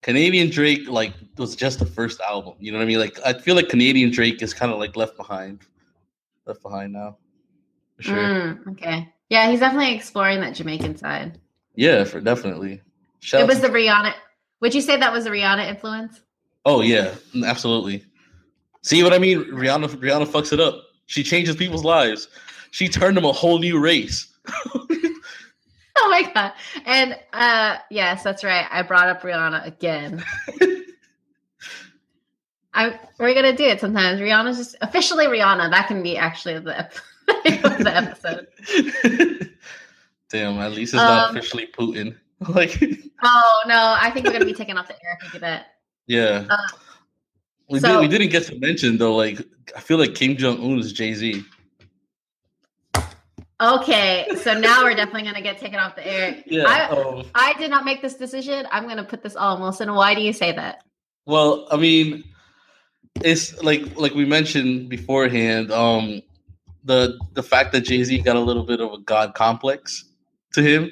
Canadian 0.02 0.50
Drake 0.50 0.88
like 0.88 1.12
was 1.36 1.56
just 1.56 1.78
the 1.78 1.86
first 1.86 2.20
album. 2.20 2.54
You 2.60 2.72
know 2.72 2.78
what 2.78 2.84
I 2.84 2.86
mean? 2.86 3.00
Like 3.00 3.18
I 3.24 3.32
feel 3.32 3.56
like 3.56 3.68
Canadian 3.68 4.10
Drake 4.10 4.42
is 4.42 4.54
kind 4.54 4.72
of 4.72 4.78
like 4.78 4.96
left 4.96 5.16
behind, 5.16 5.60
left 6.46 6.62
behind 6.62 6.92
now. 6.92 7.16
For 7.96 8.02
sure. 8.02 8.16
Mm, 8.16 8.72
okay, 8.72 9.12
yeah, 9.30 9.50
he's 9.50 9.60
definitely 9.60 9.94
exploring 9.94 10.40
that 10.40 10.54
Jamaican 10.54 10.96
side. 10.96 11.40
Yeah, 11.74 12.04
for 12.04 12.20
definitely. 12.20 12.82
Shout 13.20 13.40
It 13.40 13.46
was 13.46 13.60
the 13.60 13.68
Rihanna. 13.68 14.14
Would 14.60 14.74
you 14.74 14.80
say 14.80 14.96
that 14.96 15.12
was 15.12 15.24
the 15.24 15.30
Rihanna 15.30 15.68
influence? 15.68 16.20
oh 16.64 16.80
yeah, 16.82 17.14
absolutely. 17.44 18.04
See 18.82 19.02
what 19.02 19.12
I 19.12 19.18
mean? 19.18 19.44
Rihanna 19.44 19.88
Rihanna 19.88 20.26
fucks 20.26 20.52
it 20.52 20.60
up. 20.60 20.82
She 21.06 21.22
changes 21.22 21.56
people's 21.56 21.84
lives. 21.84 22.28
She 22.70 22.88
turned 22.88 23.16
them 23.16 23.24
a 23.24 23.32
whole 23.32 23.58
new 23.58 23.78
race. 23.78 24.32
Oh 26.06 26.08
my 26.08 26.22
god! 26.32 26.52
And 26.84 27.18
uh 27.32 27.78
yes, 27.90 28.22
that's 28.22 28.44
right. 28.44 28.64
I 28.70 28.82
brought 28.82 29.08
up 29.08 29.22
Rihanna 29.22 29.66
again. 29.66 30.22
I 32.74 32.98
we're 33.18 33.34
gonna 33.34 33.56
do 33.56 33.64
it 33.64 33.80
sometimes. 33.80 34.20
Rihanna's 34.20 34.56
just 34.58 34.76
officially 34.82 35.26
Rihanna. 35.26 35.70
That 35.70 35.88
can 35.88 36.02
be 36.04 36.16
actually 36.16 36.58
the, 36.60 36.78
ep- 36.78 36.94
the 37.26 37.92
episode. 37.92 39.50
Damn, 40.28 40.58
at 40.58 40.72
least 40.72 40.94
it's 40.94 41.02
not 41.02 41.30
Um, 41.30 41.36
officially 41.36 41.68
Putin. 41.76 42.16
like, 42.48 42.80
Oh 43.22 43.60
no, 43.66 43.96
I 44.00 44.10
think 44.10 44.26
we're 44.26 44.32
gonna 44.32 44.44
be 44.44 44.54
taken 44.54 44.76
off 44.78 44.88
the 44.88 44.94
air 45.04 45.18
if 45.20 45.32
we 45.32 45.38
do 45.38 45.40
that. 45.40 45.66
yeah. 46.06 46.44
Uh, 46.48 46.56
we, 47.68 47.80
so- 47.80 47.88
did, 47.88 48.00
we 48.00 48.08
didn't 48.08 48.30
get 48.30 48.44
to 48.44 48.58
mention 48.60 48.98
though. 48.98 49.16
Like, 49.16 49.40
I 49.74 49.80
feel 49.80 49.98
like 49.98 50.14
Kim 50.14 50.36
Jong 50.36 50.62
Un 50.62 50.78
is 50.78 50.92
Jay 50.92 51.14
Z. 51.14 51.42
Okay, 53.60 54.26
so 54.42 54.58
now 54.58 54.82
we're 54.82 54.94
definitely 54.94 55.22
gonna 55.22 55.40
get 55.40 55.58
taken 55.58 55.78
off 55.78 55.96
the 55.96 56.06
air. 56.06 56.42
Yeah. 56.46 56.64
I, 56.66 56.88
um, 56.88 57.24
I 57.34 57.54
did 57.54 57.70
not 57.70 57.84
make 57.84 58.02
this 58.02 58.14
decision. 58.14 58.66
I'm 58.70 58.86
gonna 58.86 59.04
put 59.04 59.22
this 59.22 59.34
all 59.34 59.56
on 59.56 59.62
Wilson. 59.62 59.94
Why 59.94 60.14
do 60.14 60.20
you 60.20 60.32
say 60.32 60.52
that? 60.52 60.84
Well, 61.24 61.66
I 61.70 61.76
mean, 61.76 62.22
it's 63.24 63.60
like 63.62 63.96
like 63.96 64.14
we 64.14 64.24
mentioned 64.24 64.88
beforehand. 64.90 65.72
Um, 65.72 66.22
the 66.84 67.18
the 67.32 67.42
fact 67.42 67.72
that 67.72 67.82
Jay 67.82 68.04
Z 68.04 68.18
got 68.20 68.36
a 68.36 68.40
little 68.40 68.62
bit 68.62 68.80
of 68.80 68.92
a 68.92 68.98
god 68.98 69.34
complex 69.34 70.04
to 70.52 70.62
him, 70.62 70.90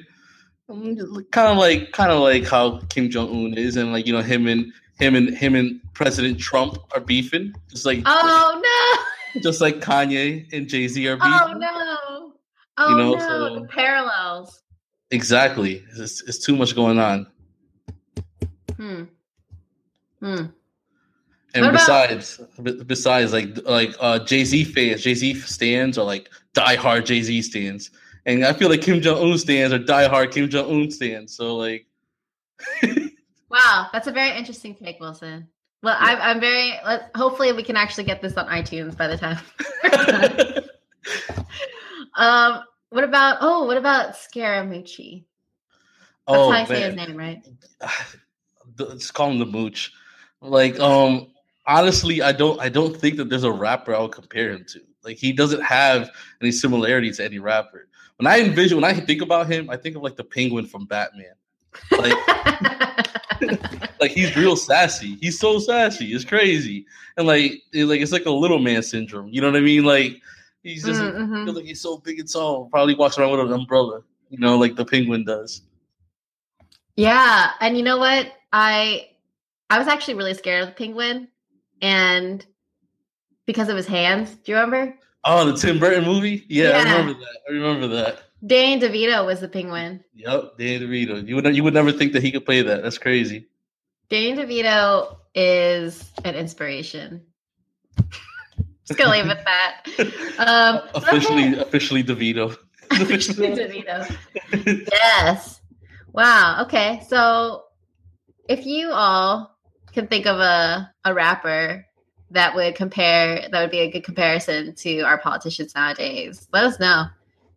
kind 1.30 1.52
of 1.52 1.58
like 1.60 1.92
kind 1.92 2.10
of 2.10 2.20
like 2.20 2.46
how 2.46 2.80
Kim 2.88 3.10
Jong 3.10 3.28
Un 3.28 3.54
is, 3.58 3.76
and 3.76 3.92
like 3.92 4.06
you 4.06 4.12
know 4.12 4.22
him 4.22 4.46
and 4.46 4.72
him 4.98 5.14
and 5.14 5.36
him 5.36 5.54
and 5.54 5.80
President 5.92 6.38
Trump 6.40 6.78
are 6.94 7.00
beefing, 7.00 7.54
just 7.68 7.84
like 7.84 8.02
Oh 8.06 8.60
no! 9.34 9.40
just 9.42 9.60
like 9.60 9.76
Kanye 9.76 10.50
and 10.52 10.66
Jay 10.68 10.88
Z 10.88 11.06
are 11.08 11.16
beefing. 11.16 11.32
Oh 11.32 11.52
no! 11.52 12.13
Oh 12.76 12.90
You 12.90 12.96
know, 12.96 13.14
no! 13.14 13.18
so- 13.18 13.60
the 13.60 13.66
parallels. 13.68 14.60
Exactly, 15.10 15.84
it's, 15.96 16.22
it's 16.28 16.38
too 16.44 16.56
much 16.56 16.74
going 16.74 16.98
on. 16.98 17.26
Hmm. 18.76 19.04
Hmm. 20.20 20.46
And 21.54 21.66
What 21.66 21.72
besides, 21.72 22.40
be- 22.62 22.82
besides, 22.82 23.32
like 23.32 23.56
like 23.64 23.94
uh, 24.00 24.18
Jay 24.24 24.44
Z 24.44 24.64
fans, 24.64 25.02
Jay 25.02 25.14
Z 25.14 25.34
stands 25.40 25.98
are 25.98 26.04
like 26.04 26.30
diehard 26.54 27.04
Jay 27.04 27.22
Z 27.22 27.42
stands, 27.42 27.90
and 28.26 28.44
I 28.44 28.52
feel 28.54 28.68
like 28.70 28.82
Kim 28.82 29.00
Jong 29.00 29.22
Un 29.32 29.38
stands 29.38 29.72
are 29.72 29.78
diehard 29.78 30.32
Kim 30.32 30.48
Jong 30.48 30.68
Un 30.68 30.90
stands. 30.90 31.36
So 31.36 31.54
like, 31.56 31.86
Wow, 33.50 33.88
that's 33.92 34.08
a 34.08 34.12
very 34.12 34.36
interesting 34.36 34.74
take, 34.74 34.98
Wilson. 34.98 35.46
Well, 35.84 35.96
I'm, 36.00 36.18
I'm 36.20 36.40
very. 36.40 36.72
Let, 36.84 37.10
hopefully, 37.14 37.52
we 37.52 37.62
can 37.62 37.76
actually 37.76 38.04
get 38.04 38.20
this 38.20 38.36
on 38.36 38.48
iTunes 38.48 38.96
by 38.96 39.06
the 39.06 39.16
time. 39.16 39.38
um, 42.16 42.62
what 42.90 43.04
about? 43.04 43.38
Oh, 43.40 43.64
what 43.64 43.76
about 43.76 44.14
Scaramucci? 44.14 45.24
That's 46.26 46.38
oh 46.38 46.50
how 46.50 46.58
I 46.58 46.64
say 46.64 46.80
his 46.82 46.94
name, 46.94 47.16
right? 47.16 47.44
let's 48.78 49.10
call 49.10 49.30
him 49.30 49.38
the 49.38 49.46
Mooch. 49.46 49.92
Like, 50.40 50.78
um, 50.80 51.28
honestly, 51.66 52.22
I 52.22 52.32
don't, 52.32 52.60
I 52.60 52.68
don't 52.68 52.96
think 52.96 53.16
that 53.16 53.28
there's 53.28 53.44
a 53.44 53.52
rapper 53.52 53.94
I 53.94 54.00
would 54.00 54.12
compare 54.12 54.52
him 54.52 54.64
to. 54.68 54.80
Like, 55.02 55.16
he 55.16 55.32
doesn't 55.32 55.62
have 55.62 56.10
any 56.40 56.50
similarity 56.50 57.10
to 57.12 57.24
any 57.24 57.38
rapper. 57.38 57.88
When 58.16 58.26
I 58.26 58.40
envision, 58.40 58.80
when 58.80 58.84
I 58.84 58.94
think 58.94 59.22
about 59.22 59.50
him, 59.50 59.68
I 59.68 59.76
think 59.76 59.96
of 59.96 60.02
like 60.02 60.16
the 60.16 60.24
Penguin 60.24 60.66
from 60.66 60.86
Batman. 60.86 61.34
Like, 61.90 62.14
like 64.00 64.12
he's 64.12 64.36
real 64.36 64.56
sassy. 64.56 65.16
He's 65.20 65.38
so 65.38 65.58
sassy. 65.58 66.12
It's 66.12 66.24
crazy. 66.24 66.86
And 67.16 67.26
like 67.26 67.62
it's 67.72 67.88
like 67.88 68.00
it's 68.00 68.12
like 68.12 68.26
a 68.26 68.30
little 68.30 68.60
man 68.60 68.82
syndrome. 68.82 69.28
You 69.28 69.40
know 69.40 69.48
what 69.48 69.56
I 69.56 69.60
mean? 69.60 69.84
Like 69.84 70.20
he's 70.64 70.82
just 70.84 71.00
Mm, 71.00 71.14
mhm. 71.16 71.44
feels 71.44 71.56
like 71.56 71.64
he's 71.66 71.80
so 71.80 71.98
big 71.98 72.18
and 72.18 72.28
tall. 72.30 72.66
Probably 72.66 72.94
walks 72.96 73.16
around 73.18 73.30
with 73.30 73.40
an 73.40 73.52
umbrella. 73.52 74.02
You 74.30 74.38
know, 74.38 74.58
like 74.58 74.74
the 74.74 74.84
penguin 74.84 75.24
does. 75.24 75.62
Yeah, 76.96 77.52
and 77.60 77.76
you 77.76 77.84
know 77.84 77.98
what? 77.98 78.32
I 78.52 79.10
I 79.70 79.78
was 79.78 79.86
actually 79.86 80.14
really 80.14 80.34
scared 80.34 80.62
of 80.62 80.68
the 80.70 80.74
penguin, 80.74 81.28
and 81.80 82.44
because 83.46 83.68
of 83.68 83.76
his 83.76 83.86
hands. 83.86 84.34
Do 84.34 84.52
you 84.52 84.58
remember? 84.58 84.98
Oh, 85.24 85.44
the 85.50 85.56
Tim 85.56 85.78
Burton 85.78 86.04
movie? 86.04 86.44
Yeah, 86.48 86.70
I 86.70 86.82
remember 86.82 87.14
that. 87.14 87.38
I 87.48 87.52
remember 87.52 87.86
that. 87.88 88.22
Danny 88.46 88.80
DeVito 88.80 89.24
was 89.24 89.40
the 89.40 89.48
penguin. 89.48 90.04
Yep, 90.14 90.58
Danny 90.58 90.80
DeVito. 90.80 91.26
You 91.26 91.36
would 91.36 91.56
you 91.56 91.64
would 91.64 91.74
never 91.74 91.92
think 91.92 92.12
that 92.12 92.22
he 92.22 92.30
could 92.32 92.44
play 92.44 92.62
that. 92.62 92.82
That's 92.82 92.98
crazy. 92.98 93.46
Danny 94.10 94.34
DeVito 94.34 95.16
is 95.34 96.12
an 96.24 96.34
inspiration. 96.34 97.22
Just 98.86 98.98
gonna 98.98 99.12
leave 99.12 99.26
it 99.26 99.38
at 99.38 99.44
that. 99.44 99.82
Um, 100.36 100.80
officially, 100.94 101.52
okay. 101.52 101.60
officially 101.60 102.02
DeVito. 102.02 102.56
Officially 102.90 103.48
DeVito. 103.48 104.88
Yes. 104.92 105.60
Wow. 106.12 106.62
Okay. 106.62 107.02
So, 107.08 107.62
if 108.48 108.66
you 108.66 108.90
all 108.90 109.56
can 109.92 110.08
think 110.08 110.26
of 110.26 110.38
a 110.40 110.92
a 111.04 111.14
rapper 111.14 111.86
that 112.30 112.54
would 112.54 112.74
compare, 112.74 113.48
that 113.50 113.60
would 113.60 113.70
be 113.70 113.78
a 113.78 113.90
good 113.90 114.04
comparison 114.04 114.74
to 114.74 115.00
our 115.02 115.18
politicians 115.18 115.74
nowadays, 115.74 116.48
let 116.52 116.64
us 116.64 116.80
know 116.80 117.06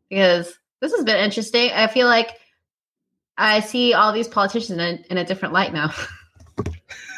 because 0.10 0.54
this 0.82 0.94
has 0.96 1.04
been 1.04 1.18
interesting. 1.18 1.72
I 1.72 1.88
feel 1.88 2.08
like 2.08 2.40
I 3.38 3.60
see 3.62 3.94
all 3.94 4.14
these 4.14 4.28
politicians 4.28 4.80
in, 4.80 5.04
in 5.10 5.18
a 5.18 5.26
different 5.26 5.54
light 5.54 5.74
now. 5.74 5.92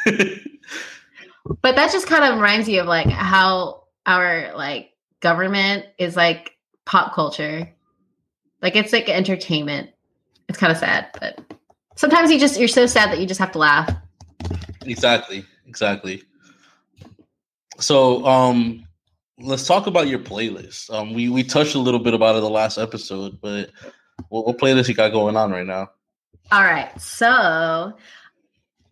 But 1.62 1.76
that 1.76 1.92
just 1.92 2.08
kind 2.08 2.24
of 2.24 2.36
reminds 2.36 2.70
you 2.70 2.82
of 2.82 2.88
like 2.88 3.10
how 3.10 3.79
our 4.10 4.52
like 4.56 4.92
government 5.22 5.86
is 6.00 6.16
like 6.16 6.58
pop 6.86 7.14
culture. 7.14 7.70
Like 8.62 8.76
it's 8.76 8.92
like 8.92 9.08
entertainment. 9.08 9.92
It's 10.50 10.58
kind 10.58 10.72
of 10.72 10.78
sad, 10.80 11.08
but 11.20 11.40
sometimes 11.96 12.32
you 12.32 12.40
just 12.40 12.60
you're 12.60 12.68
so 12.68 12.88
sad 12.88 13.12
that 13.12 13.20
you 13.20 13.28
just 13.28 13.40
have 13.40 13.52
to 13.52 13.60
laugh. 13.60 13.96
Exactly, 14.86 15.46
exactly. 15.68 16.24
So, 17.78 18.26
um, 18.26 18.86
let's 19.40 19.68
talk 19.68 19.86
about 19.86 20.08
your 20.08 20.20
playlist. 20.20 20.92
Um, 20.92 21.14
we 21.14 21.30
we 21.30 21.44
touched 21.44 21.76
a 21.76 21.80
little 21.80 22.00
bit 22.00 22.16
about 22.16 22.36
it 22.36 22.42
the 22.42 22.50
last 22.50 22.80
episode, 22.80 23.40
but 23.40 23.70
what, 24.30 24.48
what 24.48 24.58
playlist 24.58 24.88
you 24.88 24.96
got 24.96 25.12
going 25.12 25.38
on 25.38 25.52
right 25.52 25.68
now? 25.68 25.92
All 26.52 26.64
right. 26.64 27.00
So 27.00 27.94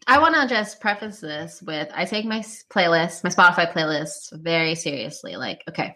I 0.10 0.20
want 0.20 0.36
to 0.36 0.48
just 0.48 0.80
preface 0.80 1.20
this 1.20 1.62
with 1.62 1.90
I 1.94 2.06
take 2.06 2.26
my 2.26 2.40
playlist, 2.40 3.26
my 3.26 3.30
Spotify 3.30 3.72
playlist, 3.72 4.32
very 4.32 4.74
seriously. 4.74 5.36
Like, 5.36 5.64
okay, 5.68 5.96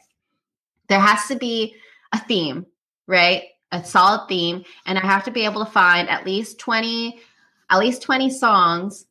there 0.90 1.00
has 1.00 1.28
to 1.28 1.38
be 1.38 1.76
a 2.12 2.20
theme, 2.20 2.66
right? 3.08 3.44
A 3.72 3.84
solid 3.86 4.28
theme, 4.28 4.66
and 4.86 5.00
I 5.00 5.02
have 5.02 5.24
to 5.24 5.32
be 5.32 5.46
able 5.46 5.64
to 5.64 5.72
find 5.72 6.10
at 6.10 6.26
least 6.26 6.60
twenty, 6.60 7.22
at 7.70 7.80
least 7.80 8.02
twenty 8.02 8.30
songs 8.30 9.06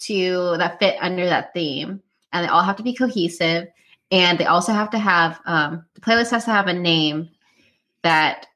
to 0.00 0.56
that 0.58 0.80
fit 0.80 0.96
under 1.00 1.26
that 1.26 1.54
theme, 1.54 2.02
and 2.32 2.44
they 2.44 2.48
all 2.48 2.64
have 2.64 2.76
to 2.76 2.82
be 2.82 2.92
cohesive, 2.92 3.68
and 4.10 4.36
they 4.36 4.46
also 4.46 4.72
have 4.72 4.90
to 4.90 4.98
have 4.98 5.40
um, 5.46 5.84
the 5.94 6.00
playlist 6.00 6.30
has 6.30 6.44
to 6.46 6.50
have 6.50 6.66
a 6.66 6.72
name 6.72 7.28
that 8.02 8.46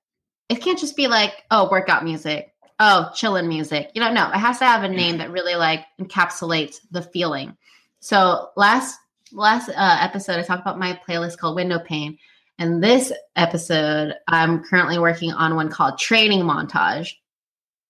it 0.49 0.61
can't 0.61 0.79
just 0.79 0.97
be 0.97 1.07
like 1.07 1.45
oh 1.53 1.71
workout 1.71 2.03
music 2.03 2.54
oh 2.81 3.11
chillin' 3.15 3.49
music. 3.49 3.91
You 3.95 4.03
don't 4.03 4.15
know. 4.15 4.29
No 4.29 4.35
it 4.35 4.39
has 4.39 4.59
to 4.59 4.65
have 4.65 4.83
a 4.83 4.89
name 4.89 5.19
that 5.19 5.31
really 5.31 5.55
like 5.55 5.85
encapsulates 6.01 6.77
the 6.91 7.03
feeling. 7.03 7.57
So 8.01 8.51
last 8.57 8.99
last 9.33 9.69
uh, 9.69 9.99
episode 10.01 10.39
i 10.39 10.43
talked 10.43 10.63
about 10.63 10.79
my 10.79 10.99
playlist 11.07 11.39
called 11.39 11.57
window 11.57 11.79
pane. 11.79 12.19
And 12.59 12.83
this 12.83 13.13
episode 13.37 14.15
i'm 14.29 14.63
currently 14.65 14.99
working 14.99 15.33
on 15.33 15.57
one 15.57 15.71
called 15.71 15.99
training 15.99 16.43
montage. 16.43 17.13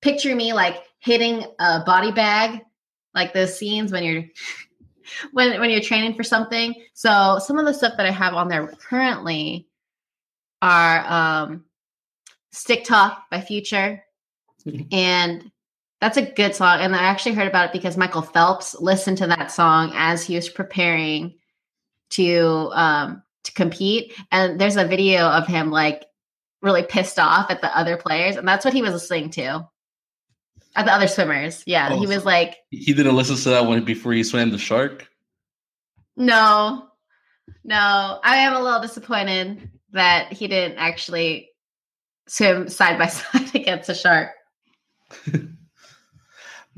Picture 0.00 0.34
me 0.34 0.52
like 0.52 0.82
hitting 1.00 1.44
a 1.58 1.82
body 1.84 2.12
bag 2.12 2.60
like 3.14 3.32
those 3.32 3.58
scenes 3.58 3.92
when 3.92 4.04
you're 4.04 4.24
when 5.32 5.60
when 5.60 5.70
you're 5.70 5.80
training 5.80 6.14
for 6.14 6.22
something. 6.22 6.74
So 6.94 7.38
some 7.44 7.58
of 7.58 7.66
the 7.66 7.74
stuff 7.74 7.94
that 7.96 8.06
i 8.06 8.10
have 8.10 8.34
on 8.34 8.48
there 8.48 8.66
currently 8.66 9.68
are 10.62 11.04
um 11.06 11.64
stick 12.52 12.84
talk 12.84 13.28
by 13.30 13.40
future 13.40 14.03
and 14.92 15.50
that's 16.00 16.16
a 16.16 16.22
good 16.32 16.54
song 16.54 16.80
and 16.80 16.94
i 16.94 17.02
actually 17.02 17.34
heard 17.34 17.48
about 17.48 17.66
it 17.66 17.72
because 17.72 17.96
michael 17.96 18.22
phelps 18.22 18.74
listened 18.80 19.18
to 19.18 19.26
that 19.26 19.50
song 19.50 19.92
as 19.94 20.24
he 20.24 20.34
was 20.36 20.48
preparing 20.48 21.34
to 22.10 22.70
um 22.72 23.22
to 23.42 23.52
compete 23.52 24.14
and 24.32 24.58
there's 24.60 24.76
a 24.76 24.84
video 24.86 25.26
of 25.26 25.46
him 25.46 25.70
like 25.70 26.04
really 26.62 26.82
pissed 26.82 27.18
off 27.18 27.50
at 27.50 27.60
the 27.60 27.76
other 27.76 27.96
players 27.96 28.36
and 28.36 28.48
that's 28.48 28.64
what 28.64 28.72
he 28.72 28.80
was 28.80 28.92
listening 28.94 29.28
to. 29.28 29.68
At 30.76 30.86
the 30.86 30.92
other 30.92 31.06
swimmers 31.08 31.62
yeah 31.66 31.90
Oh, 31.92 32.00
he 32.00 32.06
was 32.06 32.24
like 32.24 32.56
He 32.70 32.94
didn't 32.94 33.14
listen 33.16 33.36
to 33.36 33.50
that 33.50 33.66
one 33.66 33.84
before 33.84 34.12
he 34.14 34.24
swam 34.24 34.50
the 34.50 34.56
shark. 34.58 35.06
no. 36.16 36.88
No. 37.64 38.18
I 38.24 38.36
am 38.38 38.54
a 38.54 38.62
little 38.62 38.80
disappointed 38.80 39.68
that 39.92 40.32
he 40.32 40.48
didn't 40.48 40.78
actually 40.78 41.50
swim 42.26 42.68
side 42.68 42.98
by 42.98 43.06
side 43.08 43.54
against 43.54 43.90
a 43.90 43.94
shark 43.94 44.30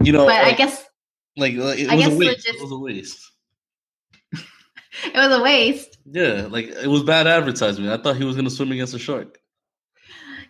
You 0.05 0.13
know, 0.13 0.27
but 0.27 0.45
i 0.45 0.53
guess 0.53 0.85
like, 1.39 1.55
like, 1.55 1.79
it 1.79 1.89
I 1.89 1.97
was 1.97 2.07
a 2.07 2.19
guess 2.19 2.45
It 2.45 2.61
was 2.61 2.71
a 2.71 2.79
waste. 2.79 3.33
it 4.33 5.15
was 5.15 5.39
a 5.39 5.43
waste 5.43 5.99
Yeah, 6.05 6.49
like 6.51 6.67
it 6.67 6.87
was 6.87 7.03
bad 7.03 7.27
advertisement. 7.27 7.91
I 7.91 8.03
thought 8.03 8.17
he 8.17 8.25
was 8.25 8.37
gonna 8.37 8.51
swim 8.51 8.73
against 8.73 8.95
a 8.95 8.99
shark. 8.99 9.39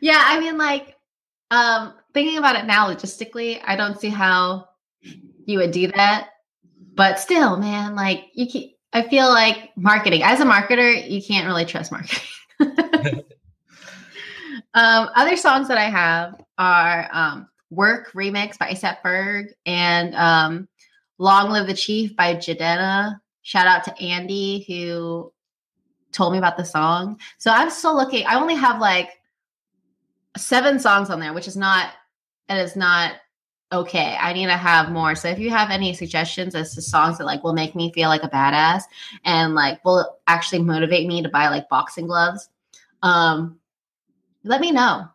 Yeah, 0.00 0.20
I 0.20 0.40
mean, 0.40 0.58
like, 0.58 0.96
um, 1.50 1.94
thinking 2.12 2.38
about 2.38 2.56
it 2.56 2.66
now 2.66 2.92
logistically, 2.92 3.60
I 3.64 3.76
don't 3.76 3.98
see 4.00 4.08
how 4.08 4.68
you 5.46 5.58
would 5.58 5.70
do 5.70 5.88
that. 5.92 6.30
But 6.94 7.20
still, 7.20 7.56
man, 7.56 7.94
like, 7.94 8.26
you 8.34 8.48
can 8.48 8.70
I 8.92 9.02
feel 9.08 9.28
like 9.28 9.70
marketing 9.76 10.22
as 10.22 10.40
a 10.40 10.44
marketer, 10.44 11.08
you 11.10 11.22
can't 11.22 11.46
really 11.46 11.64
trust 11.66 11.92
marketing. 11.92 12.22
um, 14.74 15.10
other 15.14 15.36
songs 15.36 15.68
that 15.68 15.76
I 15.78 15.90
have 15.90 16.40
are 16.56 17.08
um, 17.12 17.48
"Work" 17.70 18.12
remix 18.12 18.58
by 18.58 18.70
ASAP 18.70 19.00
Ferg 19.02 19.48
and 19.64 20.14
um, 20.14 20.68
"Long 21.18 21.50
Live 21.50 21.66
the 21.66 21.74
Chief" 21.74 22.16
by 22.16 22.34
Jidenna. 22.34 23.20
Shout 23.42 23.66
out 23.66 23.84
to 23.84 24.02
Andy 24.02 24.64
who 24.66 25.32
told 26.12 26.32
me 26.32 26.38
about 26.38 26.56
the 26.56 26.64
song. 26.64 27.20
So 27.38 27.50
I'm 27.50 27.70
still 27.70 27.94
looking. 27.94 28.26
I 28.26 28.40
only 28.40 28.54
have 28.54 28.80
like 28.80 29.10
seven 30.36 30.78
songs 30.78 31.10
on 31.10 31.20
there, 31.20 31.32
which 31.32 31.48
is 31.48 31.56
not 31.56 31.90
and 32.48 32.58
it 32.58 32.62
is 32.62 32.76
not 32.76 33.14
okay. 33.72 34.16
I 34.20 34.32
need 34.32 34.46
to 34.46 34.56
have 34.56 34.90
more. 34.90 35.14
So 35.14 35.28
if 35.28 35.38
you 35.38 35.50
have 35.50 35.70
any 35.70 35.92
suggestions 35.94 36.54
as 36.54 36.74
to 36.74 36.82
songs 36.82 37.18
that 37.18 37.24
like 37.24 37.42
will 37.42 37.52
make 37.52 37.74
me 37.74 37.92
feel 37.92 38.08
like 38.08 38.22
a 38.22 38.28
badass 38.28 38.82
and 39.24 39.54
like 39.54 39.84
will 39.84 40.18
actually 40.26 40.62
motivate 40.62 41.06
me 41.06 41.22
to 41.22 41.28
buy 41.28 41.48
like 41.48 41.68
boxing 41.68 42.06
gloves, 42.06 42.48
um, 43.02 43.58
let 44.44 44.60
me 44.60 44.70
know. 44.70 45.08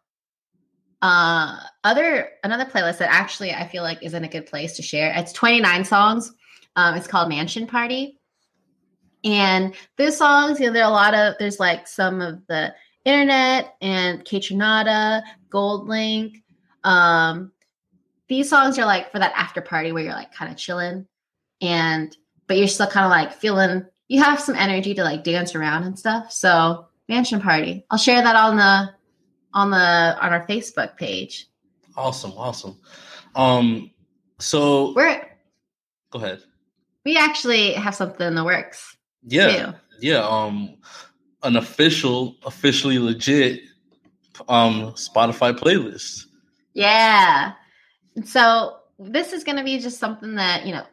Uh, 1.01 1.59
other 1.83 2.29
another 2.43 2.65
playlist 2.65 2.99
that 2.99 3.11
actually 3.11 3.51
I 3.51 3.67
feel 3.67 3.83
like 3.83 4.03
is 4.03 4.13
in 4.13 4.23
a 4.23 4.29
good 4.29 4.45
place 4.45 4.75
to 4.75 4.81
share. 4.81 5.13
It's 5.15 5.33
29 5.33 5.85
songs. 5.85 6.33
Um, 6.75 6.95
it's 6.95 7.07
called 7.07 7.29
Mansion 7.29 7.67
Party. 7.67 8.17
And 9.23 9.73
those 9.97 10.17
songs, 10.17 10.59
you 10.59 10.67
know, 10.67 10.73
there 10.73 10.83
are 10.83 10.91
a 10.91 10.93
lot 10.93 11.13
of 11.13 11.35
there's 11.39 11.59
like 11.59 11.87
some 11.87 12.21
of 12.21 12.45
the 12.47 12.73
internet 13.05 13.75
and 13.81 14.23
Kaytranada, 14.25 15.21
GoldLink. 15.49 16.41
Um, 16.83 17.51
these 18.27 18.49
songs 18.49 18.79
are 18.79 18.85
like 18.85 19.11
for 19.11 19.19
that 19.19 19.33
after 19.35 19.61
party 19.61 19.91
where 19.91 20.03
you're 20.03 20.13
like 20.13 20.33
kind 20.33 20.51
of 20.51 20.57
chilling 20.57 21.05
and 21.61 22.15
but 22.47 22.57
you're 22.57 22.67
still 22.67 22.87
kind 22.87 23.05
of 23.05 23.11
like 23.11 23.33
feeling 23.33 23.85
you 24.07 24.21
have 24.21 24.41
some 24.41 24.55
energy 24.55 24.93
to 24.93 25.03
like 25.03 25.23
dance 25.23 25.55
around 25.55 25.83
and 25.83 25.97
stuff. 25.97 26.31
So 26.31 26.87
mansion 27.07 27.41
party. 27.41 27.85
I'll 27.89 27.97
share 27.97 28.21
that 28.21 28.35
on 28.35 28.57
the 28.57 28.93
on 29.53 29.71
the 29.71 29.77
on 29.77 30.33
our 30.33 30.45
Facebook 30.47 30.97
page. 30.97 31.47
Awesome, 31.97 32.31
awesome. 32.31 32.77
Um, 33.35 33.91
so 34.39 34.93
We're 34.93 35.21
go 36.11 36.19
ahead. 36.19 36.41
we 37.05 37.17
actually 37.17 37.73
have 37.73 37.95
something 37.95 38.25
in 38.27 38.35
the 38.35 38.43
works. 38.43 38.95
Yeah, 39.23 39.65
too. 39.71 39.77
yeah. 39.99 40.27
Um, 40.27 40.77
an 41.43 41.55
official, 41.55 42.35
officially 42.45 42.99
legit, 42.99 43.61
um, 44.47 44.93
Spotify 44.93 45.57
playlist. 45.57 46.25
Yeah. 46.73 47.53
So 48.25 48.77
this 48.99 49.33
is 49.33 49.43
going 49.43 49.57
to 49.57 49.63
be 49.63 49.79
just 49.79 49.99
something 49.99 50.35
that, 50.35 50.65
you 50.65 50.73
know, 50.73 50.85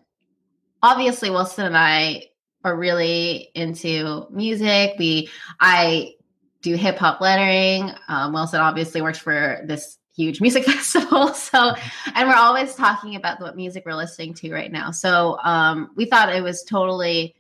obviously 0.82 1.30
Wilson 1.30 1.66
and 1.66 1.76
I 1.76 2.24
are 2.64 2.76
really 2.76 3.50
into 3.54 4.26
music. 4.30 4.94
We, 4.98 5.28
I 5.60 6.14
do 6.62 6.74
hip 6.74 6.98
hop 6.98 7.20
lettering. 7.20 7.92
Um, 8.08 8.32
Wilson 8.32 8.60
obviously 8.60 9.00
works 9.00 9.18
for 9.18 9.60
this 9.64 9.98
huge 10.18 10.40
music 10.40 10.64
festival. 10.66 11.32
So, 11.32 11.72
and 12.14 12.28
we're 12.28 12.34
always 12.34 12.74
talking 12.74 13.14
about 13.14 13.40
what 13.40 13.56
music 13.56 13.84
we're 13.86 13.94
listening 13.94 14.34
to 14.34 14.52
right 14.52 14.70
now. 14.70 14.90
So, 14.90 15.38
um, 15.44 15.92
we 15.94 16.04
thought 16.04 16.34
it 16.34 16.42
was 16.42 16.64
totally, 16.64 17.36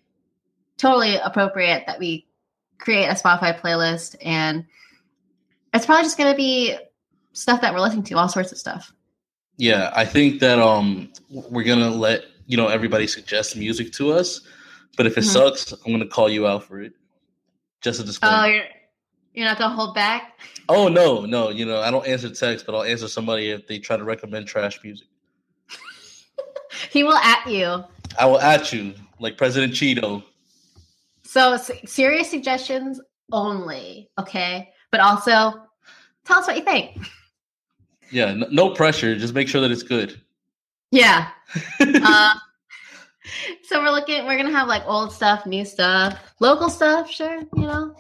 totally 0.78 1.16
appropriate 1.16 1.84
that 1.86 1.98
we 1.98 2.26
create 2.78 3.06
a 3.06 3.14
Spotify 3.14 3.58
playlist 3.60 4.14
and 4.22 4.64
it's 5.74 5.84
probably 5.84 6.04
just 6.04 6.16
going 6.16 6.32
to 6.32 6.36
be 6.36 6.78
stuff 7.32 7.60
that 7.60 7.74
we're 7.74 7.80
listening 7.80 8.04
to, 8.04 8.14
all 8.14 8.28
sorts 8.28 8.52
of 8.52 8.58
stuff. 8.58 8.92
Yeah, 9.58 9.90
I 9.94 10.04
think 10.04 10.38
that 10.40 10.60
um, 10.60 11.12
we're 11.30 11.64
gonna 11.64 11.90
let 11.90 12.26
you 12.46 12.56
know 12.56 12.68
everybody 12.68 13.08
suggest 13.08 13.56
music 13.56 13.92
to 13.94 14.12
us, 14.12 14.40
but 14.96 15.04
if 15.04 15.18
it 15.18 15.24
Mhm. 15.24 15.32
sucks, 15.32 15.72
I'm 15.72 15.90
gonna 15.90 16.06
call 16.06 16.28
you 16.30 16.46
out 16.46 16.62
for 16.62 16.80
it. 16.80 16.92
Just 17.80 17.98
a 17.98 18.04
Oh, 18.04 18.06
disclaimer. 18.06 18.46
you're 18.46 18.64
you're 19.38 19.46
not 19.46 19.56
gonna 19.56 19.74
hold 19.74 19.94
back. 19.94 20.40
Oh 20.68 20.88
no, 20.88 21.24
no, 21.24 21.50
you 21.50 21.64
know 21.64 21.80
I 21.80 21.92
don't 21.92 22.06
answer 22.06 22.28
text, 22.28 22.66
but 22.66 22.74
I'll 22.74 22.82
answer 22.82 23.06
somebody 23.06 23.50
if 23.50 23.68
they 23.68 23.78
try 23.78 23.96
to 23.96 24.02
recommend 24.02 24.46
trash 24.48 24.80
music. 24.82 25.06
He 26.90 27.02
will 27.02 27.16
at 27.16 27.46
you. 27.46 27.84
I 28.18 28.26
will 28.26 28.40
at 28.40 28.72
you 28.72 28.94
like 29.20 29.36
President 29.38 29.72
Cheeto. 29.72 30.22
So 31.22 31.56
serious 31.56 32.30
suggestions 32.30 33.00
only, 33.32 34.10
okay? 34.18 34.70
But 34.90 35.00
also 35.00 35.54
tell 36.24 36.38
us 36.38 36.46
what 36.46 36.56
you 36.56 36.62
think. 36.62 36.98
Yeah, 38.10 38.34
no, 38.34 38.46
no 38.50 38.70
pressure. 38.74 39.16
Just 39.16 39.34
make 39.34 39.48
sure 39.48 39.60
that 39.60 39.70
it's 39.70 39.82
good. 39.82 40.20
Yeah. 40.90 41.28
Uh, 41.80 42.34
so 43.62 43.80
we're 43.82 43.90
looking. 43.90 44.26
We're 44.26 44.36
gonna 44.36 44.50
have 44.50 44.68
like 44.68 44.82
old 44.86 45.12
stuff, 45.12 45.46
new 45.46 45.64
stuff, 45.64 46.18
local 46.40 46.68
stuff. 46.68 47.10
Sure, 47.10 47.40
you 47.56 47.62
know, 47.62 47.94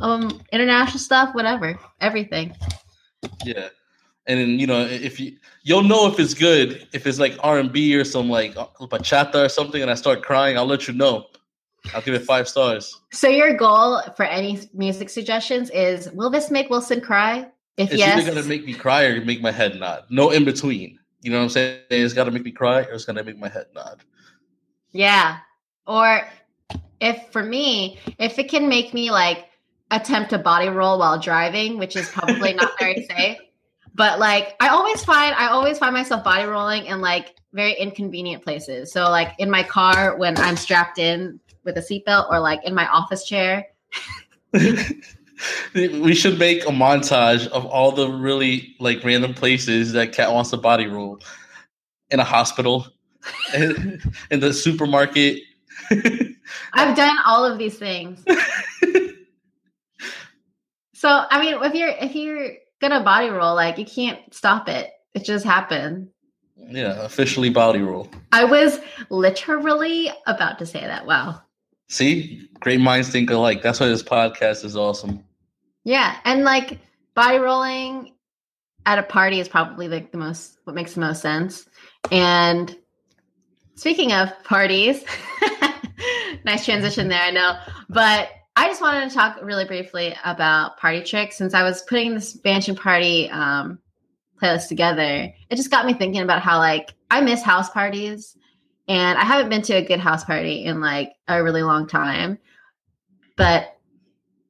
um, 0.00 0.40
international 0.52 0.98
stuff, 0.98 1.34
whatever, 1.34 1.78
everything. 2.00 2.54
Yeah, 3.44 3.68
and 4.26 4.38
then 4.40 4.58
you 4.58 4.66
know 4.66 4.80
if 4.80 5.18
you 5.20 5.36
you'll 5.62 5.82
know 5.82 6.06
if 6.06 6.18
it's 6.20 6.34
good 6.34 6.86
if 6.92 7.06
it's 7.06 7.18
like 7.18 7.36
R 7.40 7.58
and 7.58 7.72
B 7.72 7.94
or 7.96 8.04
some 8.04 8.28
like 8.28 8.56
uh, 8.56 8.66
bachata 8.80 9.46
or 9.46 9.48
something, 9.48 9.82
and 9.82 9.90
I 9.90 9.94
start 9.94 10.22
crying, 10.22 10.56
I'll 10.56 10.66
let 10.66 10.88
you 10.88 10.94
know. 10.94 11.26
I'll 11.94 12.02
give 12.02 12.14
it 12.14 12.22
five 12.24 12.48
stars. 12.48 13.00
So 13.12 13.28
your 13.28 13.54
goal 13.54 14.02
for 14.16 14.24
any 14.24 14.60
music 14.74 15.08
suggestions 15.08 15.70
is: 15.70 16.10
Will 16.12 16.30
this 16.30 16.50
make 16.50 16.68
Wilson 16.70 17.00
cry? 17.00 17.50
If 17.76 17.92
It's 17.92 17.98
yes, 17.98 18.18
either 18.18 18.34
gonna 18.34 18.46
make 18.46 18.66
me 18.66 18.74
cry 18.74 19.04
or 19.04 19.24
make 19.24 19.40
my 19.40 19.52
head 19.52 19.78
nod. 19.78 20.04
No 20.10 20.30
in 20.30 20.44
between. 20.44 20.98
You 21.22 21.30
know 21.32 21.38
what 21.38 21.44
I'm 21.44 21.50
saying? 21.50 21.80
It's 21.90 22.14
got 22.14 22.24
to 22.24 22.30
make 22.30 22.44
me 22.44 22.52
cry 22.52 22.82
or 22.82 22.92
it's 22.92 23.04
gonna 23.04 23.24
make 23.24 23.38
my 23.38 23.48
head 23.48 23.66
nod. 23.74 24.02
yeah, 24.92 25.38
or 25.86 26.22
if 27.00 27.30
for 27.30 27.42
me, 27.42 27.98
if 28.18 28.38
it 28.38 28.48
can 28.48 28.68
make 28.68 28.92
me 28.94 29.10
like 29.10 29.47
attempt 29.90 30.32
a 30.32 30.38
body 30.38 30.68
roll 30.68 30.98
while 30.98 31.18
driving, 31.18 31.78
which 31.78 31.96
is 31.96 32.08
probably 32.08 32.54
not 32.54 32.72
very 32.78 33.06
safe. 33.10 33.38
But 33.94 34.18
like 34.18 34.54
I 34.60 34.68
always 34.68 35.04
find 35.04 35.34
I 35.34 35.48
always 35.48 35.78
find 35.78 35.94
myself 35.94 36.22
body 36.22 36.44
rolling 36.44 36.86
in 36.86 37.00
like 37.00 37.34
very 37.52 37.74
inconvenient 37.74 38.44
places. 38.44 38.92
So 38.92 39.04
like 39.04 39.32
in 39.38 39.50
my 39.50 39.62
car 39.62 40.16
when 40.16 40.36
I'm 40.38 40.56
strapped 40.56 40.98
in 40.98 41.40
with 41.64 41.76
a 41.76 41.80
seatbelt 41.80 42.30
or 42.30 42.40
like 42.40 42.64
in 42.64 42.74
my 42.74 42.86
office 42.88 43.24
chair. 43.26 43.66
we 45.74 46.14
should 46.14 46.38
make 46.38 46.62
a 46.64 46.70
montage 46.70 47.46
of 47.48 47.64
all 47.66 47.92
the 47.92 48.08
really 48.08 48.74
like 48.80 49.02
random 49.04 49.34
places 49.34 49.92
that 49.92 50.12
Cat 50.12 50.32
wants 50.32 50.50
to 50.50 50.56
body 50.56 50.86
roll 50.86 51.20
in 52.10 52.20
a 52.20 52.24
hospital, 52.24 52.86
in, 53.54 54.00
in 54.30 54.40
the 54.40 54.52
supermarket. 54.52 55.42
I've 56.72 56.96
done 56.96 57.16
all 57.26 57.44
of 57.44 57.58
these 57.58 57.78
things. 57.78 58.24
So 60.98 61.08
I 61.08 61.40
mean, 61.40 61.62
if 61.62 61.74
you're 61.74 61.90
if 61.90 62.16
you're 62.16 62.54
gonna 62.80 63.04
body 63.04 63.28
roll, 63.28 63.54
like 63.54 63.78
you 63.78 63.84
can't 63.84 64.18
stop 64.34 64.68
it. 64.68 64.90
It 65.14 65.24
just 65.24 65.44
happened. 65.44 66.08
yeah, 66.56 67.04
officially 67.04 67.50
body 67.50 67.80
roll. 67.80 68.08
I 68.32 68.44
was 68.44 68.80
literally 69.08 70.10
about 70.26 70.58
to 70.58 70.66
say 70.66 70.80
that. 70.80 71.06
Wow. 71.06 71.40
See, 71.88 72.48
great 72.58 72.80
minds 72.80 73.10
think 73.10 73.30
alike. 73.30 73.62
That's 73.62 73.78
why 73.78 73.86
this 73.86 74.02
podcast 74.02 74.64
is 74.64 74.76
awesome. 74.76 75.22
Yeah, 75.84 76.16
and 76.24 76.42
like 76.42 76.80
body 77.14 77.38
rolling 77.38 78.14
at 78.84 78.98
a 78.98 79.04
party 79.04 79.38
is 79.38 79.48
probably 79.48 79.86
like 79.86 80.10
the 80.10 80.18
most 80.18 80.58
what 80.64 80.74
makes 80.74 80.94
the 80.94 81.00
most 81.00 81.22
sense. 81.22 81.64
And 82.10 82.76
speaking 83.76 84.12
of 84.12 84.30
parties, 84.42 85.04
nice 86.44 86.64
transition 86.64 87.06
there, 87.06 87.22
I 87.22 87.30
know. 87.30 87.56
But 87.88 88.30
I 88.58 88.66
just 88.66 88.80
wanted 88.80 89.08
to 89.08 89.14
talk 89.14 89.38
really 89.40 89.64
briefly 89.64 90.16
about 90.24 90.78
party 90.78 91.00
tricks 91.00 91.36
since 91.36 91.54
I 91.54 91.62
was 91.62 91.82
putting 91.82 92.14
this 92.14 92.36
mansion 92.44 92.74
party 92.74 93.30
um, 93.30 93.78
playlist 94.42 94.66
together. 94.66 95.32
It 95.48 95.54
just 95.54 95.70
got 95.70 95.86
me 95.86 95.94
thinking 95.94 96.22
about 96.22 96.42
how 96.42 96.58
like 96.58 96.92
I 97.08 97.20
miss 97.20 97.40
house 97.40 97.70
parties, 97.70 98.36
and 98.88 99.16
I 99.16 99.22
haven't 99.22 99.48
been 99.48 99.62
to 99.62 99.74
a 99.74 99.84
good 99.84 100.00
house 100.00 100.24
party 100.24 100.64
in 100.64 100.80
like 100.80 101.12
a 101.28 101.40
really 101.40 101.62
long 101.62 101.86
time. 101.86 102.36
But 103.36 103.78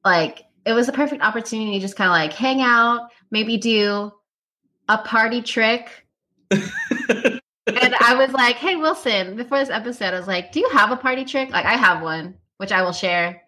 like 0.03 0.41
it 0.65 0.73
was 0.73 0.89
a 0.89 0.93
perfect 0.93 1.21
opportunity 1.21 1.73
to 1.73 1.79
just 1.79 1.95
kind 1.95 2.07
of 2.07 2.13
like 2.13 2.33
hang 2.33 2.61
out, 2.61 3.09
maybe 3.29 3.57
do 3.57 4.11
a 4.87 4.97
party 4.97 5.43
trick. 5.43 6.07
and 6.49 6.61
I 7.67 8.15
was 8.17 8.31
like, 8.31 8.55
hey, 8.55 8.75
Wilson, 8.75 9.35
before 9.35 9.59
this 9.59 9.69
episode, 9.69 10.15
I 10.15 10.17
was 10.17 10.27
like, 10.27 10.51
do 10.51 10.61
you 10.61 10.69
have 10.69 10.89
a 10.89 10.97
party 10.97 11.25
trick? 11.25 11.51
Like, 11.51 11.65
I 11.67 11.77
have 11.77 12.01
one, 12.01 12.33
which 12.57 12.71
I 12.71 12.81
will 12.81 12.91
share 12.91 13.43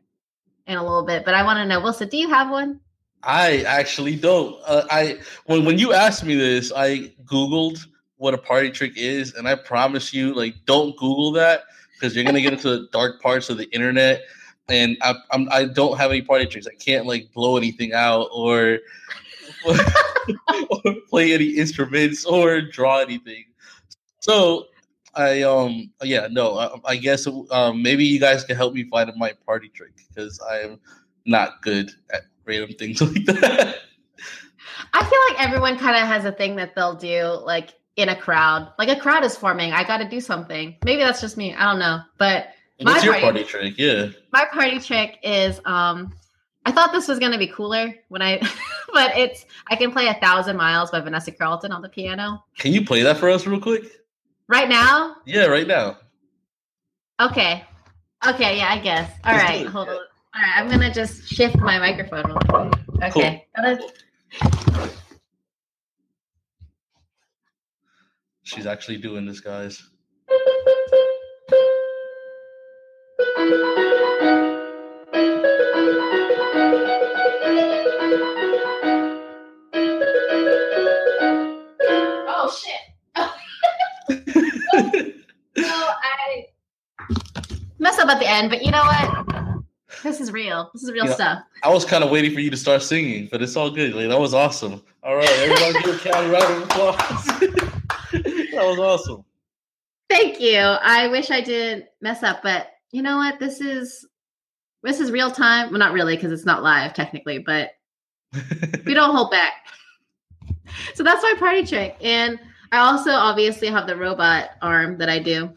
in 0.72 0.78
a 0.78 0.84
little 0.84 1.04
bit, 1.06 1.26
but 1.26 1.34
I 1.34 1.44
want 1.44 1.58
to 1.58 1.66
know, 1.66 1.80
Wilson, 1.82 2.10
do 2.10 2.18
you 2.18 2.30
have 2.30 2.50
one? 2.50 2.80
I 3.24 3.64
actually 3.64 4.16
don't. 4.16 4.60
Uh, 4.66 4.84
I 4.90 5.20
when 5.46 5.64
when 5.66 5.78
you 5.78 5.94
asked 5.94 6.24
me 6.24 6.36
this, 6.36 6.72
I 6.76 7.12
googled 7.26 7.86
what 8.18 8.34
a 8.34 8.38
party 8.38 8.72
trick 8.72 8.94
is, 8.96 9.34
and 9.36 9.48
I 9.48 9.56
promise 9.56 10.14
you, 10.14 10.34
like, 10.34 10.56
don't 10.66 10.98
Google 10.98 11.32
that 11.34 11.64
because 11.94 12.16
you're 12.16 12.26
gonna 12.26 12.42
get 12.42 12.54
into 12.54 12.70
the 12.70 12.88
dark 12.92 13.22
parts 13.22 13.50
of 13.50 13.58
the 13.58 13.70
internet. 13.72 14.24
And 14.70 14.98
I, 15.02 15.16
I'm 15.32 15.48
I 15.52 15.66
don't 15.66 15.98
have 15.98 16.12
any 16.12 16.22
party 16.22 16.46
tricks. 16.46 16.66
I 16.66 16.76
can't 16.76 17.06
like 17.06 17.32
blow 17.34 17.58
anything 17.58 17.94
out 17.94 18.30
or 18.32 18.80
or 19.68 20.96
play 21.10 21.34
any 21.34 21.50
instruments 21.50 22.26
or 22.26 22.62
draw 22.62 23.00
anything. 23.00 23.46
So 24.20 24.68
I 25.14 25.42
um 25.44 25.92
yeah 26.04 26.28
no 26.32 26.58
I, 26.58 26.70
I 26.86 26.96
guess 26.96 27.28
um 27.28 27.82
maybe 27.84 28.06
you 28.06 28.20
guys 28.20 28.44
can 28.44 28.56
help 28.56 28.74
me 28.74 28.84
find 28.86 29.12
my 29.18 29.34
party 29.46 29.70
trick 29.70 29.92
because 30.08 30.40
I 30.50 30.60
am 30.60 30.80
not 31.26 31.62
good 31.62 31.92
at 32.14 32.22
random 32.46 32.72
things 32.78 33.02
like 33.02 33.26
that. 33.26 33.78
I 34.94 35.04
feel 35.06 35.20
like 35.30 35.48
everyone 35.48 35.78
kind 35.78 35.96
of 35.96 36.08
has 36.08 36.26
a 36.26 36.32
thing 36.32 36.56
that 36.58 36.76
they'll 36.76 36.96
do, 36.96 37.40
like 37.46 37.76
in 37.98 38.10
a 38.10 38.16
crowd. 38.16 38.72
Like 38.80 38.90
a 38.90 39.00
crowd 39.00 39.24
is 39.24 39.36
forming. 39.38 39.72
I 39.74 39.84
got 39.84 39.98
to 39.98 40.08
do 40.10 40.20
something. 40.20 40.76
Maybe 40.84 41.02
that's 41.04 41.22
just 41.22 41.38
me. 41.38 41.54
I 41.54 41.64
don't 41.70 41.80
know. 41.80 42.00
But 42.18 42.48
What's 42.80 43.00
My 43.02 43.04
your 43.06 43.14
party- 43.14 43.26
party 43.26 43.44
trick? 43.44 43.78
Yeah. 43.78 44.08
my 44.34 44.46
party 44.52 44.80
trick 44.80 45.20
is 45.24 45.60
um 45.66 46.14
I 46.66 46.72
thought 46.72 46.92
this 46.92 47.08
was 47.08 47.20
gonna 47.20 47.38
be 47.38 47.48
cooler 47.48 47.94
when 48.10 48.22
I 48.24 48.40
but 48.94 49.16
it's 49.18 49.46
I 49.68 49.76
can 49.76 49.92
play 49.92 50.08
a 50.08 50.16
thousand 50.16 50.58
miles 50.58 50.90
by 50.90 51.00
Vanessa 51.00 51.32
Carlton 51.32 51.72
on 51.72 51.82
the 51.84 51.90
piano. 51.90 52.44
Can 52.58 52.74
you 52.74 52.84
play 52.84 53.04
that 53.04 53.18
for 53.18 53.30
us 53.30 53.46
real 53.46 53.60
quick? 53.62 53.84
Right 54.48 54.68
now? 54.70 55.16
Yeah, 55.26 55.46
right 55.46 55.68
now. 55.68 55.98
Okay. 57.22 57.64
Okay, 58.28 58.58
yeah, 58.58 58.70
I 58.72 58.80
guess. 58.80 59.12
All 59.24 59.34
Let's 59.34 59.44
right, 59.50 59.66
hold 59.66 59.90
on. 59.90 59.96
All 59.96 60.02
right, 60.36 60.54
I'm 60.58 60.70
gonna 60.70 60.94
just 60.94 61.28
shift 61.28 61.58
my 61.58 61.80
microphone. 61.80 62.38
Okay. 63.04 63.46
Gotta- 63.56 63.90
She's 68.44 68.66
actually 68.66 68.98
doing 68.98 69.26
this, 69.26 69.40
guys. 69.40 69.82
up 88.02 88.10
at 88.10 88.20
the 88.20 88.30
end, 88.30 88.50
but 88.50 88.64
you 88.64 88.72
know 88.72 88.84
what? 88.84 89.64
This 90.04 90.20
is 90.22 90.32
real. 90.32 90.70
This 90.74 90.84
is 90.84 90.92
real 90.92 91.06
Yeah. 91.06 91.14
stuff. 91.14 91.44
I 91.64 91.70
was 91.70 91.86
kind 91.86 92.04
of 92.04 92.10
waiting 92.10 92.34
for 92.34 92.40
you 92.40 92.50
to 92.50 92.58
start 92.58 92.82
singing, 92.82 93.28
but 93.32 93.42
it's 93.42 93.56
all 93.56 93.70
good. 93.70 93.94
Like, 93.94 94.10
that 94.10 94.20
was 94.20 94.34
awesome. 94.34 94.82
All 95.04 95.16
right, 95.16 95.30
everybody 95.30 95.74
give 95.84 95.96
a 95.96 96.00
Cal 96.00 96.24
a 96.26 96.30
round 96.32 96.54
of 96.54 96.64
applause. 96.64 97.26
that 98.12 98.54
was 98.56 98.80
awesome. 98.80 99.24
Thank 100.10 100.40
you. 100.42 100.58
I 100.60 101.08
wish 101.08 101.32
I 101.32 101.42
didn't 101.42 101.86
mess 102.02 102.24
up, 102.24 102.42
but 102.44 102.68
you 102.92 103.02
know 103.02 103.18
what? 103.18 103.40
This 103.40 103.62
is 103.62 104.06
this 104.84 105.00
is 105.00 105.12
real 105.12 105.30
time. 105.32 105.70
Well, 105.70 105.80
not 105.80 105.94
really 105.94 106.16
because 106.16 106.32
it's 106.32 106.46
not 106.46 106.64
live 106.64 106.94
technically, 106.94 107.40
but 107.40 107.72
we 108.86 108.94
don't 108.94 109.16
hold 109.16 109.32
back. 109.32 109.54
So 110.96 111.04
that's 111.04 111.22
my 111.24 111.36
party 111.38 111.66
trick, 111.66 111.96
and 112.02 112.40
I 112.72 112.80
also 112.80 113.12
obviously 113.12 113.68
have 113.68 113.88
the 113.88 113.96
robot 113.96 114.52
arm 114.62 114.98
that 114.98 115.10
I 115.10 115.20
do. 115.20 115.54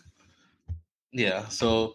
yeah, 1.13 1.47
so 1.49 1.95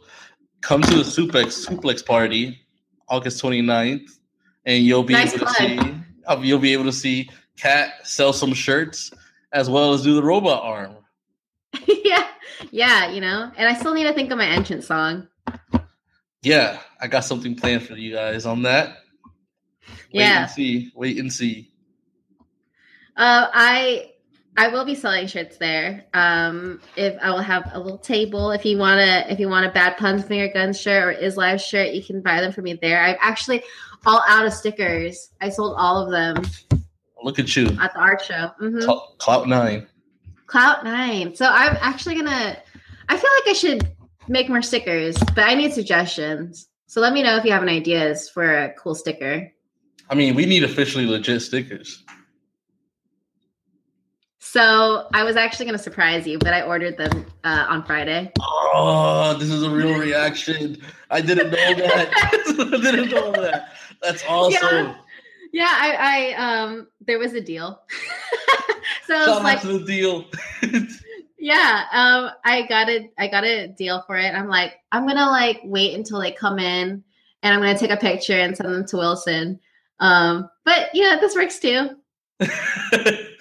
come 0.62 0.82
to 0.82 0.95
the 0.95 1.03
Suplex 1.03 1.66
Suplex 1.68 2.05
party 2.05 2.60
August 3.07 3.41
29th, 3.43 4.20
and 4.66 4.84
you'll 4.84 5.03
be 5.03 5.14
Nice 5.14 5.34
able 5.34 5.45
to 5.45 5.53
see 5.53 5.80
uh, 6.28 6.39
you'll 6.41 6.60
be 6.60 6.74
able 6.74 6.84
to 6.86 6.91
see 6.93 7.30
Cat 7.57 8.05
sell 8.07 8.32
some 8.34 8.53
shirts 8.53 9.12
as 9.51 9.70
well 9.70 9.93
as 9.93 10.03
do 10.03 10.16
the 10.16 10.24
robot 10.24 10.64
arm. 10.64 10.95
yeah, 12.05 12.28
yeah, 12.72 13.10
you 13.10 13.20
know. 13.22 13.51
And 13.57 13.68
I 13.68 13.74
still 13.78 13.93
need 13.93 14.03
to 14.05 14.14
think 14.14 14.32
of 14.32 14.38
my 14.38 14.45
entrance 14.47 14.88
song. 14.88 15.28
Yeah, 16.41 16.80
I 17.01 17.07
got 17.07 17.26
something 17.26 17.55
planned 17.55 17.84
for 17.84 17.95
you 17.95 18.14
guys 18.14 18.45
on 18.45 18.62
that. 18.64 18.97
Wait 20.14 20.22
Yeah. 20.22 20.43
and 20.43 20.51
see. 20.51 20.91
Wait 20.95 21.18
and 21.18 21.32
see. 21.32 21.72
Uh, 23.18 23.49
I 23.53 24.09
I 24.60 24.68
will 24.68 24.84
be 24.84 24.93
selling 24.93 25.26
shirts 25.26 25.55
there. 25.55 26.05
Um, 26.14 26.82
if 26.97 27.18
I 27.22 27.30
will 27.32 27.38
have 27.39 27.72
a 27.74 27.80
little 27.80 27.97
table. 27.97 28.51
If 28.51 28.66
you 28.66 28.78
wanna 28.78 29.26
if 29.30 29.39
you 29.39 29.47
want 29.47 29.66
a 29.66 29.70
bad 29.72 29.95
puns 29.95 30.26
finger 30.26 30.51
guns 30.53 30.78
shirt 30.80 31.03
or 31.07 31.12
is 31.12 31.38
live 31.38 31.62
shirt, 31.62 31.93
you 31.93 32.03
can 32.03 32.22
buy 32.22 32.41
them 32.41 32.51
for 32.51 32.62
me 32.62 32.74
there. 32.74 33.01
I'm 33.01 33.16
actually 33.22 33.64
all 34.05 34.22
out 34.28 34.45
of 34.45 34.51
stickers. 34.51 35.30
I 35.39 35.47
sold 35.47 35.76
all 35.78 36.03
of 36.03 36.12
them 36.12 36.43
Look 37.24 37.39
at 37.39 37.55
you. 37.55 37.68
at 37.80 37.93
the 37.93 37.99
art 37.99 38.22
show. 38.22 38.51
hmm 38.60 38.82
Cl- 38.82 39.16
Clout 39.18 39.47
nine. 39.47 39.88
Clout 40.47 40.84
nine. 40.84 41.34
So 41.36 41.45
I'm 41.45 41.78
actually 41.80 42.16
gonna. 42.16 42.57
I 43.07 43.18
feel 43.18 43.30
like 43.39 43.47
I 43.47 43.53
should 43.53 43.95
make 44.28 44.49
more 44.49 44.62
stickers, 44.62 45.16
but 45.36 45.45
I 45.45 45.55
need 45.55 45.72
suggestions. 45.72 46.68
So 46.88 46.99
let 46.99 47.14
me 47.14 47.24
know 47.24 47.38
if 47.38 47.45
you 47.45 47.51
have 47.53 47.64
any 47.64 47.78
ideas 47.78 48.30
for 48.30 48.43
a 48.66 48.74
cool 48.74 48.93
sticker. 48.93 49.49
I 50.10 50.16
mean, 50.16 50.36
we 50.36 50.45
need 50.45 50.66
officially 50.66 51.05
legit 51.05 51.41
stickers. 51.43 52.03
So 54.52 55.06
I 55.14 55.24
was 55.24 55.36
actually 55.36 55.68
gonna 55.68 55.78
surprise 55.78 56.26
you, 56.26 56.39
but 56.39 56.56
I 56.56 56.64
ordered 56.64 56.97
them 56.97 57.24
uh, 57.43 57.68
on 57.70 57.84
Friday. 57.84 58.32
Oh, 58.41 59.38
this 59.38 59.52
is 59.52 59.62
a 59.62 59.70
real 59.70 59.95
reaction. 60.00 60.82
I 61.12 61.22
didn't 61.22 61.52
know 61.52 61.76
that. 61.76 62.10
I 62.16 62.82
didn't 62.82 63.12
know 63.12 63.32
that. 63.34 63.74
That's 64.02 64.24
awesome. 64.28 64.95
Yeah, 65.54 65.70
I, 65.70 66.34
I 66.34 66.64
um 66.64 66.88
there 67.06 67.20
was 67.20 67.34
a 67.34 67.41
deal. 67.41 67.80
so 69.06 69.14
Shout 69.14 69.28
out 69.28 69.43
like, 69.43 69.62
to 69.62 69.78
the 69.78 69.86
deal. 69.86 70.26
yeah, 71.38 71.84
um 71.91 72.32
I 72.43 72.64
got 72.64 72.89
a 72.89 73.08
I 73.20 73.28
got 73.28 73.43
a 73.43 73.68
deal 73.68 74.02
for 74.08 74.18
it. 74.18 74.34
I'm 74.34 74.47
like, 74.47 74.78
I'm 74.91 75.06
gonna 75.06 75.30
like 75.30 75.62
wait 75.64 75.93
until 75.93 76.20
they 76.20 76.32
come 76.32 76.58
in 76.58 77.04
and 77.43 77.54
I'm 77.54 77.60
gonna 77.60 77.78
take 77.78 77.91
a 77.91 77.97
picture 77.97 78.39
and 78.39 78.58
send 78.58 78.74
them 78.74 78.88
to 78.88 78.97
Wilson. 78.97 79.60
Um, 80.00 80.50
but 80.66 80.89
yeah, 80.95 81.20
this 81.22 81.36
works 81.36 81.60
too. 81.60 81.91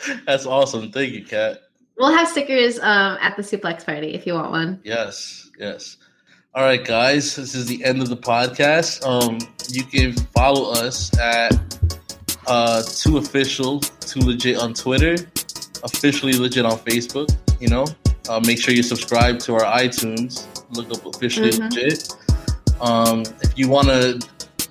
That's 0.26 0.46
awesome. 0.46 0.90
Thank 0.92 1.12
you, 1.12 1.24
Kat. 1.24 1.62
We'll 1.96 2.16
have 2.16 2.28
stickers 2.28 2.78
um 2.78 3.18
at 3.20 3.36
the 3.36 3.42
suplex 3.42 3.84
party 3.84 4.14
if 4.14 4.26
you 4.26 4.34
want 4.34 4.50
one. 4.50 4.80
Yes, 4.84 5.50
yes. 5.58 5.96
All 6.54 6.64
right, 6.64 6.84
guys, 6.84 7.36
this 7.36 7.54
is 7.54 7.66
the 7.66 7.84
end 7.84 8.00
of 8.02 8.08
the 8.08 8.16
podcast. 8.16 9.04
Um, 9.06 9.38
you 9.68 9.84
can 9.84 10.12
follow 10.34 10.72
us 10.72 11.16
at 11.18 11.52
uh, 12.46 12.82
Two 12.96 13.18
Official, 13.18 13.80
Two 13.80 14.20
Legit 14.20 14.56
on 14.58 14.72
Twitter, 14.74 15.14
officially 15.84 16.32
legit 16.32 16.64
on 16.64 16.78
Facebook. 16.78 17.28
You 17.60 17.68
know, 17.68 17.84
uh, 18.28 18.40
make 18.44 18.58
sure 18.58 18.72
you 18.74 18.82
subscribe 18.82 19.38
to 19.40 19.54
our 19.54 19.78
iTunes. 19.78 20.46
Look 20.70 20.90
up 20.90 21.04
officially 21.14 21.50
Mhm. 21.50 21.70
legit. 21.70 22.12
Um, 22.80 23.22
if 23.42 23.56
you 23.58 23.68
want 23.68 23.88
to 23.88 24.18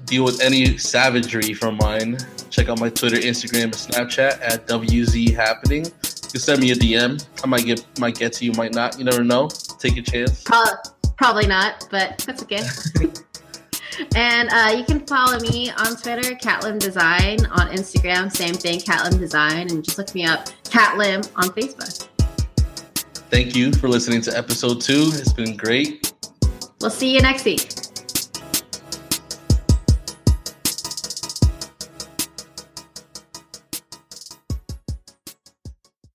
deal 0.05 0.23
with 0.23 0.41
any 0.41 0.77
savagery 0.77 1.53
from 1.53 1.77
mine, 1.77 2.17
check 2.57 2.69
out 2.69 2.79
my 2.79 2.89
Twitter, 2.89 3.17
Instagram, 3.17 3.65
and 3.65 3.73
Snapchat 3.73 4.41
at 4.41 4.65
WZ 4.67 5.35
Happening. 5.35 5.85
You 5.85 6.31
can 6.31 6.39
send 6.39 6.59
me 6.59 6.71
a 6.71 6.75
DM. 6.75 7.23
I 7.43 7.47
might 7.47 7.65
get 7.65 7.85
might 7.99 8.17
get 8.17 8.33
to 8.33 8.45
you, 8.45 8.51
might 8.53 8.73
not. 8.73 8.97
You 8.97 9.05
never 9.05 9.23
know. 9.23 9.47
Take 9.79 9.97
a 9.97 10.01
chance. 10.01 10.43
Pro- 10.43 10.63
probably 11.17 11.45
not, 11.45 11.87
but 11.91 12.17
that's 12.19 12.41
okay. 12.43 12.63
and 14.15 14.49
uh, 14.51 14.73
you 14.75 14.83
can 14.83 15.05
follow 15.05 15.39
me 15.39 15.69
on 15.71 15.95
Twitter, 15.97 16.33
Catlim 16.35 16.79
Design, 16.79 17.45
on 17.45 17.69
Instagram, 17.69 18.35
same 18.35 18.55
thing, 18.55 18.79
Catlim 18.79 19.19
Design, 19.19 19.69
and 19.69 19.83
just 19.83 19.97
look 19.97 20.13
me 20.15 20.25
up, 20.25 20.47
Catlim 20.63 21.29
on 21.35 21.49
Facebook. 21.49 22.07
Thank 23.29 23.55
you 23.55 23.71
for 23.73 23.87
listening 23.87 24.21
to 24.21 24.35
episode 24.35 24.81
two. 24.81 25.11
It's 25.13 25.33
been 25.33 25.55
great. 25.55 26.13
We'll 26.81 26.89
see 26.89 27.13
you 27.13 27.21
next 27.21 27.45
week. 27.45 27.86